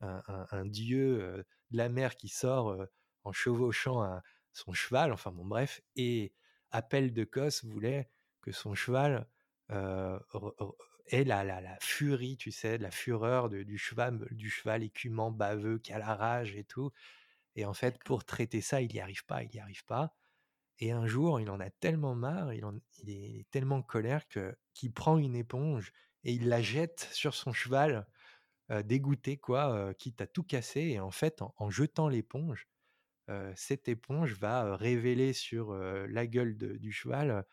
un 0.00 0.64
dieu, 0.66 1.44
la 1.76 1.88
mer 1.88 2.16
qui 2.16 2.28
sort, 2.28 2.76
en 3.24 3.32
chevauchant 3.32 4.02
un 4.02 4.22
son 4.52 4.72
cheval, 4.72 5.12
enfin 5.12 5.32
bon 5.32 5.44
bref 5.44 5.80
et 5.96 6.32
Appel 6.70 7.12
de 7.12 7.24
Kos 7.24 7.64
voulait 7.64 8.08
que 8.40 8.52
son 8.52 8.74
cheval, 8.74 9.28
ait 9.70 11.24
la 11.24 11.44
la 11.44 11.60
la 11.60 11.76
furie, 11.80 12.36
tu 12.36 12.50
sais, 12.52 12.78
la 12.78 12.90
fureur 12.90 13.48
de 13.48 13.62
du 13.62 13.78
cheval 13.78 14.26
du 14.30 14.50
cheval 14.50 14.82
écumant, 14.82 15.30
baveux, 15.30 15.78
qui 15.78 15.92
a 15.92 15.98
la 15.98 16.14
rage 16.14 16.54
et 16.56 16.64
tout 16.64 16.92
et 17.56 17.64
en 17.66 17.74
fait, 17.74 18.02
pour 18.04 18.24
traiter 18.24 18.60
ça, 18.60 18.82
il 18.82 18.92
y 18.94 19.00
arrive 19.00 19.24
pas, 19.26 19.42
il 19.44 19.54
y 19.54 19.60
arrive 19.60 19.84
pas 19.84 20.14
et 20.80 20.92
un 20.92 21.06
jour, 21.06 21.40
il 21.40 21.50
en 21.50 21.60
a 21.60 21.70
tellement 21.70 22.14
marre, 22.16 22.52
il 22.52 22.64
en 22.64 22.74
il 23.02 23.10
est 23.10 23.46
tellement 23.50 23.76
en 23.76 23.82
colère 23.82 24.28
que 24.28 24.56
qu'il 24.74 24.92
prend 24.92 25.18
une 25.18 25.36
éponge 25.36 25.92
et 26.24 26.32
il 26.32 26.48
la 26.48 26.62
jette 26.62 27.08
sur 27.12 27.34
son 27.34 27.52
cheval, 27.52 28.06
heu, 28.70 28.82
dégoûté 28.82 29.36
quoi, 29.38 29.90
heu, 29.90 29.94
quitte 29.94 30.20
à 30.20 30.26
tout 30.26 30.44
casser 30.44 30.80
et 30.82 31.00
en 31.00 31.10
fait, 31.10 31.42
en 31.42 31.54
en 31.58 31.70
jetant 31.70 32.08
l'éponge, 32.08 32.66
heu, 33.30 33.52
cette 33.56 33.88
éponge 33.88 34.34
va, 34.34 34.76
révéler 34.76 35.32
sur, 35.32 35.74
la 35.74 36.26
gueule 36.26 36.56
de 36.58 36.76
du 36.76 36.92
cheval, 36.92 37.46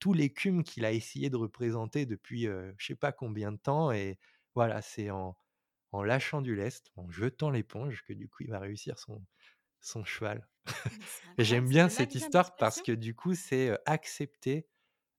tout 0.00 0.12
l'écume 0.14 0.64
qu'il 0.64 0.84
a 0.84 0.92
essayé 0.92 1.30
de 1.30 1.36
représenter 1.36 2.06
depuis, 2.06 2.42
je 2.46 2.74
sais 2.86 2.96
pas 2.96 3.12
combien 3.12 3.52
de 3.52 3.58
temps 3.58 3.92
et 3.92 4.18
voilà, 4.54 4.82
c'est 4.82 5.10
en 5.10 5.36
en 5.92 6.02
lâchant 6.04 6.42
du 6.42 6.54
lest, 6.56 6.90
en 6.96 7.10
jetant 7.10 7.50
l'éponge 7.50 8.04
que 8.04 8.12
du 8.14 8.28
coup, 8.28 8.44
il 8.44 8.50
va 8.50 8.60
réussir 8.60 8.98
son 8.98 9.24
son 9.80 10.04
cheval 10.04 10.48
incroyable, 11.24 11.38
j'aime 11.38 11.68
bien 11.68 11.88
cette 11.88 12.14
histoire 12.14 12.58
parce 12.58 12.80
l'expression? 12.80 12.84
que 12.84 12.92
du 12.92 13.14
coup, 13.14 13.34
c'est, 13.34 13.78
accepter 13.86 14.68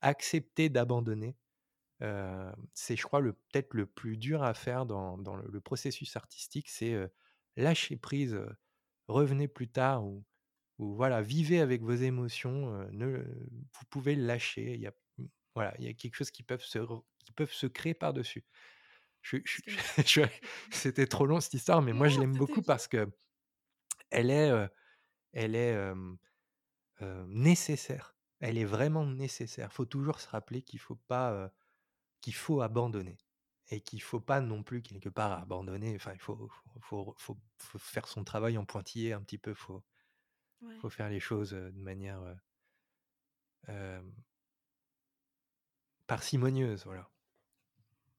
accepter 0.01 0.69
d'abandonner. 0.69 1.37
Heu, 2.01 2.51
c'est 2.73 2.95
je 2.95 3.03
crois 3.03 3.19
le 3.21 3.33
peut-être 3.33 3.73
le 3.73 3.85
plus 3.85 4.17
dur 4.17 4.43
à 4.43 4.53
faire 4.53 4.85
dans 4.85 5.17
dans 5.17 5.35
le 5.35 5.47
le 5.49 5.61
processus 5.61 6.15
artistique, 6.15 6.69
c'est, 6.69 6.93
lâcher 7.57 7.97
prise, 7.97 8.33
heu, 8.35 8.49
revenez 9.07 9.47
plus 9.47 9.69
tard 9.69 10.05
ou 10.05 10.25
ou 10.79 10.95
voilà, 10.95 11.21
vivez 11.21 11.61
avec 11.61 11.83
vos 11.83 11.93
émotions, 11.93 12.87
ne 12.91 13.19
vous 13.19 13.85
pouvez 13.91 14.15
le 14.15 14.25
lâcher, 14.25 14.73
il 14.75 14.81
y 14.81 14.87
a 14.87 14.93
mmh, 15.19 15.25
voilà, 15.55 15.75
il 15.79 15.85
y 15.85 15.89
a 15.89 15.93
quelque 15.93 16.15
chose 16.15 16.31
qui 16.31 16.43
peuvent 16.43 16.63
se 16.63 16.79
qui 17.25 17.31
peuvent 17.33 17.53
se 17.53 17.67
créer 17.67 17.93
par-dessus. 17.95 18.45
Je 19.23 19.37
je 19.45 19.61
Parce 19.65 19.85
que 19.95 20.01
je 20.07 20.21
c'était 20.71 21.07
trop 21.07 21.25
long 21.27 21.41
cette 21.41 21.53
histoire, 21.55 21.81
mais 21.81 21.93
moi 21.93 22.07
je 22.09 22.19
l'aime 22.19 22.37
beaucoup 22.37 22.63
parce 22.63 22.87
qu'elle 22.87 23.11
est, 24.11 24.49
heu, 24.51 24.69
elle 25.33 25.55
est, 25.55 25.71
hem, 25.73 26.17
heu, 27.01 27.25
nécessaire. 27.29 28.17
Elle 28.41 28.57
est 28.59 28.65
vraiment 28.65 29.05
nécessaire. 29.07 29.73
Faut 29.73 29.85
toujours 29.85 30.19
se 30.21 30.29
rappeler 30.29 30.61
qu'il 30.63 30.79
faut 30.79 30.95
pas, 30.95 31.51
qu'il 32.21 32.35
faut 32.35 32.61
abandonner 32.61 33.17
et 33.69 33.81
qu'il 33.81 34.01
faut 34.01 34.19
pas 34.21 34.41
non 34.41 34.63
plus 34.63 34.81
quelque 34.81 35.09
part 35.09 35.31
abandonner, 35.33 35.95
enfin 35.95 36.13
il 36.13 36.19
faut 36.19 36.49
faut 36.81 36.81
faut 36.81 37.15
faut 37.17 37.41
faut 37.57 37.79
faire 37.79 38.07
son 38.07 38.23
travail 38.23 38.57
en 38.57 38.65
pointillé 38.65 39.13
un 39.13 39.21
petit 39.23 39.37
peu, 39.39 39.53
faut 39.53 39.83
faut 40.81 40.89
faire 40.89 41.09
les 41.09 41.21
choses, 41.21 41.51
de 41.51 41.71
manière, 41.71 42.21
parcimonieuse, 46.05 46.85
voilà. 46.85 47.09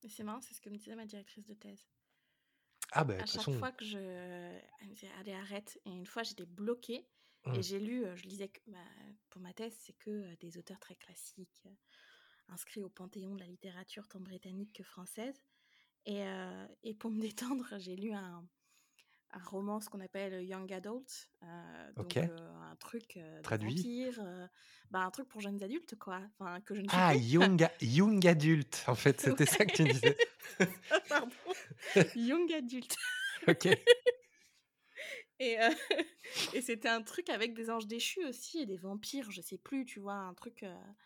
C'est 0.06 0.22
marrant, 0.22 0.40
c'est 0.42 0.52
ce 0.54 0.60
que 0.60 0.68
me 0.68 0.76
disait 0.76 0.94
ma 0.94 1.06
directrice 1.06 1.46
de 1.46 1.54
thèse. 1.54 1.88
Ah 2.92 3.04
bah, 3.04 3.22
À 3.22 3.26
chaque 3.26 3.52
façon 3.52 3.54
fois 3.54 3.72
que 3.72 3.84
je 3.84 3.98
elle 3.98 4.88
me 4.88 4.94
disait: 4.94 5.10
«Allez 5.18 5.32
arrête» 5.32 5.80
et 5.84 5.90
une 5.90 6.06
fois 6.06 6.22
j'étais 6.22 6.44
bloquée 6.46 7.08
et 7.52 7.62
Mmh. 7.62 7.62
j'ai 7.62 7.78
lu, 7.78 8.04
je 8.16 8.24
lisais 8.24 8.48
que 8.48 8.60
bah, 8.66 8.78
pour 9.30 9.40
ma 9.42 9.52
thèse, 9.52 9.74
c'est 9.78 9.92
que, 9.94 10.34
des 10.36 10.56
auteurs 10.58 10.80
très 10.80 10.96
classiques, 10.96 11.62
heu, 12.50 12.52
inscrits 12.54 12.82
au 12.82 12.90
panthéon 12.90 13.34
de 13.34 13.40
la 13.40 13.46
littérature 13.48 14.08
tant 14.08 14.20
britannique 14.20 14.74
que 14.74 14.84
française 14.84 15.42
et 16.06 16.24
heu 16.24 16.68
et 16.84 16.94
pour 16.94 17.10
me 17.10 17.20
détendre, 17.22 17.66
j'ai 17.78 17.96
lu 17.96 18.12
un 18.12 18.48
un 19.32 19.44
roman, 19.44 19.80
ce 19.80 19.90
qu'on 19.90 20.00
appelle 20.00 20.44
young 20.44 20.72
adult, 20.72 21.30
heu, 21.42 21.92
donc 21.96 22.22
heu, 22.24 22.48
un 22.62 22.76
truc, 22.76 23.18
Traduit? 23.42 23.88
vampire, 23.94 24.20
bah, 24.90 25.00
un 25.00 25.10
truc 25.10 25.28
pour 25.28 25.40
jeunes 25.40 25.62
adultes 25.62 25.96
quoi, 25.98 26.22
enfin 26.38 26.60
que 26.62 26.74
je 26.74 26.82
ne 26.82 26.88
Ah 26.88 27.14
young 27.14 27.66
young 27.80 28.24
adult 28.26 28.84
en 28.86 28.94
fait, 28.94 29.20
Ouais, 29.26 29.36
c'était 29.36 29.46
ça 29.46 29.64
que 29.66 29.72
tu 29.72 29.86
disais? 29.86 30.20
pardon, 31.08 31.54
young 32.14 32.50
adult. 32.52 32.96
OK. 33.48 33.78
Et 35.38 35.56
et 36.52 36.60
c'était 36.62 36.88
un 36.88 37.02
truc 37.02 37.28
avec 37.30 37.54
des 37.54 37.70
anges 37.70 37.86
déchus 37.86 38.24
aussi 38.24 38.60
et 38.60 38.66
des 38.66 38.76
vampires, 38.76 39.30
je 39.30 39.40
sais 39.40 39.58
plus, 39.58 39.84
tu 39.84 40.00
vois? 40.00 40.14
Un 40.14 40.34
truc, 40.34 40.64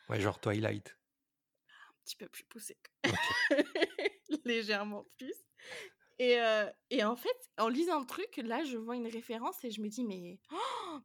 Ouais, 0.09 0.18
genre 0.20 0.41
Twilight. 0.41 0.99
Petit 2.07 2.16
peu 2.16 2.28
plus 2.28 2.44
poussé 2.44 2.78
légèrement 4.44 5.07
plus 5.18 5.34
et 6.18 6.38
et 6.90 7.04
en 7.04 7.16
fait, 7.16 7.36
en 7.59 7.68
lisant 7.68 8.00
le 8.00 8.07
truc, 8.07 8.38
là, 8.38 8.64
je 8.64 8.78
vois 8.78 8.96
une 8.96 9.09
référence 9.09 9.64
et 9.64 9.70
je 9.70 9.82
me 9.82 9.88
dis: 9.88 10.04
«Mais 10.04 10.40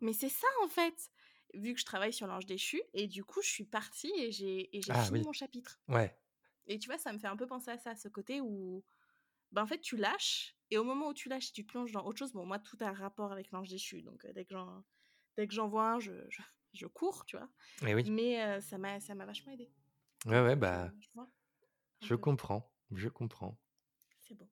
mais 0.01 0.13
c'est 0.13 0.29
ça, 0.29 0.47
en 0.63 0.69
fait!» 0.69 1.09
vu 1.53 1.73
que 1.73 1.79
je 1.81 1.85
travaille 1.85 2.13
sur 2.13 2.27
l'ange 2.27 2.45
déchu 2.47 2.81
et 2.93 3.07
du 3.07 3.25
coup, 3.25 3.41
je 3.41 3.49
suis 3.49 3.65
partie 3.65 4.11
et 4.17 4.31
j'ai 4.31 4.77
et 4.77 4.81
Ah 4.89 5.09
fini 5.09 5.11
oui. 5.11 5.25
mon 5.25 5.33
chapitre 5.33 5.81
Ouais. 5.87 6.17
et 6.67 6.79
tu 6.79 6.87
vois, 6.89 6.97
ça 6.99 7.13
me 7.13 7.19
fait 7.19 7.27
un 7.27 7.37
peu 7.37 7.47
penser 7.47 7.71
à 7.71 7.77
ça, 7.77 7.95
ce 7.95 8.07
côté 8.09 8.41
où, 8.41 8.85
bah, 9.51 9.63
en 9.63 9.67
fait, 9.67 9.81
tu 9.81 9.97
lâches 9.97 10.57
et 10.71 10.77
au 10.79 10.83
moment 10.85 11.09
où 11.09 11.13
tu 11.15 11.29
lâches 11.29 11.49
et 11.49 11.53
tu 11.53 11.65
te 11.65 11.71
plonges 11.71 11.91
dans 11.93 12.05
autre 12.05 12.19
chose 12.19 12.33
bon, 12.33 12.45
moi, 12.45 12.59
tout 12.59 12.77
a 12.81 12.91
rapport 12.93 13.31
avec 13.33 13.51
l'ange 13.51 13.69
déchu 13.69 14.01
donc 14.03 14.25
dès 14.27 14.45
que 15.47 15.53
j'en 15.53 15.67
vois 15.69 15.91
un, 15.93 15.99
je 15.99 16.13
je 16.29 16.41
je 16.73 16.87
cours, 16.87 17.25
tu 17.25 17.37
vois? 17.37 17.49
Eh 17.85 17.93
oui. 17.95 18.05
Mais 18.05 18.57
heu, 18.57 18.61
ça 18.61 18.77
m'a 18.79 18.99
vachement 19.25 19.53
aidée 19.53 19.71
Ouais, 20.25 20.39
ouais, 20.41 20.55
bah 20.55 20.91
je 20.99 21.09
vois 21.13 21.29
un 22.01 22.09
je 22.09 22.15
peu. 22.15 22.25
comprends, 22.25 22.69
je 22.91 23.07
comprends. 23.07 23.57
C'est 24.19 24.35
beau. 24.35 24.49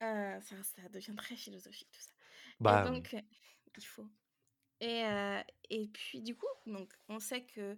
Heu, 0.00 0.40
ça 0.40 0.62
ça 0.62 0.88
devient 0.88 1.14
très 1.16 1.34
philosophique 1.36 1.90
tout 1.92 2.00
ça 2.00 2.12
et 2.66 2.78
Bah 2.78 2.86
oui. 2.88 2.98
donc 2.98 3.16
il 3.76 3.84
faut 3.84 4.06
et 4.80 5.04
et 5.70 5.88
puis 5.88 6.22
du 6.22 6.36
coup, 6.36 6.46
donc 6.66 6.94
on 7.08 7.20
sait 7.20 7.46
que, 7.46 7.76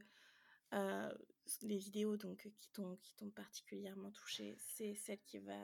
les 1.62 1.78
vidéos 1.78 2.16
donc 2.18 2.50
qui 2.58 2.70
t'ont 2.72 2.96
qui 2.98 3.14
t'ont 3.16 3.30
particulièrement 3.30 4.12
touchée, 4.12 4.56
c'est 4.58 4.94
celle 4.94 5.20
qui 5.22 5.38
va 5.40 5.58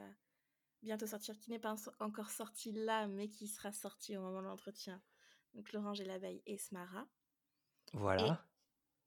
bientôt 0.83 1.07
sortir, 1.07 1.39
qui 1.39 1.51
n'est 1.51 1.59
pas 1.59 1.73
enso 1.73 1.91
encore 1.99 2.31
sortie 2.31 2.73
là, 2.73 3.07
mais 3.07 3.29
qui 3.29 3.47
sera 3.47 3.71
sortie 3.73 4.17
au 4.17 4.21
moment 4.21 4.41
de 4.41 4.47
l'entretien, 4.47 5.03
donc 5.55 5.73
L'Orange 5.73 6.01
et 6.01 6.05
l'Abeille 6.05 6.43
et 6.47 6.57
Smara 6.59 7.07
et 8.17 8.33
Voilà. 8.33 8.46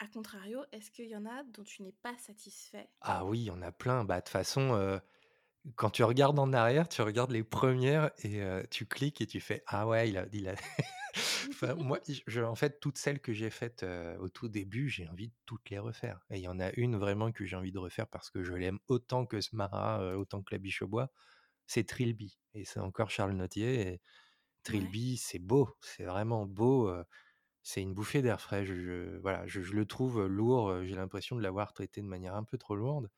À 0.01 0.09
contrario, 0.09 0.65
est-ce 0.73 0.91
qu'il 0.91 1.07
y 1.09 1.17
en 1.17 1.27
a 1.27 1.45
dont 1.45 1.65
tu 1.65 1.83
n'es 1.83 1.93
pas 1.93 2.19
satisfait? 2.19 2.91
Ah 3.03 3.25
oui, 3.25 3.41
il 3.41 3.45
y 3.45 3.51
en 3.51 3.63
a 3.63 3.73
plein. 3.73 4.05
Bah, 4.05 4.17
de 4.17 4.21
toute 4.21 4.29
façon, 4.31 4.75
heu, 4.75 5.01
quand 5.77 5.91
tu 5.91 6.05
regardes 6.05 6.39
en 6.39 6.53
arrière, 6.53 6.89
tu 6.89 7.03
regardes 7.03 7.33
les 7.33 7.45
1res 7.45 8.11
et 8.25 8.41
heu, 8.43 8.65
tu 8.71 8.87
cliques 8.87 9.21
et 9.23 9.27
tu 9.27 9.41
fais: 9.41 9.63
«Ah 9.67 9.87
ouais, 9.89 10.09
il 10.11 10.19
a 10.19 10.27
il 10.33 10.49
a» 10.49 10.55
enfin 11.51 11.75
moi, 11.77 12.01
je 12.27 12.43
en 12.43 12.55
fait, 12.57 12.81
toutes 12.81 12.99
celles 12.99 13.21
que 13.21 13.33
j'ai 13.35 13.51
faites, 13.51 13.85
heu, 13.85 14.17
au 14.21 14.29
tout 14.31 14.49
début, 14.49 14.89
j'ai 14.91 15.09
envie 15.09 15.29
de 15.29 15.35
toutes 15.47 15.71
les 15.71 15.79
refaire 15.81 16.21
et 16.31 16.39
il 16.39 16.43
y 16.43 16.49
en 16.49 16.61
a 16.61 16.71
une 16.77 16.97
vraiment 16.97 17.33
que 17.33 17.47
j'ai 17.47 17.57
envie 17.57 17.73
de 17.73 17.79
refaire 17.79 18.09
parce 18.09 18.31
que 18.31 18.45
je 18.45 18.55
l'aime 18.55 18.81
autant 18.89 19.27
que 19.27 19.41
Smara, 19.41 20.17
autant 20.19 20.43
que 20.43 20.55
La 20.55 20.59
Biche 20.61 20.83
au 20.83 20.89
bois, 20.89 21.11
c'est 21.67 21.87
Trilby 21.89 22.41
et 22.55 22.65
c'est 22.67 22.81
encore 22.81 23.11
Charles 23.11 23.33
Nodier 23.35 23.83
et 23.95 24.03
Ouais. 24.69 24.91
Trilby, 24.91 25.17
c'est 25.19 25.39
beau, 25.41 25.71
c'est 25.83 26.05
vraiment 26.05 26.47
beau, 26.47 26.91
c'est 27.63 27.83
une 27.83 27.95
bouffée 27.95 28.23
d'air 28.23 28.41
frais. 28.41 28.65
Je 28.67 28.75
je 28.81 29.19
voilà, 29.19 29.47
je 29.47 29.63
je 29.63 29.73
le 29.75 29.87
trouve 29.87 30.27
lourd, 30.27 30.71
heu, 30.71 30.85
j'ai 30.85 30.95
l'impression 30.97 31.37
de 31.37 31.43
l'avoir 31.43 31.73
traité 31.73 32.01
de 32.03 32.07
manière 32.07 32.35
un 32.35 32.45
peu 32.45 32.59
trop 32.59 32.77
lourde. 32.77 33.11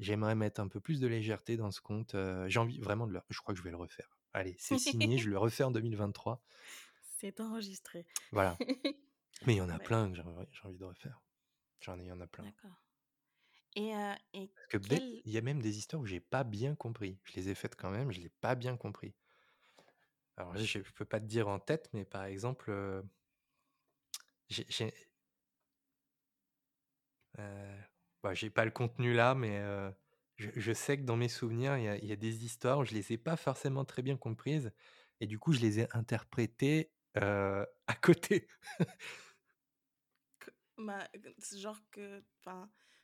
J'aimerais 0.00 0.36
mettre 0.36 0.60
un 0.60 0.68
peu 0.68 0.80
plus 0.80 1.00
de 1.00 1.08
légèreté 1.08 1.56
dans 1.58 1.70
ce 1.72 1.80
conte, 1.82 2.14
heu, 2.16 2.48
j'ai 2.48 2.60
envie 2.60 2.80
vraiment 2.80 3.06
de 3.08 3.12
le 3.14 3.20
je 3.30 3.40
crois 3.40 3.54
que 3.54 3.58
je 3.60 3.64
vais 3.64 3.70
le 3.72 3.78
refaire. 3.78 4.18
Allez, 4.34 4.56
c'est 4.60 4.78
signé, 4.78 5.18
je 5.18 5.28
le 5.30 5.38
refais 5.38 5.64
en 5.64 5.72
2023. 5.72 6.42
C'est 7.00 7.40
enregistré. 7.40 8.04
Voilà, 8.32 8.60
mais 9.46 9.54
il 9.54 9.58
y 9.58 9.62
en 9.62 9.70
a 9.70 9.78
Ouais. 9.78 9.80
plein 9.80 10.10
que 10.10 10.16
j'ai 10.16 10.22
env 10.22 10.46
j'ai 10.52 10.66
envie 10.68 10.78
de 10.78 10.84
refaire. 10.84 11.22
J'en 11.80 11.98
ai 12.00 12.04
il 12.04 12.08
y 12.08 12.12
en 12.12 12.20
a 12.20 12.28
plein. 12.28 12.46
D'accord 12.46 12.84
et 13.76 13.94
heu 13.94 14.14
et 14.34 14.52
Parce 14.56 14.66
que 14.66 14.78
quel 14.88 15.24
il 15.24 15.32
y 15.32 15.38
a 15.38 15.42
même 15.42 15.62
des 15.62 15.78
histoires 15.78 16.02
où 16.02 16.06
j'ai 16.06 16.18
pas 16.18 16.42
bien 16.42 16.74
compris. 16.74 17.20
Je 17.22 17.34
les 17.34 17.50
ai 17.50 17.54
faites 17.54 17.76
quand 17.76 17.90
même, 17.90 18.10
je 18.10 18.20
l'ai 18.20 18.30
pas 18.30 18.56
bien 18.56 18.76
compris. 18.76 19.14
Alors 20.36 20.56
je 20.56 20.64
je 20.82 20.92
peux 20.92 21.04
pas 21.04 21.20
te 21.20 21.26
dire 21.26 21.48
en 21.48 21.58
tête, 21.58 21.90
mais 21.92 22.04
par 22.04 22.24
exemple, 22.24 22.70
j'ai 24.48 24.66
heu, 27.38 27.76
bah, 28.22 28.34
j'ai 28.34 28.50
pas 28.50 28.64
le 28.64 28.70
contenu 28.70 29.14
là, 29.14 29.34
mais 29.34 29.58
heu, 29.60 29.92
je 30.36 30.50
je 30.56 30.72
sais 30.72 30.96
que 30.98 31.02
dans 31.04 31.16
mes 31.16 31.28
souvenirs, 31.28 31.76
il 31.78 31.84
y 31.84 31.88
a 31.88 31.96
il 31.98 32.06
y 32.06 32.12
a 32.12 32.16
des 32.16 32.44
histoires 32.44 32.78
où 32.80 32.84
je 32.84 32.94
les 32.94 33.12
ai 33.12 33.18
pas 33.18 33.36
forcément 33.36 33.84
très 33.84 34.02
bien 34.02 34.16
comprises 34.16 34.72
et 35.20 35.26
du 35.26 35.38
coup, 35.38 35.52
je 35.52 35.60
les 35.60 35.80
ai 35.80 35.88
interprétées, 35.96 36.92
heu, 37.18 37.66
à 37.86 37.94
côté. 37.94 38.48
Bah, 40.76 41.08
genre 41.56 41.80
que, 41.90 42.24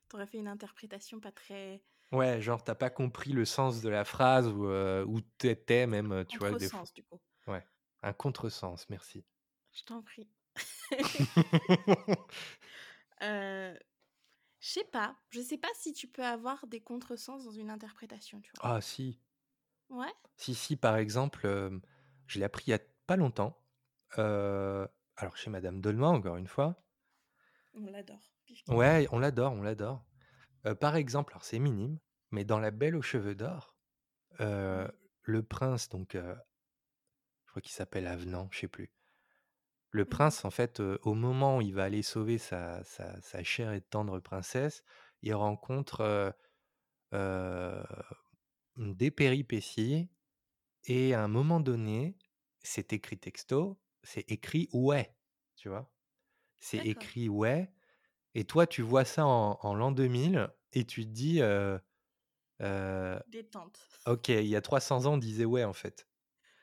t'aurais 0.09 0.27
fait 0.27 0.39
une 0.39 0.49
interprétation 0.49 1.21
pas 1.21 1.33
très 1.33 1.85
Ouais, 2.13 2.41
genre, 2.41 2.63
t'as 2.65 2.75
pas 2.75 2.91
compris 2.91 3.33
le 3.33 3.45
sens 3.45 3.83
de 3.83 3.89
la 3.89 4.05
phrase 4.05 4.49
ou, 4.49 4.67
où 5.07 5.21
tu 5.39 5.49
même, 5.87 6.25
tu 6.27 6.39
vois, 6.39 6.51
contresens 6.51 6.93
du 6.93 7.05
coup. 7.05 7.21
ouais, 7.49 7.65
un 8.03 8.13
contresens, 8.15 8.89
merci. 8.91 9.27
Je 9.73 9.83
t'en 9.83 10.01
prie. 10.05 10.31
Heu, 13.23 13.79
je 14.61 14.69
sais 14.69 14.85
pas, 14.85 15.19
je 15.31 15.41
sais 15.43 15.59
pas 15.59 15.69
si 15.77 15.93
tu 15.95 16.09
peux 16.09 16.25
avoir 16.25 16.67
des 16.69 16.83
contresens 16.83 17.45
dans 17.45 17.53
une 17.53 17.71
interprétation, 17.71 18.41
tu 18.43 18.53
vois? 18.53 18.63
Ah 18.63 18.81
si, 18.81 19.21
Ouais? 19.91 20.15
si, 20.37 20.55
si, 20.55 20.77
par 20.77 20.97
exemple, 20.97 21.47
hem, 21.47 21.81
je 22.27 22.39
l'ai 22.39 22.45
appris 22.45 22.65
il 22.69 22.71
y 22.71 22.75
a 22.75 22.79
pas 23.07 23.17
longtemps, 23.17 23.59
heu, 24.19 24.89
alors 25.17 25.37
chez 25.37 25.51
madame 25.51 25.81
Dolma, 25.81 26.09
encore 26.09 26.37
une 26.37 26.47
fois. 26.49 26.85
On 27.75 27.91
l'adore, 27.91 28.33
Ouais, 28.69 29.07
on 29.13 29.19
l'adore, 29.19 29.53
on 29.53 29.61
l'adore. 29.63 30.07
Par 30.81 30.97
exemple, 30.97 31.33
alors 31.35 31.45
c'est 31.45 31.59
minime, 31.61 31.99
mais 32.33 32.45
dans 32.45 32.59
La 32.61 32.71
Belle 32.73 32.97
aux 32.97 33.03
cheveux 33.03 33.35
d'or, 33.35 33.77
le 35.23 35.43
prince 35.43 35.89
donc, 35.89 36.15
je 36.15 37.51
crois 37.51 37.61
qu'il 37.61 37.73
s'appelle 37.73 38.07
Avenant, 38.07 38.49
je 38.51 38.61
sais 38.61 38.67
plus. 38.69 38.91
Le 39.93 40.05
prince, 40.05 40.45
en 40.45 40.51
fait, 40.51 40.81
au 40.81 41.15
moment 41.15 41.59
où 41.59 41.61
il 41.63 41.75
va 41.75 41.85
aller 41.85 42.03
sauver 42.03 42.39
sa 42.39 42.85
sa 42.85 43.21
sa 43.21 43.43
chère 43.43 43.73
et 43.73 43.81
tendre 43.81 44.21
princesse, 44.21 44.85
il 45.23 45.35
rencontre, 45.35 46.33
des 48.77 49.11
péripéties 49.11 50.11
et 50.87 51.15
à 51.15 51.23
un 51.25 51.29
moment 51.29 51.61
donné, 51.61 52.19
c'est 52.63 52.93
écrit 52.93 53.19
texto, 53.19 53.81
c'est 54.05 54.31
écrit 54.31 54.69
«ouais», 54.73 55.17
tu 55.57 55.69
vois? 55.71 55.93
C'est 56.61 56.79
écrit 56.81 57.29
«ouais» 57.29 57.73
et 58.35 58.45
toi, 58.47 58.67
tu 58.67 58.83
vois 58.83 59.05
ça 59.07 59.27
en 59.27 59.59
en 59.63 59.75
l'an 59.75 59.93
2000 59.93 60.51
et 60.75 60.87
tu 60.87 61.05
te 61.07 61.11
dis, 61.11 61.41
Détente. 63.27 63.79
«OK, 64.07 64.29
il 64.31 64.47
y 64.49 64.57
a 64.57 64.63
300 64.63 65.07
ans, 65.07 65.15
on 65.15 65.19
disait 65.19 65.45
"ouais" 65.47 65.65
en 65.65 65.75
fait». 65.75 66.07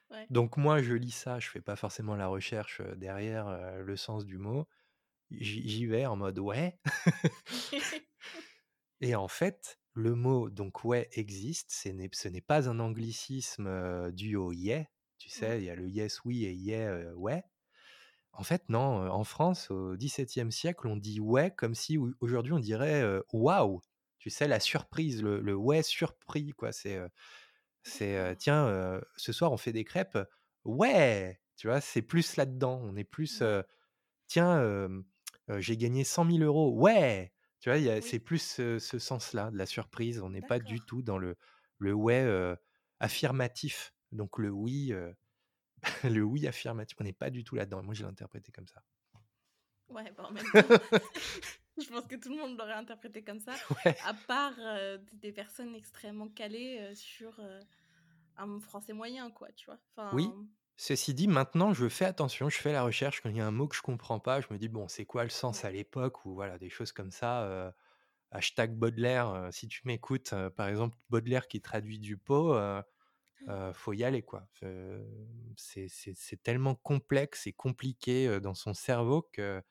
Ouais. 0.09 0.29
Donc 0.29 0.57
moi, 0.57 0.81
je 0.81 0.93
lis 0.93 1.11
ça, 1.11 1.39
je 1.39 1.49
fais 1.49 1.61
pas 1.61 1.75
forcément 1.75 2.15
la 2.15 2.27
recherche, 2.27 2.81
derrière, 2.97 3.77
le 3.79 3.95
sens 3.97 4.25
du 4.25 4.37
mot. 4.37 4.67
J'y 5.31 5.85
vais 5.87 6.05
en 6.07 6.17
mode: 6.17 6.39
«Ouais» 6.39 6.79
et 9.01 9.15
en 9.15 9.27
fait, 9.27 9.79
le 9.93 10.15
mot 10.15 10.49
donc 10.49 10.83
«ouais» 10.85 11.09
existe, 11.13 11.71
ce 11.71 12.27
n'est 12.29 12.41
pas 12.41 12.69
un 12.69 12.79
anglicisme, 12.79 14.11
dû 14.11 14.35
au 14.35 14.51
«yeah», 14.53 14.85
tu 15.17 15.29
Mmh. 15.35 15.51
sais? 15.51 15.59
Il 15.61 15.65
y 15.65 15.69
a 15.69 15.75
le 15.75 15.87
«yes, 15.89 16.23
oui» 16.25 16.45
et 16.45 16.53
«yeah», 16.53 17.13
«ouais». 17.15 17.43
En 18.33 18.43
fait, 18.43 18.69
non, 18.69 19.09
en 19.09 19.23
France, 19.25 19.71
au 19.71 19.95
XVIIe 19.97 20.51
siècle, 20.51 20.87
on 20.87 20.97
dit 20.97 21.19
«ouais» 21.21 21.51
comme 21.55 21.75
si 21.75 21.97
au 21.97 22.11
aujourd'hui 22.21 22.53
on 22.53 22.59
dirait, 22.59 23.03
«waouh», 23.33 23.81
tu 24.19 24.29
sais? 24.31 24.47
La 24.47 24.59
surprise, 24.61 25.23
le 25.23 25.41
le 25.41 25.55
«ouais» 25.55 25.83
surpris 25.83 26.51
quoi, 26.53 26.71
c'est, 26.73 26.99
c'est. 27.87 28.35
«Tiens, 28.37 29.01
ce 29.17 29.31
soir 29.33 29.51
on 29.51 29.57
fait 29.57 29.73
des 29.73 29.83
crêpes?» 29.85 30.17
«Ouais!» 30.65 31.39
tu 31.57 31.67
vois? 31.67 31.81
C'est 31.81 32.01
plus 32.03 32.35
là-dedans, 32.37 32.79
on 32.83 32.95
est 32.95 33.03
plus, 33.03 33.41
heu: 33.41 33.63
«Tiens, 34.27 34.61
j'ai 35.59 35.77
gagné 35.77 36.03
100 36.03 36.25
000 36.25 36.43
€. 36.43 36.75
Ouais!» 36.81 37.33
tu 37.61 37.71
vois? 37.71 38.01
C'est 38.01 38.19
plus 38.19 38.39
ce 38.39 38.79
ce 38.79 38.99
sens-là, 38.99 39.51
de 39.51 39.57
la 39.57 39.65
surprise. 39.65 40.21
On 40.21 40.29
n'est 40.31 40.41
pas 40.43 40.59
du 40.59 40.81
tout 40.81 41.01
dans 41.03 41.17
le 41.17 41.37
le 41.79 41.93
«ouais», 41.93 42.25
affirmatif, 42.99 43.93
donc 44.11 44.37
le 44.39 44.49
«oui», 44.51 44.93
le 46.05 46.23
«oui» 46.23 46.47
affirmatif, 46.47 46.97
on 47.01 47.03
n'est 47.05 47.13
pas 47.13 47.29
du 47.31 47.43
tout 47.43 47.55
là-dedans. 47.55 47.83
Moi, 47.83 47.93
je 47.95 48.03
l'ai 48.03 48.09
interprété 48.09 48.51
comme 48.51 48.67
ça. 48.67 48.83
Ouais, 49.89 50.13
en 50.17 50.31
même 50.31 50.51
temps, 50.51 50.75
je 51.83 51.89
pense 51.89 52.07
que 52.07 52.15
tout 52.15 52.29
le 52.29 52.37
monde 52.37 52.57
l'aurait 52.57 52.73
interprété 52.73 53.23
comme 53.23 53.39
ça, 53.39 53.59
Ouais. 53.85 53.97
à 53.99 54.13
part, 54.13 54.53
heu, 54.59 54.97
d 54.99 55.05
des 55.13 55.31
personnes 55.33 55.75
extrêmement 55.75 56.29
calées, 56.29 56.91
heu, 56.91 56.95
sur, 56.95 57.39
heu, 57.39 57.61
un 58.37 58.59
français 58.61 58.93
moyen 58.93 59.31
quoi, 59.31 59.51
tu 59.53 59.67
vois? 59.67 59.79
Oui, 60.11 60.37
ceci 60.77 61.13
dit, 61.13 61.27
maintenant, 61.27 61.73
je 61.73 61.89
fais 61.89 62.05
attention, 62.05 62.47
je 62.49 62.57
fais 62.57 62.71
la 62.71 62.83
recherche 62.83 63.19
quand 63.21 63.29
il 63.29 63.35
y 63.37 63.41
a 63.41 63.45
un 63.47 63.51
mot 63.51 63.67
que 63.67 63.75
je 63.75 63.81
comprends 63.81 64.19
pas, 64.19 64.39
je 64.39 64.47
me 64.51 64.57
dis: 64.57 64.69
«Bon, 64.69 64.87
c'est 64.87 65.05
quoi 65.05 65.23
le 65.23 65.29
sens 65.29 65.65
à 65.65 65.71
l'époque?» 65.71 66.25
ou 66.25 66.33
voilà, 66.33 66.57
des 66.57 66.69
choses 66.69 66.91
comme 66.93 67.11
ça, 67.11 67.73
hashtag 68.31 68.75
Baudelaire, 68.77 69.49
si 69.51 69.67
tu 69.67 69.81
m'écoutes, 69.85 70.33
par 70.57 70.67
exemple, 70.69 70.97
Baudelaire 71.09 71.47
qui 71.47 71.61
traduit 71.61 71.99
Dupont, 71.99 72.53
heu 72.55 72.81
heu, 73.49 73.73
faut 73.73 73.93
y 73.93 74.03
aller, 74.05 74.23
quoi. 74.23 74.47
C'est 75.57 75.87
c'est 75.89 76.13
c'est 76.15 76.43
tellement 76.43 76.75
complexe 76.75 77.47
et 77.47 77.53
compliqué, 77.53 78.39
dans 78.41 78.55
son 78.55 78.73
cerveau 78.75 79.23
que, 79.33 79.63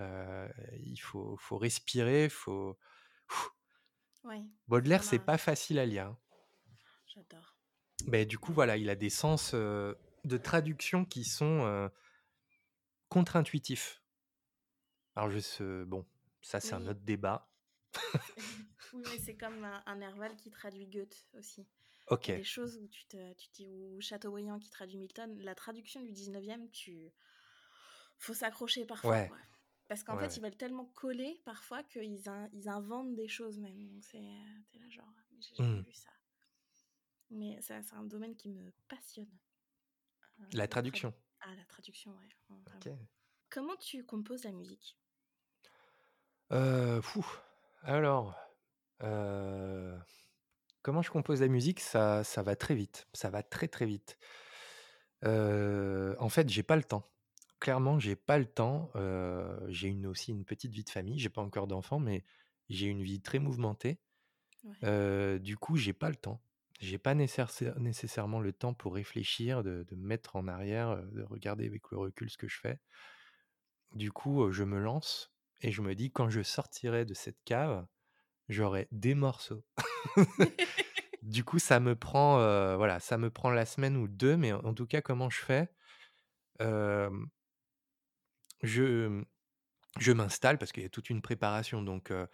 heu, 0.00 0.48
il 0.80 0.96
faut 0.98 1.36
faut 1.38 1.58
respirer, 1.58 2.28
faut 2.28 2.78
ça 4.12 4.28
Baudelaire, 4.68 5.02
c'est 5.02 5.18
m'a 5.18 5.26
pas 5.26 5.36
facile 5.36 5.80
à 5.80 5.84
lire, 5.86 6.06
hein. 6.06 6.18
j'adore. 7.06 7.56
Beh, 8.06 8.26
du 8.26 8.38
coup, 8.38 8.52
voilà, 8.52 8.76
il 8.76 8.90
a 8.90 8.94
des 8.94 9.10
sens, 9.10 9.54
heu, 9.54 9.96
de 10.24 10.36
traduction 10.38 11.04
qui 11.04 11.24
sont, 11.24 11.64
heu, 11.66 11.90
contre-intuitifs. 13.10 14.00
Alors 15.16 15.30
je 15.30 15.38
bon, 15.84 16.06
ça 16.40 16.60
c'est 16.60 16.74
un 16.74 16.86
Oui, 16.86 16.86
autre 16.86 17.00
débat. 17.02 17.50
oui, 18.92 19.04
mais 19.06 19.18
c'est 19.18 19.36
comme 19.36 19.64
un 19.64 19.82
un 19.86 19.96
Nerval 19.96 20.36
qui 20.36 20.50
traduit 20.50 20.86
Goethe 20.86 21.28
aussi. 21.34 21.66
Il 22.24 22.28
y 22.28 22.30
a 22.30 22.32
des 22.32 22.44
OK, 22.44 22.44
choses 22.44 22.78
où 22.78 22.88
tu 22.88 23.06
te 23.06 23.32
tu 23.34 23.48
dis 23.54 23.68
ou 23.68 24.00
Chateaubriand 24.00 24.58
qui 24.58 24.70
traduit 24.70 24.98
Milton, 24.98 25.38
la 25.40 25.54
traduction 25.54 26.02
du 26.02 26.12
19e, 26.12 26.70
tu 26.70 27.12
faut 28.18 28.34
s'accrocher 28.34 28.84
parfois, 28.84 29.24
ouais. 29.28 29.38
Parce 29.88 30.04
qu'en 30.04 30.16
ouais, 30.16 30.18
fait, 30.18 30.36
ils 30.36 30.42
veulent 30.42 30.56
tellement 30.56 30.86
coller 30.86 31.42
parfois 31.44 31.82
qu'ils 31.82 32.28
in 32.28 32.48
ils 32.52 32.68
inventent 32.68 33.14
des 33.14 33.28
choses 33.28 33.58
même. 33.58 33.86
Donc 33.88 34.04
c'est, 34.04 34.22
tu 34.70 34.78
là 34.78 34.88
genre: 34.90 35.12
«Mais 35.32 35.42
j'ai 35.42 35.56
jamais 35.56 35.80
Mmh. 35.80 35.82
vu 35.82 35.92
ça». 35.94 36.10
Mais 37.30 37.58
c'est 37.62 37.94
un 37.94 38.04
domaine 38.04 38.36
qui 38.36 38.50
me 38.50 38.70
passionne, 38.86 39.38
heu, 40.40 40.44
La 40.52 40.66
la 40.68 40.78
trad 40.82 41.02
traduction. 41.06 41.14
ah 41.40 41.54
la 41.54 41.64
traduction, 41.64 42.12
ouais. 42.16 42.28
Comment 43.50 43.76
tu 43.76 44.06
composes 44.06 44.44
la 44.44 44.52
musique? 44.52 44.98
Heu, 46.50 47.00
alors, 47.82 48.34
comment 50.82 51.02
je 51.02 51.10
compose 51.10 51.40
la 51.40 51.48
musique? 51.48 51.80
Ça 51.80 52.24
ça 52.24 52.42
va 52.42 52.56
très 52.56 52.74
vite, 52.74 53.06
ça 53.12 53.30
va 53.30 53.42
très, 53.42 53.68
très 53.68 53.86
vite. 53.86 54.18
En 55.24 56.28
fait, 56.28 56.48
j'ai 56.48 56.62
pas 56.62 56.76
le 56.76 56.84
temps. 56.84 57.08
Clairement, 57.60 57.98
j'ai 57.98 58.14
pas 58.16 58.38
le 58.38 58.46
temps, 58.46 58.90
j'ai 59.68 59.88
une 59.88 60.06
aussi 60.06 60.30
une 60.32 60.44
petite 60.44 60.72
vie 60.72 60.84
de 60.84 60.90
famille, 60.90 61.18
j'ai 61.18 61.28
pas 61.28 61.42
encore 61.42 61.66
d'enfant, 61.66 61.98
mais 61.98 62.24
j'ai 62.68 62.86
une 62.86 63.02
vie 63.02 63.20
très 63.20 63.38
mouvementée. 63.40 64.00
Ouais. 64.64 64.88
Du 65.40 65.56
coup, 65.56 65.76
j'ai 65.76 65.92
pas 65.92 66.08
le 66.10 66.16
temps. 66.16 66.42
J'ai 66.80 66.98
pas 66.98 67.14
nécessaire 67.14 67.78
nécessairement 67.80 68.40
le 68.40 68.52
temps 68.52 68.72
pour 68.74 68.94
réfléchir, 68.94 69.62
de 69.64 69.84
de 69.88 69.96
me 69.96 70.06
mettre 70.06 70.36
en 70.36 70.46
arrière, 70.46 71.02
de 71.12 71.22
regarder 71.22 71.66
avec 71.66 71.90
le 71.90 71.98
recul 71.98 72.30
ce 72.30 72.38
que 72.38 72.48
je 72.48 72.58
fais. 72.60 72.80
Du 73.94 74.12
coup, 74.12 74.50
je 74.50 74.64
me 74.64 74.78
lance 74.78 75.32
et 75.60 75.70
je 75.72 75.82
me 75.82 75.94
dis: 75.94 76.10
«Quand 76.12 76.28
je 76.30 76.42
sortirai 76.42 77.04
de 77.04 77.14
cette 77.14 77.42
cave, 77.44 77.86
j'aurai 78.48 78.88
des 78.92 79.14
morceaux». 79.14 79.64
Du 81.22 81.44
coup, 81.44 81.58
ça 81.58 81.80
me 81.80 81.96
prend, 81.96 82.36
voilà, 82.76 83.00
ça 83.00 83.18
me 83.18 83.30
prend 83.30 83.50
la 83.50 83.66
semaine 83.66 83.96
ou 83.96 84.08
2, 84.08 84.36
mais 84.36 84.52
en 84.52 84.60
en 84.64 84.74
tout 84.74 84.86
cas, 84.86 85.00
comment 85.02 85.30
je 85.30 85.38
fais? 85.42 85.68
Je 88.62 89.22
je 90.00 90.12
m'installe 90.12 90.58
parce 90.58 90.72
qu'il 90.72 90.82
y 90.84 90.86
a 90.86 90.90
toute 90.90 91.10
une 91.10 91.22
préparation 91.22 91.82
donc 91.82 92.10
heu 92.12 92.28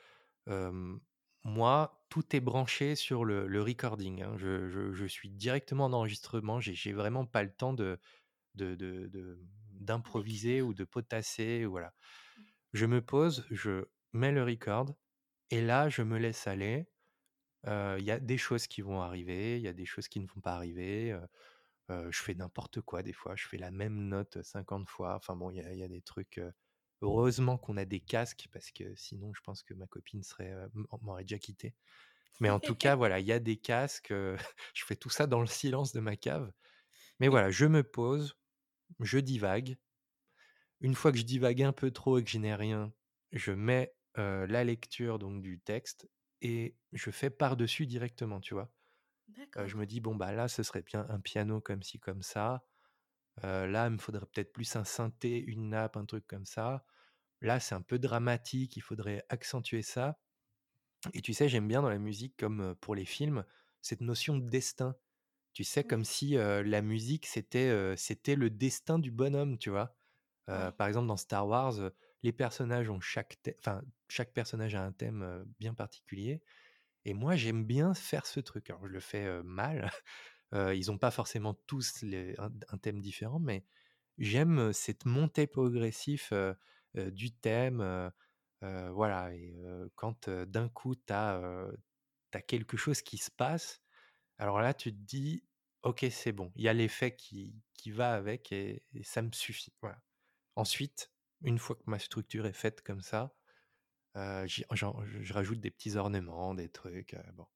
Hem, 0.48 1.00
moi, 1.44 2.06
tout 2.10 2.36
est 2.36 2.40
branché 2.40 2.96
sur 2.96 3.24
le 3.26 3.46
le 3.48 3.62
recording, 3.62 4.22
hein. 4.22 4.36
Je 4.38 4.68
je 4.70 4.92
je 4.94 5.06
suis 5.06 5.30
directement 5.30 5.86
en 5.86 5.94
enregistrement. 5.94 6.60
J'ai 6.60 6.92
vraiment 6.94 7.26
pas 7.26 7.42
le 7.44 7.52
temps 7.54 7.74
de 7.74 7.98
de 8.56 8.74
de 8.76 9.08
de 9.08 9.40
d'improviser 9.72 10.62
ou 10.62 10.74
de 10.74 10.84
potasser, 10.84 11.66
voilà. 11.66 11.94
Je 12.72 12.86
me 12.86 13.02
pose, 13.02 13.46
je 13.50 13.86
mets 14.12 14.32
le 14.32 14.44
record 14.44 14.94
et 15.50 15.62
là, 15.62 15.88
je 15.90 16.02
me 16.02 16.18
laisse 16.18 16.46
aller. 16.48 16.88
Heu, 17.66 17.96
il 17.98 18.04
y 18.04 18.10
a 18.10 18.20
des 18.20 18.38
choses 18.38 18.66
qui 18.66 18.82
vont 18.82 19.00
arriver, 19.02 19.56
il 19.58 19.62
y 19.62 19.68
a 19.68 19.72
des 19.72 19.86
choses 19.86 20.08
qui 20.08 20.20
ne 20.20 20.26
vont 20.26 20.40
pas 20.40 20.54
arriver, 20.54 21.16
je 21.90 22.22
fais 22.22 22.34
n'importe 22.34 22.80
quoi 22.80 23.02
des 23.02 23.12
fois, 23.12 23.36
je 23.36 23.46
fais 23.46 23.58
la 23.58 23.70
même 23.70 24.08
note 24.08 24.42
50 24.42 24.88
fois. 24.88 25.16
Enfin 25.16 25.36
bon, 25.36 25.50
il 25.50 25.58
y 25.58 25.60
a 25.60 25.72
il 25.72 25.78
y 25.78 25.82
a 25.84 25.88
des 25.88 26.02
trucs, 26.02 26.38
heu 26.38 26.52
heureusement 27.02 27.58
qu'on 27.58 27.76
a 27.76 27.84
des 27.84 28.00
casques 28.00 28.48
parce 28.52 28.70
que 28.72 28.94
sinon 28.96 29.32
je 29.34 29.40
pense 29.42 29.62
que 29.62 29.74
ma 29.74 29.86
copine 29.86 30.22
serait, 30.22 30.54
m'aurait 31.02 31.24
déjà 31.24 31.38
quitté. 31.38 31.74
Mais 32.40 32.50
en 32.50 32.60
tout 32.60 32.76
cas, 32.76 32.96
voilà, 32.96 33.20
il 33.20 33.26
y 33.26 33.32
a 33.32 33.40
des 33.40 33.58
casques, 33.58 34.12
je 34.74 34.84
fais 34.86 34.96
tout 34.96 35.10
ça 35.10 35.26
dans 35.28 35.40
le 35.40 35.46
silence 35.48 35.92
de 35.92 36.00
ma 36.00 36.16
cave. 36.16 36.52
Mais 37.20 37.28
voilà, 37.28 37.50
je 37.50 37.66
me 37.66 37.82
pose, 37.84 38.36
je 39.00 39.18
divague. 39.18 39.78
Une 40.80 40.94
fois 40.94 41.10
que 41.12 41.18
je 41.18 41.24
divague 41.24 41.62
un 41.62 41.72
peu 41.72 41.90
trop 41.90 42.18
et 42.18 42.24
que 42.24 42.30
je 42.30 42.38
n'ai 42.38 42.54
rien, 42.54 42.94
je 43.32 43.50
mets, 43.52 43.96
la 44.16 44.62
lecture 44.64 45.18
donc 45.18 45.42
du 45.42 45.60
texte 45.60 46.08
et 46.40 46.76
je 46.92 47.10
fais 47.10 47.30
par-dessus 47.30 47.86
directement, 47.86 48.40
tu 48.40 48.54
vois? 48.54 48.72
Je 49.64 49.76
me 49.76 49.86
dis: 49.86 50.00
«Bon, 50.00 50.14
bah, 50.16 50.32
là, 50.32 50.48
ce 50.48 50.62
serait 50.62 50.82
bien 50.82 51.06
un 51.08 51.20
piano 51.20 51.60
comme 51.60 51.82
ci, 51.82 51.98
comme 52.00 52.22
ça. 52.22 52.64
Là, 53.42 53.86
il 53.88 53.92
me 53.92 53.98
faudrait 53.98 54.26
peut-être 54.26 54.52
plus 54.52 54.76
un 54.76 54.84
synthé, 54.84 55.38
une 55.40 55.70
nappe, 55.70 55.96
un 55.96 56.06
truc 56.06 56.26
comme 56.26 56.46
ça. 56.46 56.84
là, 57.42 57.60
c'est 57.60 57.74
un 57.76 57.82
peu 57.82 57.98
dramatique, 58.00 58.76
il 58.76 58.82
faudrait 58.82 59.24
accentuer 59.30 59.82
ça. 59.82 60.20
Et 61.14 61.22
tu 61.22 61.34
sais, 61.34 61.48
j'aime 61.48 61.68
bien 61.68 61.82
dans 61.82 61.90
la 61.90 61.98
musique, 61.98 62.36
comme 62.38 62.74
pour 62.76 62.94
les 62.94 63.04
films, 63.06 63.44
cette 63.82 64.00
notion 64.00 64.38
de 64.38 64.48
destin. 64.48 64.96
Tu 65.54 65.64
sais, 65.64 65.84
comme 65.84 66.04
Oui, 66.04 66.06
si 66.06 66.32
la 66.34 66.82
musique, 66.82 67.26
c'était 67.26 67.96
c'était 67.98 68.36
le 68.36 68.50
destin 68.50 68.98
du 69.00 69.10
bonhomme, 69.12 69.58
tu 69.58 69.70
vois? 69.70 69.96
par 70.46 70.86
exemple, 70.88 71.08
dans 71.08 71.16
Star 71.18 71.46
Wars, 71.48 71.74
les 72.22 72.32
personnages 72.32 72.90
ont 72.90 73.00
chaque, 73.00 73.38
enfin, 73.58 73.82
chaque 74.08 74.32
personnage 74.34 74.74
a 74.76 74.84
un 74.84 74.92
thème 74.92 75.44
bien 75.60 75.74
particulier. 75.74 76.42
Et 77.04 77.14
moi, 77.14 77.36
j'aime 77.36 77.64
bien 77.64 77.94
faire 77.94 78.26
ce 78.26 78.40
truc. 78.40 78.72
Je 78.82 78.86
le 78.86 79.00
fais 79.00 79.42
mal. 79.42 79.90
ils 80.52 80.86
n'ont 80.86 80.98
pas 80.98 81.10
forcément 81.10 81.54
tous 81.66 82.04
un, 82.38 82.78
thème 82.78 83.00
différent, 83.00 83.40
mais 83.40 83.64
j'aime 84.18 84.72
cette 84.72 85.04
montée 85.04 85.46
progressive 85.46 86.30
du 86.94 87.32
thème. 87.32 88.10
voilà, 88.62 89.34
et 89.34 89.56
quand 89.96 90.28
d'un 90.30 90.68
coup, 90.68 90.94
tu 90.94 91.12
as, 91.12 91.70
quelque 92.46 92.76
chose 92.76 93.02
qui 93.02 93.18
se 93.18 93.30
passe, 93.30 93.82
alors 94.38 94.60
là, 94.60 94.74
tu 94.74 94.92
te 94.92 94.98
dis, 94.98 95.44
ok, 95.82 96.06
c'est 96.10 96.32
bon, 96.32 96.52
il 96.56 96.64
y 96.64 96.68
a 96.68 96.72
l'effet 96.72 97.14
qui, 97.14 97.54
qui 97.74 97.90
va 97.90 98.14
avec 98.14 98.50
et, 98.52 98.82
ça 99.02 99.22
me 99.22 99.30
suffit. 99.32 99.72
Ensuite, 100.56 101.10
une 101.42 101.58
fois 101.58 101.76
que 101.76 101.82
ma 101.86 101.98
structure 101.98 102.46
est 102.46 102.52
faite 102.52 102.82
comme 102.82 103.02
ça, 103.02 103.34
euh, 104.16 104.46
je 104.46 105.32
rajoute 105.32 105.60
des 105.60 105.70
petits 105.70 105.96
ornements, 105.96 106.54
des 106.54 106.68
trucs. 106.68 107.16
bon. 107.34 107.46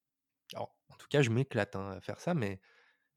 Alors, 0.55 0.77
en 0.91 0.97
tout 0.97 1.09
cas, 1.09 1.23
je 1.23 1.31
m'éclate 1.31 1.77
hein, 1.77 1.93
à 1.93 2.01
faire 2.01 2.21
ça, 2.21 2.35
mais 2.35 2.61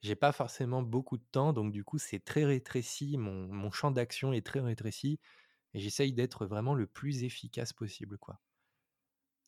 j'ai 0.01 0.15
pas 0.15 0.31
forcément 0.33 0.83
beaucoup 0.83 1.17
de 1.17 1.25
temps, 1.31 1.53
donc 1.53 1.71
du 1.73 1.83
coup, 1.85 1.99
c'est 1.99 2.19
très 2.23 2.45
rétréci. 2.45 3.17
Mon, 3.17 3.47
mon 3.53 3.71
champ 3.71 3.91
d'action 3.91 4.33
est 4.33 4.45
très 4.45 4.61
rétréci, 4.61 5.19
et 5.73 5.79
j'essaye 5.81 6.13
d'être 6.13 6.45
vraiment 6.47 6.75
le 6.75 6.87
plus 6.87 7.23
efficace 7.25 7.73
possible, 7.73 8.17
quoi. 8.19 8.41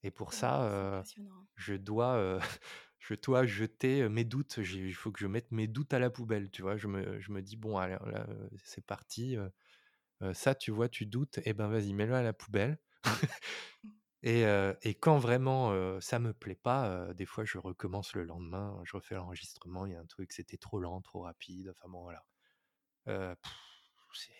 Et 0.03 0.11
pour 0.11 0.33
ouais, 0.33 0.33
ça, 0.33 0.63
euh, 0.65 1.03
impressionnant. 1.03 1.47
je 1.55 1.73
dois, 1.75 2.15
euh, 2.15 2.39
je 2.99 3.15
dois 3.15 3.45
jeter 3.45 4.09
mes 4.09 4.25
doutes. 4.25 4.57
Il 4.57 4.93
faut 4.93 5.11
que 5.11 5.19
je 5.19 5.27
mette 5.27 5.51
mes 5.51 5.67
doutes 5.67 5.93
à 5.93 5.99
la 5.99 6.09
poubelle, 6.09 6.51
tu 6.51 6.61
vois. 6.61 6.77
Je 6.77 6.87
me, 6.87 7.19
je 7.21 7.31
me 7.31 7.41
dis 7.41 7.57
bon, 7.57 7.77
allez, 7.77 7.97
là, 8.05 8.27
c'est 8.63 8.85
parti. 8.85 9.37
ça, 10.33 10.55
tu 10.55 10.71
vois, 10.71 10.89
tu 10.89 11.05
doutes, 11.05 11.37
et 11.39 11.43
eh 11.47 11.53
ben 11.53 11.67
vas-y, 11.67 11.93
mets-le 11.93 12.13
à 12.15 12.23
la 12.23 12.33
poubelle. 12.33 12.79
Et, 14.25 14.43
et, 14.83 14.95
quand 14.95 15.17
vraiment 15.17 15.99
ça 15.99 16.17
me 16.17 16.31
plaît 16.31 16.55
pas, 16.55 17.13
des 17.13 17.25
fois 17.25 17.43
je 17.43 17.57
recommence 17.57 18.13
le 18.13 18.23
lendemain, 18.23 18.81
je 18.85 18.95
refais 18.95 19.15
l'enregistrement, 19.15 19.85
il 19.85 19.91
y 19.91 19.95
a 19.95 19.99
un 19.99 20.05
truc, 20.05 20.31
c'était 20.31 20.55
trop 20.55 20.79
lent, 20.79 21.01
trop 21.01 21.23
rapide, 21.23 21.73
enfin 21.75 21.89
bon 21.89 22.03
voilà. 22.03 22.23
c'est 24.13 24.31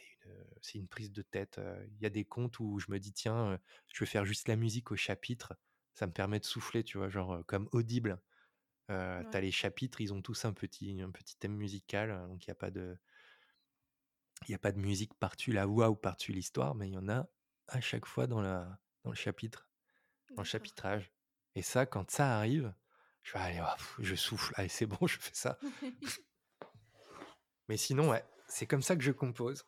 une, 0.76 0.84
une, 0.84 0.88
prise 0.88 1.12
de 1.12 1.22
tête. 1.22 1.60
Il 1.92 2.02
y 2.02 2.06
a 2.06 2.10
des 2.10 2.24
comptes 2.24 2.62
où 2.62 2.80
je 2.80 2.92
me 2.92 2.98
dis 2.98 3.12
tiens, 3.12 3.60
je 3.94 4.00
vais 4.06 4.10
faire 4.10 4.24
juste 4.24 4.48
la 4.48 4.56
musique 4.56 4.90
au 4.94 4.96
chapitre, 4.96 5.54
ça 5.96 6.08
me 6.08 6.14
permet 6.14 6.40
de 6.40 6.46
souffler, 6.46 6.86
tu 6.86 6.98
vois, 6.98 7.10
genre 7.10 7.46
comme 7.46 7.68
audible. 7.74 8.22
Euh, 8.92 9.24
T'as 9.32 9.40
Ouais. 9.40 9.46
les 9.46 9.52
chapitres, 9.52 10.02
ils 10.02 10.14
ont 10.14 10.22
tous 10.22 10.46
un 10.46 10.54
petit, 10.54 11.02
un 11.02 11.12
petit 11.12 11.38
thème 11.38 11.56
musical, 11.56 12.28
donc 12.28 12.46
il 12.46 12.50
n'y 12.50 12.54
a 12.54 12.56
pas 12.56 12.72
de, 12.72 12.98
il 14.48 14.52
y 14.52 14.56
a 14.56 14.60
pas 14.60 14.72
de 14.72 14.80
musique 14.80 15.14
par-dessus 15.16 15.52
la 15.52 15.66
voix 15.66 15.90
ou 15.90 15.96
par-dessus 15.96 16.34
l'histoire, 16.34 16.76
mais 16.76 16.90
il 16.90 16.94
y 16.94 16.98
en 16.98 17.10
a 17.10 17.28
à 17.74 17.82
chaque 17.82 18.06
fois 18.06 18.28
dans 18.28 18.42
la, 18.42 18.80
dans 19.04 19.10
le 19.10 19.16
chapitre 19.16 19.68
dans 20.36 20.42
le 20.42 20.48
chapitrage. 20.48 21.12
Et 21.56 21.62
ça, 21.62 21.86
quand 21.86 22.10
ça 22.10 22.38
arrive, 22.38 22.74
je 23.22 23.34
vais 23.34 23.40
aller, 23.40 23.62
oh, 23.62 23.82
je 24.00 24.16
souffle, 24.16 24.54
allez, 24.58 24.70
c'est 24.70 24.86
bon, 24.86 24.98
je 25.08 25.20
fais 25.20 25.34
ça. 25.34 25.58
Mais 27.70 27.78
sinon, 27.78 28.10
ouais, 28.10 28.26
c'est 28.48 28.68
comme 28.68 28.82
ça 28.82 28.96
que 28.96 29.04
je 29.04 29.12
compose. 29.12 29.66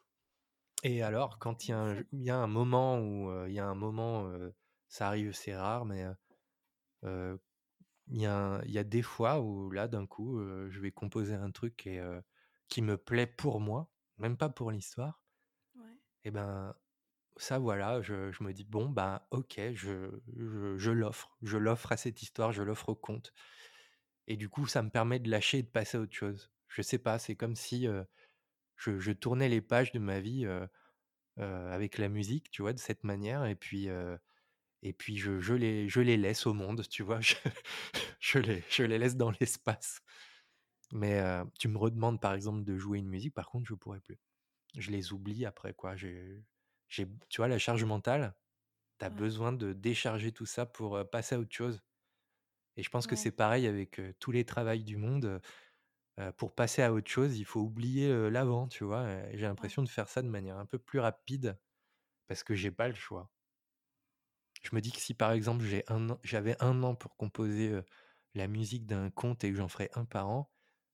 Et 0.84 1.01
alors, 1.01 1.39
quand 1.39 1.68
il 1.68 1.72
y, 1.72 1.74
a 1.74 1.80
un, 1.80 2.03
y 2.12 2.30
a 2.30 2.38
un 2.38 2.47
moment 2.47 2.99
où 2.99 3.45
il 3.47 3.53
y 3.53 3.60
a 3.60 3.66
un 3.66 3.76
moment, 3.76 4.30
ça 4.88 5.08
arrive, 5.08 5.32
c'est 5.34 5.56
rare, 5.56 5.86
mais 5.86 6.06
il 7.03 8.22
y, 8.22 8.26
a 8.26 8.62
y 8.66 8.78
a 8.78 8.84
des 8.84 9.01
fois 9.01 9.39
où 9.39 9.72
là, 9.72 9.88
d'un 9.88 10.06
coup, 10.06 10.39
je 10.70 10.80
vais 10.80 10.91
composer 10.91 11.34
un 11.34 11.49
truc 11.51 11.88
et, 11.88 12.03
qui 12.68 12.82
me 12.82 12.97
plaît 12.97 13.26
pour 13.26 13.60
moi, 13.60 13.89
même 14.18 14.38
pas 14.38 14.49
pour 14.49 14.70
l'histoire. 14.70 15.24
Ouais. 15.76 15.99
Et 16.26 16.32
ben, 16.32 16.76
ça, 17.38 17.59
voilà, 17.59 18.01
je, 18.01 18.13
me 18.43 18.53
dis, 18.53 18.63
bon, 18.63 18.89
bah, 18.89 19.27
ok, 19.31 19.59
je, 19.73 20.09
je, 20.38 20.77
je 20.77 20.91
l'offre. 20.91 21.38
Je 21.41 21.57
l'offre 21.57 21.91
à 21.91 21.97
cette 21.97 22.21
histoire, 22.21 22.51
je 22.51 22.63
l'offre 22.63 22.89
au 22.89 22.95
compte. 22.95 23.33
Et 24.27 24.38
du 24.38 24.49
coup, 24.49 24.67
ça 24.67 24.81
me 24.81 24.89
permet 24.89 25.19
de 25.19 25.29
lâcher 25.29 25.59
et 25.59 25.63
de 25.63 25.67
passer 25.69 25.97
à 25.97 26.01
autre 26.01 26.15
chose. 26.15 26.51
Je 26.67 26.81
sais 26.81 26.97
pas, 26.97 27.19
c'est 27.19 27.36
comme 27.36 27.55
si 27.55 27.88
je, 28.77 28.99
je, 28.99 29.11
tournais 29.11 29.49
les 29.49 29.61
pages 29.61 29.91
de 29.91 29.99
ma 29.99 30.19
vie 30.19 30.47
avec 31.38 31.97
la 31.97 32.09
musique, 32.09 32.49
tu 32.51 32.61
vois, 32.61 32.73
de 32.73 32.79
cette 32.79 33.03
manière. 33.03 33.45
Et 33.45 33.55
puis, 33.55 33.88
et 34.81 34.93
puis 34.93 35.17
je, 35.17 35.39
je, 35.39 35.53
les, 35.53 35.89
je 35.89 36.01
les 36.01 36.17
laisse 36.17 36.47
au 36.47 36.53
monde, 36.53 36.88
tu 36.89 37.03
vois. 37.03 37.19
Je, 37.21 37.36
je, 38.19 38.39
les, 38.39 38.63
je 38.69 38.83
les 38.83 38.97
laisse 38.97 39.15
dans 39.15 39.31
l'espace. 39.39 40.01
Mais 40.91 41.21
tu 41.59 41.67
me 41.67 41.77
redemandes, 41.77 42.19
par 42.21 42.33
exemple, 42.33 42.63
de 42.63 42.77
jouer 42.77 42.99
une 42.99 43.07
musique, 43.09 43.33
par 43.33 43.49
contre, 43.49 43.65
je 43.67 43.75
pourrais 43.75 43.99
plus. 43.99 44.19
Je 44.77 44.91
les 44.91 45.13
oublie 45.13 45.45
après, 45.45 45.73
quoi. 45.73 45.95
J'ai, 45.95 46.43
j'ai, 46.89 47.07
tu 47.29 47.38
vois, 47.38 47.47
la 47.47 47.59
charge 47.59 47.83
mentale, 47.86 48.36
tu 48.99 49.05
as 49.05 49.09
Ouais. 49.09 49.11
besoin 49.11 49.53
de 49.53 49.73
décharger 49.73 50.31
tout 50.33 50.45
ça 50.47 50.65
pour 50.67 50.99
passer 51.11 51.36
à 51.36 51.39
autre 51.39 51.55
chose. 51.55 51.81
Et 52.77 52.83
je 52.83 52.89
pense 52.89 53.07
que 53.07 53.15
c'est 53.15 53.31
pareil 53.31 53.67
avec 53.67 54.01
tous 54.19 54.31
les 54.31 54.45
travails 54.45 54.83
du 54.86 54.97
monde. 54.97 55.41
pour 56.38 56.55
passer 56.55 56.81
à 56.83 56.93
autre 56.93 57.09
chose, 57.11 57.38
il 57.39 57.45
faut 57.45 57.61
oublier 57.61 58.29
l'avant, 58.31 58.67
tu 58.67 58.83
vois. 58.86 59.07
J'ai 59.33 59.45
Ouais. 59.59 59.71
l'impression 59.71 59.83
de 59.83 59.89
faire 59.89 60.09
ça 60.09 60.21
de 60.21 60.29
manière 60.29 60.57
un 60.57 60.65
peu 60.65 60.79
plus 60.79 60.99
rapide 60.99 61.59
parce 62.27 62.43
que 62.43 62.55
j'ai 62.55 62.71
pas 62.71 62.88
le 62.89 62.95
choix. 62.95 63.31
Je 64.63 64.75
me 64.75 64.81
dis 64.81 64.91
que 64.91 64.99
si 64.99 65.13
par 65.13 65.31
exemple 65.31 65.63
j'ai 65.63 65.83
un 65.88 66.17
j'avais 66.23 66.61
un 66.61 66.83
an 66.83 66.95
pour 66.95 67.15
composer 67.17 67.79
la 68.33 68.47
musique 68.47 68.86
d'un 68.86 69.09
conte 69.09 69.43
et 69.43 69.51
que 69.51 69.57
j'en 69.57 69.67
ferais 69.69 69.89
un 69.93 70.05
par 70.05 70.27
an, 70.29 70.51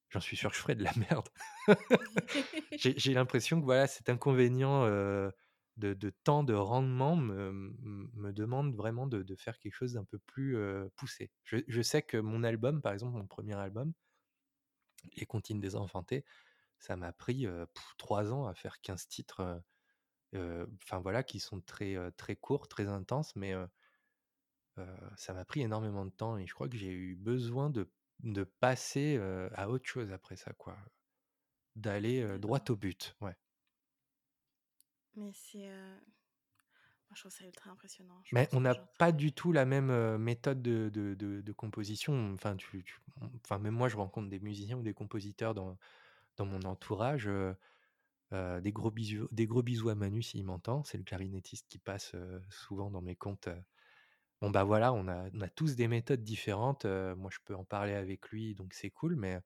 j'en 0.09 0.19
suis 0.19 0.37
sûr 0.37 0.51
que 0.51 0.57
je 0.57 0.61
ferais 0.61 0.75
de 0.75 0.83
la 0.83 0.93
merde. 0.97 1.29
j'ai 2.75 3.13
l'impression 3.13 3.59
que 3.59 3.65
voilà, 3.65 3.87
cet 3.87 4.09
inconvénient 4.09 4.85
de, 5.81 5.93
de, 5.93 6.09
temps, 6.23 6.43
de 6.43 6.53
rendement 6.53 7.15
me, 7.15 7.51
me 8.13 8.31
demande 8.31 8.75
vraiment 8.75 9.07
de, 9.07 9.23
de, 9.23 9.35
faire 9.35 9.57
quelque 9.59 9.73
chose 9.73 9.93
d'un 9.93 10.05
peu 10.05 10.19
plus 10.19 10.55
poussé. 10.95 11.31
Je, 11.43 11.57
je, 11.67 11.81
sais 11.81 12.01
que 12.01 12.17
mon 12.17 12.43
album, 12.43 12.81
par 12.81 12.93
exemple, 12.93 13.17
mon 13.17 13.27
premier 13.27 13.55
album, 13.55 13.93
Les 15.15 15.25
Comptines 15.25 15.59
des 15.59 15.75
Enfantés, 15.75 16.23
ça 16.77 16.95
m'a 16.95 17.11
pris 17.11 17.47
trois 17.97 18.31
ans 18.31 18.47
à 18.47 18.53
faire 18.53 18.79
15 18.81 19.07
titres, 19.07 19.61
enfin 20.33 20.99
voilà, 20.99 21.23
qui 21.23 21.39
sont 21.39 21.61
très, 21.61 21.95
très 22.13 22.35
courts, 22.35 22.67
très 22.67 22.87
intenses, 22.87 23.35
mais 23.35 23.53
ça 25.15 25.33
m'a 25.33 25.45
pris 25.45 25.61
énormément 25.61 26.05
de 26.05 26.11
temps 26.11 26.37
et 26.37 26.45
je 26.45 26.53
crois 26.53 26.69
que 26.69 26.77
j'ai 26.77 26.91
eu 26.91 27.15
besoin 27.15 27.69
de, 27.69 27.91
de 28.19 28.43
passer 28.43 29.17
à 29.53 29.69
autre 29.69 29.87
chose 29.87 30.11
après 30.11 30.35
ça, 30.35 30.53
quoi. 30.53 30.77
D'aller 31.75 32.37
droit 32.37 32.59
au 32.69 32.75
but, 32.75 33.15
ouais. 33.21 33.35
Mais 35.15 35.31
c'est. 35.33 35.69
Euh... 35.69 35.97
Moi, 37.09 37.15
je 37.15 37.21
trouve 37.21 37.31
ça 37.31 37.45
ultra 37.45 37.69
impressionnant. 37.69 38.21
Je 38.23 38.33
Mais 38.33 38.45
pense 38.45 38.53
on 38.53 38.57
que 38.57 38.63
n'a 38.63 38.73
j'en 38.73 38.87
pas 38.97 39.11
du 39.11 39.33
tout 39.33 39.51
la 39.51 39.65
même 39.65 40.17
méthode 40.17 40.61
de, 40.61 40.89
de, 40.89 41.13
de, 41.13 41.41
de 41.41 41.51
composition. 41.51 42.33
Enfin, 42.33 42.55
tu, 42.55 42.83
tu, 42.83 43.01
enfin, 43.43 43.59
même 43.59 43.73
moi, 43.73 43.89
je 43.89 43.97
rencontre 43.97 44.29
des 44.29 44.39
musiciens 44.39 44.77
ou 44.77 44.81
des 44.81 44.93
compositeurs 44.93 45.53
dans, 45.53 45.77
dans 46.37 46.45
mon 46.45 46.61
entourage. 46.61 47.29
Euh, 48.33 48.61
des, 48.61 48.71
gros 48.71 48.91
bisous, 48.91 49.27
des 49.31 49.45
gros 49.45 49.61
bisous 49.61 49.89
à 49.89 49.95
Manu 49.95 50.23
s'il 50.23 50.45
m'entend. 50.45 50.85
C'est 50.85 50.97
le 50.97 51.03
clarinettiste 51.03 51.67
qui 51.67 51.79
passe 51.79 52.13
euh, 52.15 52.39
souvent 52.49 52.89
dans 52.89 53.01
mes 53.01 53.17
comptes. 53.17 53.49
Bon, 54.39 54.49
bah 54.49 54.63
voilà, 54.63 54.93
on 54.93 55.09
a, 55.09 55.29
on 55.33 55.41
a 55.41 55.49
tous 55.49 55.75
des 55.75 55.89
méthodes 55.89 56.23
différentes. 56.23 56.85
Euh, 56.85 57.13
moi, 57.17 57.29
je 57.29 57.39
peux 57.43 57.55
en 57.55 57.65
parler 57.65 57.93
avec 57.93 58.29
lui, 58.29 58.55
donc 58.55 58.73
c'est 58.73 58.89
cool, 58.89 59.17
mais 59.17 59.41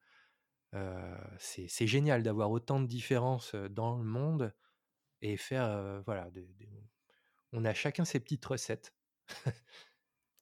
c'est 1.40 1.88
génial 1.88 2.22
d'avoir 2.22 2.52
autant 2.52 2.82
de 2.82 2.86
différences 2.86 3.56
dans 3.56 3.98
le 3.98 4.04
monde 4.04 4.54
et 5.22 5.38
faire, 5.38 6.02
voilà, 6.06 6.30
de, 6.32 6.42
de, 6.42 6.68
on 7.52 7.66
a 7.66 7.74
chacun 7.74 8.06
ses 8.06 8.20
petites 8.20 8.46
recettes. 8.46 8.94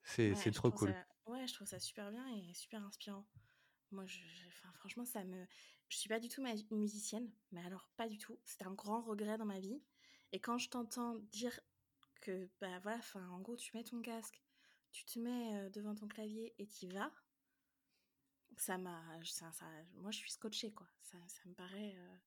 c'est 0.04 0.34
Ouais, 0.34 0.52
trop 0.52 0.72
cool. 0.72 0.90
ça... 0.90 1.06
ouais, 1.28 1.48
je 1.48 1.54
trouve 1.54 1.68
ça 1.68 1.80
super 1.80 2.12
bien 2.12 2.28
et 2.36 2.54
super 2.54 2.84
inspirant. 2.84 3.26
Moi, 3.92 4.06
je, 4.06 4.20
je... 4.20 4.48
Enfin, 4.48 4.72
franchement, 4.74 5.06
ça 5.06 5.24
me. 5.24 5.46
Je 5.90 5.98
suis 5.98 6.10
pas 6.10 6.20
du 6.20 6.28
tout 6.28 6.42
ma... 6.42 6.54
musicienne, 6.72 7.32
mais 7.52 7.64
alors 7.66 7.90
pas 7.96 8.08
du 8.08 8.18
tout. 8.18 8.40
C'était 8.44 8.66
un 8.66 8.74
grand 8.74 9.02
regret 9.02 9.38
dans 9.38 9.46
ma 9.46 9.60
vie. 9.60 9.82
Et 10.32 10.40
quand 10.40 10.58
je 10.58 10.70
t'entends 10.70 11.16
dire 11.32 11.60
que, 12.22 12.50
bah 12.60 12.80
voilà, 12.80 12.98
enfin, 12.98 13.28
en 13.30 13.40
gros, 13.42 13.56
tu 13.56 13.76
mets 13.78 13.84
ton 13.84 14.02
casque, 14.02 14.42
tu 14.92 15.06
te 15.06 15.20
mets 15.20 15.70
devant 15.70 15.94
ton 15.96 16.08
clavier 16.08 16.56
et 16.58 16.68
t'y 16.68 16.88
vas, 16.88 17.12
ça 18.58 18.78
m'a. 18.78 19.04
Ça, 19.24 19.52
ça... 19.52 19.66
Moi, 19.96 20.12
je 20.12 20.18
suis 20.18 20.32
scotchée, 20.32 20.74
quoi. 20.74 20.88
Ça, 21.02 21.18
ça 21.28 21.42
me 21.46 21.54
paraît 21.54 21.96
euh, 21.96 22.18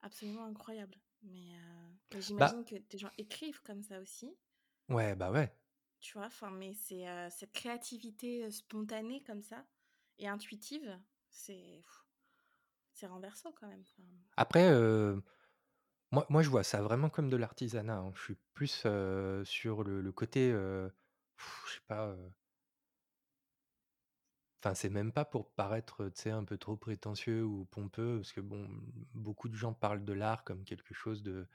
absolument 0.00 0.46
incroyable. 0.46 0.98
Mais, 1.22 1.54
euh... 1.54 1.88
mais 2.12 2.20
j'imagine 2.22 2.62
Bah, 2.62 2.64
que 2.64 2.76
des 2.76 2.98
gens 2.98 3.10
écrivent 3.18 3.62
comme 3.62 3.82
ça 3.82 4.00
aussi. 4.00 4.36
ouais, 4.88 5.14
bah 5.14 5.30
ouais. 5.30 5.52
Tu 6.00 6.12
vois, 6.18 6.26
enfin, 6.26 6.50
mais 6.50 6.72
c'est 6.74 7.08
euh, 7.08 7.28
cette 7.30 7.52
créativité 7.52 8.50
spontanée 8.50 9.22
comme 9.24 9.42
ça 9.42 9.64
et 10.18 10.28
intuitive, 10.28 10.98
c'est 11.28 11.82
c'est 12.92 13.06
renversant 13.06 13.52
quand 13.52 13.68
même. 13.68 13.82
Enfin... 13.82 14.02
Après, 14.36 14.68
euh, 14.70 15.20
Moi 16.12 16.26
moi, 16.30 16.42
je 16.42 16.50
vois 16.50 16.62
ça 16.64 16.82
vraiment 16.82 17.10
comme 17.10 17.28
de 17.30 17.36
l'artisanat, 17.36 17.98
hein. 17.98 18.12
Je 18.14 18.22
suis 18.22 18.36
plus, 18.54 18.86
sur 19.44 19.84
le 19.84 20.00
le 20.00 20.12
côté, 20.12 20.50
je 20.50 20.90
sais 21.72 21.80
pas, 21.88 22.16
Enfin, 24.66 24.74
c'est 24.74 24.90
même 24.90 25.12
pas 25.12 25.24
pour 25.24 25.52
paraître, 25.52 26.06
tu 26.08 26.22
sais, 26.22 26.30
un 26.30 26.44
peu 26.44 26.58
trop 26.58 26.76
prétentieux 26.76 27.44
ou 27.44 27.66
pompeux, 27.66 28.16
parce 28.18 28.32
que 28.32 28.40
bon, 28.40 28.68
beaucoup 29.14 29.48
de 29.48 29.54
gens 29.54 29.74
parlent 29.74 30.04
de 30.04 30.12
l'art 30.12 30.42
comme 30.44 30.64
quelque 30.64 30.92
chose 30.94 31.22
de, 31.22 31.46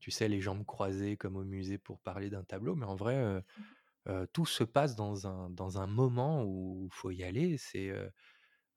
tu 0.00 0.10
sais, 0.12 0.28
les 0.28 0.40
jambes 0.40 0.66
croisées 0.66 1.16
comme 1.16 1.36
au 1.36 1.44
musée 1.44 1.78
pour 1.78 2.00
parler 2.00 2.30
d'un 2.30 2.44
tableau, 2.44 2.76
mais 2.76 2.86
en 2.86 2.96
vrai, 2.96 3.16
heu 3.18 3.42
Mmh 3.56 3.74
heu, 4.08 4.26
tout 4.32 4.46
se 4.46 4.64
passe 4.64 4.96
dans 4.96 5.26
un 5.28 5.50
dans 5.50 5.78
un 5.80 5.86
moment 5.88 6.44
où 6.44 6.88
il 6.92 6.94
faut 6.96 7.10
y 7.12 7.24
aller. 7.24 7.58
C'est, 7.58 7.88
heu, 7.90 8.12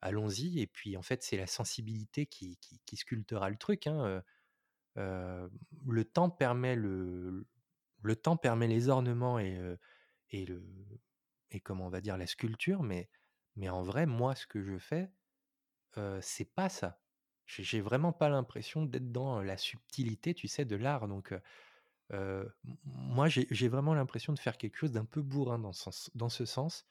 allons-y 0.01 0.61
et 0.61 0.67
puis, 0.67 0.97
en 0.97 1.03
fait, 1.03 1.23
c'est 1.23 1.38
la 1.38 1.47
sensibilité 1.47 2.25
qui 2.27 2.57
qui 2.59 2.81
qui 2.86 2.97
sculptera 2.97 3.49
le 3.51 3.57
truc, 3.57 3.88
hein, 3.88 4.23
le 5.88 6.05
temps 6.05 6.29
permet 6.29 6.75
le 6.75 7.47
le 8.01 8.15
temps 8.15 8.38
permet 8.38 8.67
les 8.67 8.89
ornements 8.89 9.39
et 9.39 9.59
et 10.31 10.45
le 10.45 10.63
et 11.51 11.59
comment 11.61 11.88
on 11.88 11.89
va 11.89 12.01
dire? 12.01 12.17
La 12.17 12.27
sculpture, 12.27 12.84
mais 12.84 13.09
mais 13.56 13.70
en 13.70 13.84
vrai, 13.84 14.06
moi, 14.06 14.36
ce 14.36 14.47
que 14.47 14.62
je 14.64 14.78
fais, 14.78 15.12
c'est 16.22 16.54
pas 16.56 16.70
ça. 16.70 17.01
J'ai 17.47 17.82
vraiment 17.82 18.14
pas 18.14 18.30
l'impression 18.30 18.84
d'être 18.86 19.12
dans 19.12 19.41
la 19.41 19.58
subtilité, 19.58 20.34
tu 20.34 20.47
sais, 20.47 20.66
de 20.66 20.76
l'art 20.76 21.08
donc 21.08 21.34
moi, 22.84 23.28
j'ai 23.30 23.68
vraiment 23.68 23.93
l'impression 23.93 24.34
de 24.34 24.39
faire 24.39 24.58
quelque 24.58 24.78
chose 24.78 24.91
d'un 24.91 25.06
peu 25.06 25.22
bourrin 25.22 25.60
dans 25.60 25.74
ce 25.74 25.84
sens 25.84 26.12
dans 26.16 26.30
ce 26.30 26.45
sens 26.45 26.86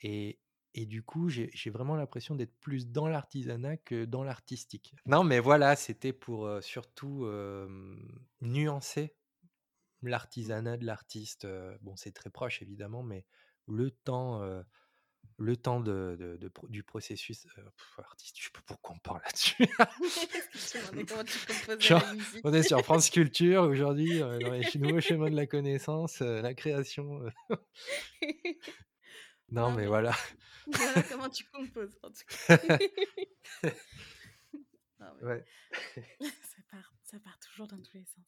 et 0.00 0.40
et 0.74 0.86
du 0.86 1.02
coup, 1.04 1.28
j'ai 1.30 1.70
vraiment 1.70 1.96
l'impression 1.96 2.34
d'être 2.36 2.56
plus 2.60 2.88
dans 2.88 3.08
l'artisanat 3.08 3.76
que 3.78 4.04
dans 4.06 4.24
l'artistique. 4.24 4.94
Non, 5.06 5.22
mais 5.22 5.38
voilà, 5.38 5.76
c'était 5.76 6.12
pour, 6.14 6.48
surtout, 6.62 7.26
nuancer 8.40 9.16
mh. 10.02 10.08
l'artisanat 10.08 10.76
de 10.78 10.86
l'artiste, 10.86 11.46
bon, 11.82 11.96
c'est 11.96 12.12
très 12.12 12.30
proche 12.30 12.62
évidemment, 12.62 13.02
mais 13.02 13.26
le 13.66 13.90
temps, 13.90 14.42
le 15.38 15.56
temps 15.56 15.80
de 15.80 16.16
de 16.18 16.36
de 16.36 16.48
pro 16.48 16.68
du 16.68 16.82
processus, 16.84 17.46
heu, 17.58 17.64
artiste, 17.98 18.36
je 18.38 18.44
sais 18.44 18.50
pas 18.52 18.60
pourquoi 18.66 18.94
on 18.96 18.98
parle 19.00 19.20
là-dessus. 19.24 19.66
On 22.44 22.52
est 22.52 22.62
sur 22.62 22.84
France 22.84 23.10
Culture 23.10 23.62
aujourd'hui, 23.62 24.20
heu, 24.20 24.40
dans 24.40 24.52
les 24.52 24.62
nouveaux 24.76 25.00
chemins 25.00 25.30
de 25.30 25.36
la 25.36 25.46
connaissance, 25.46 26.20
heu, 26.22 26.40
la 26.42 26.54
création, 26.54 27.22
heu 27.26 27.30
non, 29.50 29.70
mais 29.72 29.86
mais 29.86 29.86
voilà. 29.86 30.12
voilà 30.78 31.04
comment 31.04 31.30
tu 31.30 31.44
composes, 31.46 31.98
en 32.02 32.10
tout 32.10 32.24
cas. 32.28 32.66
Non, 35.00 35.14
mais 35.16 35.22
Ouais. 35.22 35.44
ça 36.42 36.62
part 36.70 36.94
ça 37.02 37.20
part 37.20 37.38
toujours 37.38 37.66
dans 37.66 37.80
tous 37.80 37.96
les 37.96 38.04
sens. 38.04 38.24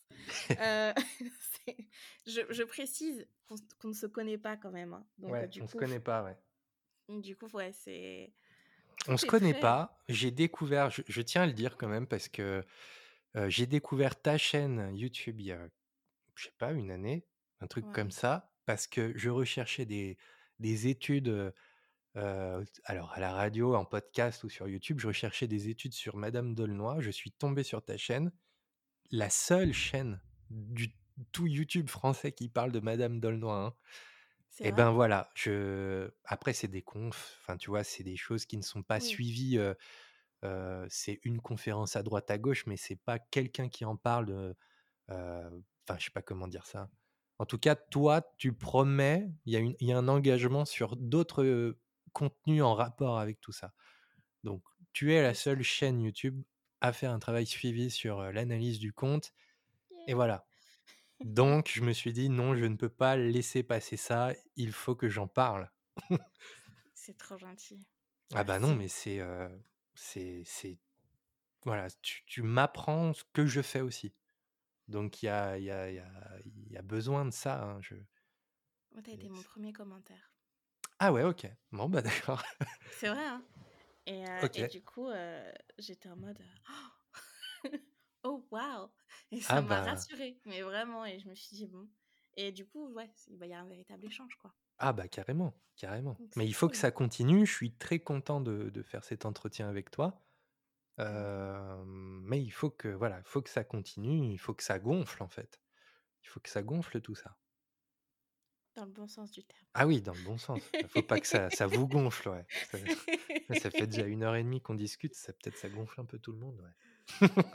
Je 2.27 2.41
je 2.51 2.63
précise 2.65 3.27
qu'on 3.47 3.89
ne 3.89 3.93
se 3.95 4.07
connaît 4.07 4.39
pas 4.39 4.57
quand 4.57 4.71
même, 4.71 4.93
hein, 4.95 5.07
donc 5.19 5.43
heu, 5.43 5.47
Ouais, 5.47 5.49
du 5.49 5.61
on 5.61 5.67
se 5.69 5.75
coup 5.75 5.77
connaît 5.77 6.01
pas, 6.01 6.23
ouais. 6.25 6.37
Du 7.09 7.37
coup, 7.37 7.47
ouais, 7.55 7.73
c'est 7.73 8.33
On 9.09 9.17
se 9.17 9.27
connaît 9.27 9.53
très 9.53 9.61
pas. 9.61 10.03
J'ai 10.09 10.31
découvert, 10.31 10.91
je 10.91 11.03
je 11.07 11.23
tiens 11.23 11.43
à 11.43 11.47
le 11.47 11.53
dire 11.53 11.77
quand 11.77 11.89
même 11.89 12.07
parce 12.07 12.29
que, 12.29 12.65
j'ai 13.49 13.67
découvert 13.67 14.21
ta 14.21 14.39
chaîne 14.39 14.97
YouTube 14.97 15.41
il 15.41 15.47
y 15.47 15.53
a, 15.53 15.69
je 16.35 16.47
sais 16.47 16.55
pas, 16.59 16.73
une 16.73 16.91
année, 16.91 17.27
un 17.61 17.67
truc 17.67 17.85
comme 17.93 18.11
ça, 18.11 18.51
parce 18.65 18.87
que 18.87 19.13
je 19.17 19.29
recherchais 19.31 19.85
des 19.85 20.17
des 20.59 20.87
études, 20.89 21.53
alors 22.15 23.13
à 23.13 23.21
la 23.21 23.33
radio, 23.33 23.75
en 23.75 23.85
podcast 23.85 24.43
ou 24.45 24.49
sur 24.49 24.69
YouTube, 24.69 25.01
je 25.01 25.09
recherchais 25.09 25.47
des 25.47 25.69
études 25.69 25.93
sur 25.93 26.17
Madame 26.17 26.55
D'aulnoy. 26.55 27.01
Je 27.01 27.11
suis 27.11 27.31
tombé 27.31 27.63
sur 27.63 27.85
ta 27.85 27.97
chaîne, 27.99 28.33
la 29.11 29.29
seule 29.31 29.73
chaîne 29.73 30.21
du 30.51 30.95
tout 31.33 31.47
YouTube 31.47 31.89
français 31.89 32.33
qui 32.33 32.49
parle 32.49 32.73
de 32.73 32.81
Madame 32.81 33.21
D'aulnoy, 33.21 33.53
hein. 33.53 33.75
C'est 34.57 34.65
Et 34.65 34.73
vrai? 34.73 34.73
ben 34.73 34.91
voilà, 34.91 35.31
je 35.35 36.11
après 36.25 36.53
c'est 36.53 36.69
des 36.69 36.83
confs, 36.83 37.37
enfin 37.41 37.57
tu 37.57 37.71
vois, 37.71 37.85
c'est 37.85 38.03
des 38.05 38.17
choses 38.17 38.47
qui 38.47 38.57
ne 38.57 38.63
sont 38.63 38.83
pas 38.83 38.99
Oui, 38.99 39.01
suivies, 39.01 39.59
c'est 40.89 41.21
une 41.25 41.41
conférence 41.41 41.97
à 41.97 42.03
droite 42.03 42.31
à 42.31 42.39
gauche, 42.39 42.67
mais 42.67 42.77
c'est 42.77 42.97
pas 42.97 43.19
quelqu'un 43.19 43.69
qui 43.69 43.85
en 43.85 43.97
parle, 43.97 44.55
enfin 45.09 45.99
je 45.99 46.05
sais 46.07 46.11
pas 46.13 46.23
comment 46.23 46.49
dire 46.49 46.67
ça. 46.67 46.91
En 47.39 47.47
tout 47.47 47.59
cas, 47.59 47.77
toi, 47.77 48.23
tu 48.39 48.53
promets, 48.55 49.31
il 49.47 49.53
y 49.53 49.57
a 49.57 49.61
une 49.61 49.75
il 49.81 49.89
y 49.89 49.93
a 49.93 49.99
un 49.99 50.09
engagement 50.09 50.65
sur 50.65 50.97
d'autres, 50.97 51.77
contenus 52.13 52.63
en 52.63 52.75
rapport 52.75 53.19
avec 53.19 53.41
tout 53.41 53.53
ça. 53.53 53.75
Donc 54.45 54.63
tu 54.95 55.15
es 55.15 55.23
la 55.23 55.35
seule 55.35 55.63
chaîne 55.63 56.01
YouTube 56.03 56.43
à 56.83 56.93
faire 56.95 57.13
un 57.13 57.19
travail 57.21 57.47
suivi 57.47 57.91
sur, 57.91 58.23
l'analyse 58.33 58.79
du 58.81 58.93
compte 58.95 59.35
et 60.07 60.15
Yeah. 60.15 60.15
voilà. 60.15 60.47
Donc 61.25 61.71
je 61.73 61.83
me 61.83 61.93
suis 61.93 62.13
dit: 62.15 62.29
«Non, 62.31 62.55
je 62.55 62.65
ne 62.65 62.77
peux 62.77 62.89
pas 62.89 63.17
laisser 63.17 63.63
passer 63.63 63.97
ça, 63.99 64.33
il 64.57 64.73
faut 64.73 64.95
que 64.97 65.09
j'en 65.11 65.29
parle». 65.29 65.71
C'est 66.95 67.17
trop 67.17 67.39
gentil. 67.39 67.87
Ah 68.35 68.45
bah 68.45 68.59
non, 68.59 68.75
mais 68.75 68.89
c'est, 68.89 69.19
heu, 69.21 69.63
c'est 69.95 70.43
c'est 70.45 70.79
voilà, 71.65 71.89
tu 72.03 72.25
tu 72.27 72.43
m'apprends 72.43 73.13
ce 73.15 73.25
que 73.33 73.47
je 73.47 73.63
fais 73.63 73.81
aussi. 73.83 74.15
Donc 74.89 75.23
il 75.23 75.27
y 75.29 75.31
a 75.31 75.59
y 75.59 75.71
a 75.71 75.91
y 75.93 75.99
a 76.01 76.39
il 76.47 76.73
y 76.73 76.77
a 76.79 76.83
besoin 76.83 77.25
de 77.27 77.33
ça, 77.33 77.63
hein, 77.65 77.81
je 77.83 77.97
Oh, 78.97 79.01
tu 79.01 79.13
été 79.13 79.29
mon 79.29 79.45
premier 79.45 79.73
commentaire. 79.73 80.35
ah 80.99 81.13
ouais, 81.13 81.23
OK. 81.25 81.47
Bon, 81.73 81.89
bah, 81.89 82.03
d'accord. 82.03 82.43
C'est 82.91 83.09
vrai, 83.09 83.25
hein? 83.27 83.47
Et 84.07 84.25
OK. 84.43 84.59
du 84.65 84.83
coup, 84.85 85.09
heu, 85.09 85.53
j'étais 85.79 86.09
en 86.11 86.17
mode, 86.17 86.41
«Oh 86.71 86.73
waouh!» 88.51 88.91
et 89.31 89.41
ça 89.41 89.59
Ah 89.59 89.63
m'a 89.63 89.81
bah 89.81 89.83
rassurée, 89.83 90.41
mais 90.45 90.63
vraiment 90.63 91.05
et 91.05 91.19
je 91.21 91.29
me 91.29 91.35
suis 91.35 91.57
dit: 91.57 91.67
«Bon» 91.67 91.89
et 92.39 92.53
du 92.53 92.67
coup, 92.69 92.89
ouais, 92.93 93.11
c'est 93.15 93.33
il 93.33 93.47
y 93.49 93.55
a 93.55 93.61
un 93.61 93.67
véritable 93.69 94.05
échange, 94.07 94.37
quoi. 94.37 94.55
ah 94.79 94.93
bah, 94.93 95.09
carrément, 95.09 95.55
carrément. 95.77 96.19
Donc 96.19 96.31
Mais 96.35 96.47
il 96.47 96.53
faut 96.55 96.69
que 96.69 96.77
ça 96.77 96.91
continue. 96.91 97.47
Je 97.47 97.53
suis 97.53 97.77
très 97.77 98.01
content 98.01 98.41
de 98.41 98.71
de 98.71 98.83
faire 98.83 99.05
cet 99.05 99.25
entretien 99.27 99.69
avec 99.69 99.91
toi. 99.91 100.23
Même. 101.09 101.27
Hem, 101.79 102.23
mais 102.25 102.43
il 102.43 102.51
faut 102.53 102.71
que 102.71 102.89
voilà, 102.89 103.19
il 103.21 103.25
faut 103.29 103.43
que 103.43 103.51
ça 103.51 103.65
continue, 103.65 104.33
il 104.33 104.39
faut 104.39 104.55
que 104.55 104.65
ça 104.65 104.79
gonfle, 104.81 105.23
en 105.25 105.29
fait. 105.29 105.63
Il 106.25 106.29
faut 106.29 106.41
que 106.41 106.51
ça 106.51 106.63
gonfle 106.63 107.01
tout 107.03 107.15
ça. 107.17 107.39
Dans 108.77 108.85
le 108.85 108.93
bon 108.93 109.09
sens 109.09 109.33
du 109.33 109.45
terme. 109.45 109.67
Ah 109.75 109.87
oui, 109.87 110.01
dans 110.03 110.15
le 110.15 110.21
bon 110.21 110.39
sens. 110.39 110.75
Il 110.81 110.89
faut 110.89 111.03
pas 111.03 111.21
que 111.21 111.27
ça 111.27 111.51
ça 111.51 111.67
vous 111.67 111.87
gonfle, 111.89 112.29
ouais. 112.31 112.47
Ça 113.49 113.55
ça 113.55 113.71
fait 113.71 113.87
déjà 113.87 114.07
une 114.07 114.23
heure 114.23 114.35
et 114.37 114.43
demie 114.43 114.61
qu'on 114.63 114.75
discute, 114.75 115.15
ça 115.15 115.33
peut-être 115.33 115.57
ça 115.59 115.69
gonfle 115.71 116.01
un 116.01 116.05
peu 116.07 116.19
tout 116.19 116.33
le 116.33 116.39
monde, 116.39 116.61
ouais. 116.61 116.71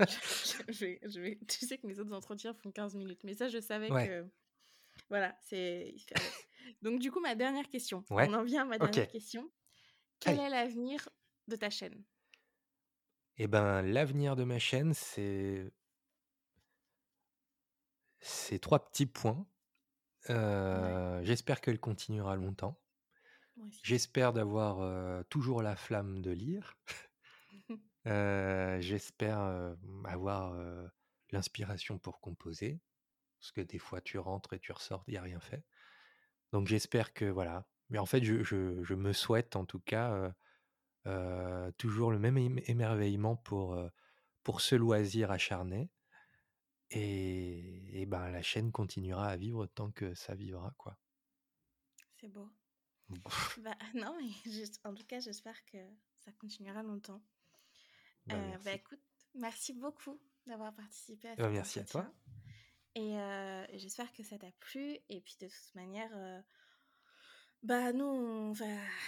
Je 0.07 0.15
je 0.43 0.73
je 0.73 0.85
vais 0.85 0.99
je 1.03 1.19
vais 1.21 1.39
tu 1.47 1.65
sais 1.65 1.77
que 1.77 1.87
mes 1.87 1.99
autres 1.99 2.13
entretiens 2.13 2.53
font 2.53 2.71
15 2.71 2.95
minutes, 2.95 3.23
mais 3.23 3.33
ça, 3.33 3.49
je 3.49 3.59
savais 3.59 3.91
Ouais, 3.91 4.11
que 4.11 4.29
voilà, 5.09 5.37
c'est. 5.41 5.95
Donc 6.83 6.99
du 7.01 7.11
coup, 7.11 7.21
ma 7.21 7.35
dernière 7.35 7.69
question, 7.69 8.05
on 8.19 8.33
en 8.33 8.43
vient 8.43 8.63
à 8.63 8.65
ma 8.65 8.79
dernière 8.79 9.07
question. 9.07 9.51
Quel 10.19 10.39
Allez. 10.39 10.41
est 10.41 10.49
l'avenir 10.49 11.09
de 11.47 11.55
ta 11.57 11.69
chaîne? 11.71 12.05
Et 13.35 13.47
ben, 13.47 13.81
l'avenir 13.81 14.35
de 14.37 14.43
ma 14.45 14.57
chaîne, 14.59 14.93
c'est 14.93 15.69
c'est 18.19 18.59
3 18.59 18.85
petits 18.85 19.05
points. 19.05 19.47
Ouais, 20.73 20.99
Heu, 20.99 21.21
j'espère 21.23 21.61
qu'elle 21.61 21.79
continuera 21.79 22.35
longtemps. 22.35 22.81
J'espère 23.83 24.33
d'avoir, 24.33 24.81
heu, 24.81 25.23
toujours 25.29 25.61
la 25.61 25.75
flamme 25.75 26.21
de 26.21 26.31
lire. 26.31 26.77
J'espère, 28.05 29.75
avoir, 30.05 30.55
l'inspiration 31.31 31.97
pour 31.99 32.19
composer, 32.19 32.81
parce 33.39 33.51
que 33.51 33.61
des 33.61 33.79
fois 33.79 34.01
tu 34.01 34.17
rentres 34.19 34.53
et 34.53 34.59
tu 34.59 34.71
ressors, 34.71 35.03
il 35.07 35.13
y 35.13 35.17
a 35.17 35.21
rien 35.21 35.39
fait. 35.39 35.65
Donc 36.53 36.67
j'espère 36.67 37.13
que 37.13 37.25
voilà, 37.25 37.67
mais 37.89 37.99
en 37.99 38.05
fait 38.05 38.23
je 38.23 38.43
je 38.43 38.83
je 38.83 38.93
me 38.95 39.13
souhaite 39.13 39.55
en 39.55 39.65
tout 39.65 39.79
cas, 39.79 40.33
toujours 41.77 42.11
le 42.11 42.19
même 42.19 42.37
ém 42.37 42.59
émerveillement 42.67 43.35
pour, 43.35 43.77
pour 44.43 44.61
ce 44.61 44.75
loisir 44.75 45.31
acharné 45.31 45.91
et 46.91 48.01
et 48.01 48.05
ben, 48.05 48.29
la 48.31 48.41
chaîne 48.41 48.71
continuera 48.71 49.27
à 49.27 49.37
vivre 49.37 49.65
tant 49.65 49.91
que 49.91 50.13
ça 50.13 50.35
vivra, 50.35 50.73
quoi. 50.77 50.97
C'est 52.19 52.27
beau. 52.29 52.49
Bah, 53.57 53.77
non, 53.95 54.17
mais 54.19 54.31
en 54.83 54.93
tout 54.93 55.05
cas, 55.05 55.19
j'espère 55.19 55.65
que 55.65 55.77
ça 56.17 56.31
continuera 56.33 56.83
longtemps. 56.83 57.21
Bah, 58.25 58.39
merci. 58.41 58.71
écoute, 58.73 59.01
merci 59.35 59.73
beaucoup 59.73 60.19
d'avoir 60.47 60.73
participé 60.75 61.29
à 61.29 61.37
Bah, 61.37 61.49
cet 61.49 61.49
merci 61.49 61.79
à 61.79 61.85
toi. 61.85 62.05
entretien 62.05 62.13
et 62.95 63.17
j'espère 63.79 64.13
que 64.13 64.23
ça 64.23 64.37
t'a 64.37 64.51
plu 64.59 64.99
et 65.09 65.21
puis 65.21 65.37
de 65.39 65.47
toute 65.47 65.75
manière, 65.75 66.11
heu, 66.15 66.41
bah, 67.63 67.93
nous, 67.93 68.05
on 68.05 68.51
va 68.53 68.65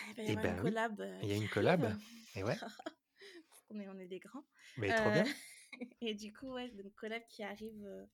il 0.07 0.15
va 0.15 0.23
y 0.23 0.27
Et 0.27 0.35
avoir 0.35 0.45
une 0.45 0.55
ben, 0.55 0.61
oui, 0.63 0.71
collab, 0.71 1.01
il 1.21 1.29
y 1.29 1.33
a 1.33 1.35
une 1.35 1.49
collab 1.49 1.97
et 2.35 2.43
ouais, 2.43 2.59
qu'on 3.69 3.79
est 3.79 3.87
on 3.89 3.99
est 3.99 4.07
des 4.07 4.19
grands. 4.19 4.45
mais 4.75 4.93
trop 4.93 5.11
bien. 5.11 5.25
et 6.01 6.13
du 6.15 6.33
coup, 6.33 6.47
ouais, 6.53 6.69
donc 6.69 6.93
collab 6.95 7.23
qui 7.27 7.43
arrive, 7.43 8.07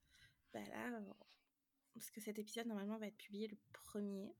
bah, 0.53 0.63
là, 0.67 1.01
parce 1.93 2.11
que 2.11 2.21
cet 2.21 2.39
épisode 2.39 2.67
normalement 2.67 2.97
va 2.97 3.07
être 3.07 3.17
publié 3.17 3.47
le 3.47 3.57
premier 3.73 4.35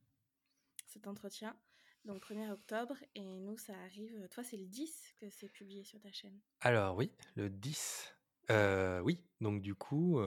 cet 0.88 1.08
entretien, 1.08 1.60
donc 2.06 2.22
premier 2.22 2.50
octobre 2.52 2.98
et 3.16 3.40
nous 3.40 3.58
ça 3.58 3.74
arrive, 3.80 4.28
toi 4.30 4.44
c'est 4.44 4.58
le 4.58 4.66
10 4.68 5.14
que 5.18 5.30
c'est 5.30 5.50
publié 5.50 5.84
sur 5.86 6.00
ta 6.00 6.12
chaîne? 6.12 6.42
Alors 6.62 6.96
oui, 6.98 7.12
le 7.36 7.50
10, 7.50 8.16
Heu, 8.50 9.02
oui, 9.04 9.24
donc 9.42 9.62
du 9.62 9.76
coup, 9.76 10.20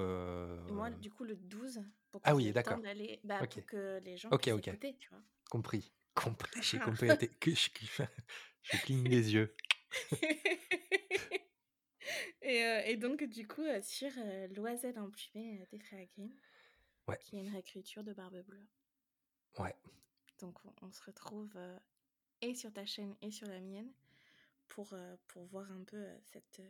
Et 0.67 0.73
moi, 0.73 0.91
du 0.91 1.09
coup, 1.11 1.23
le 1.25 1.37
12 1.37 1.81
pour 2.11 2.23
Ah 2.25 2.35
oui, 2.35 2.53
d'accord. 2.53 2.81
bah, 3.25 3.43
OK. 3.43 3.53
pour 3.53 3.65
que 3.67 3.99
les 4.01 4.17
gens 4.17 4.33
OK, 4.33 4.49
puissent 4.49 4.55
OK. 4.55 4.71
écouter, 4.71 4.97
tu 4.99 5.09
vois? 5.11 5.23
Compris, 5.51 5.93
compris, 6.15 6.51
j'ai 6.63 6.81
compris 6.81 7.19
que 7.41 7.55
je 7.55 7.71
je 8.63 8.77
cligne 8.79 9.09
des 9.09 9.35
yeux. 9.35 9.57
Et 12.43 12.63
heu 12.65 12.81
et 12.91 12.97
donc 12.97 13.23
du 13.25 13.47
coup, 13.47 13.63
heu, 13.63 13.81
sur, 13.83 14.11
heu, 14.19 14.49
L'Oiselle 14.55 14.99
emplumée, 14.99 15.67
des 15.71 15.79
frères 15.79 16.07
Grimm, 16.15 16.35
Ouais. 17.09 17.21
qui 17.21 17.37
est 17.37 17.41
une 17.41 17.51
réécriture 17.51 18.05
de 18.05 18.13
Barbe 18.15 18.43
Bleue. 18.45 18.69
Ouais. 19.59 19.75
Donc 20.43 20.59
on 20.83 20.91
se 20.91 21.03
retrouve, 21.05 21.57
et 22.41 22.55
sur 22.55 22.73
ta 22.73 22.85
chaîne 22.85 23.15
et 23.23 23.31
sur 23.31 23.47
la 23.47 23.61
mienne 23.61 23.91
pour, 24.69 24.95
voir 25.51 25.71
un 25.71 25.85
peu, 25.85 26.05
cette, 26.25 26.61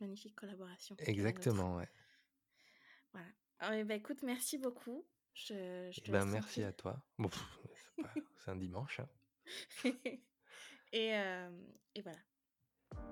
magnifique 0.00 0.36
collaboration. 0.36 0.94
Exactement, 0.98 1.76
ouais. 1.76 1.88
Voilà. 3.12 3.26
Ah 3.60 3.76
et 3.76 3.84
bah, 3.84 3.94
écoute, 3.94 4.22
merci 4.22 4.58
beaucoup. 4.58 5.04
Je 5.34 5.88
je 5.90 6.00
Et 6.00 6.02
te 6.02 6.10
ben, 6.10 6.24
laisse 6.24 6.32
merci 6.32 6.60
tranquille. 6.60 6.64
à 6.64 6.72
toi. 6.72 7.02
Bon, 7.18 7.30
c'est 8.44 8.50
un 8.50 8.56
dimanche, 8.56 9.00
hein. 9.00 9.08
Et 10.92 11.10
voilà. 12.02 12.18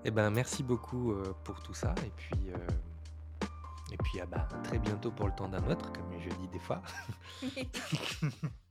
Et 0.04 0.10
ben, 0.10 0.30
merci 0.30 0.62
beaucoup, 0.62 1.14
pour 1.44 1.62
tout 1.62 1.72
ça 1.72 1.94
et 2.04 2.10
puis, 2.10 2.50
et 3.92 3.96
puis, 3.96 4.20
ah 4.20 4.26
bah, 4.26 4.46
à 4.52 4.58
très 4.58 4.78
bientôt 4.78 5.10
pour 5.10 5.26
le 5.26 5.34
temps 5.34 5.48
d'un 5.48 5.66
autre, 5.68 5.92
comme 5.92 6.20
je 6.20 6.28
dis 6.28 6.48
des 6.48 6.60
fois. 6.60 6.82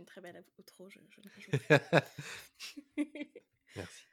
Une 0.00 0.06
très 0.06 0.22
belle 0.22 0.42
outro, 0.58 0.88
je 0.88 0.98
je 1.10 1.20
ne 1.20 1.28
rajoute. 1.28 1.52
Merci. 3.76 4.09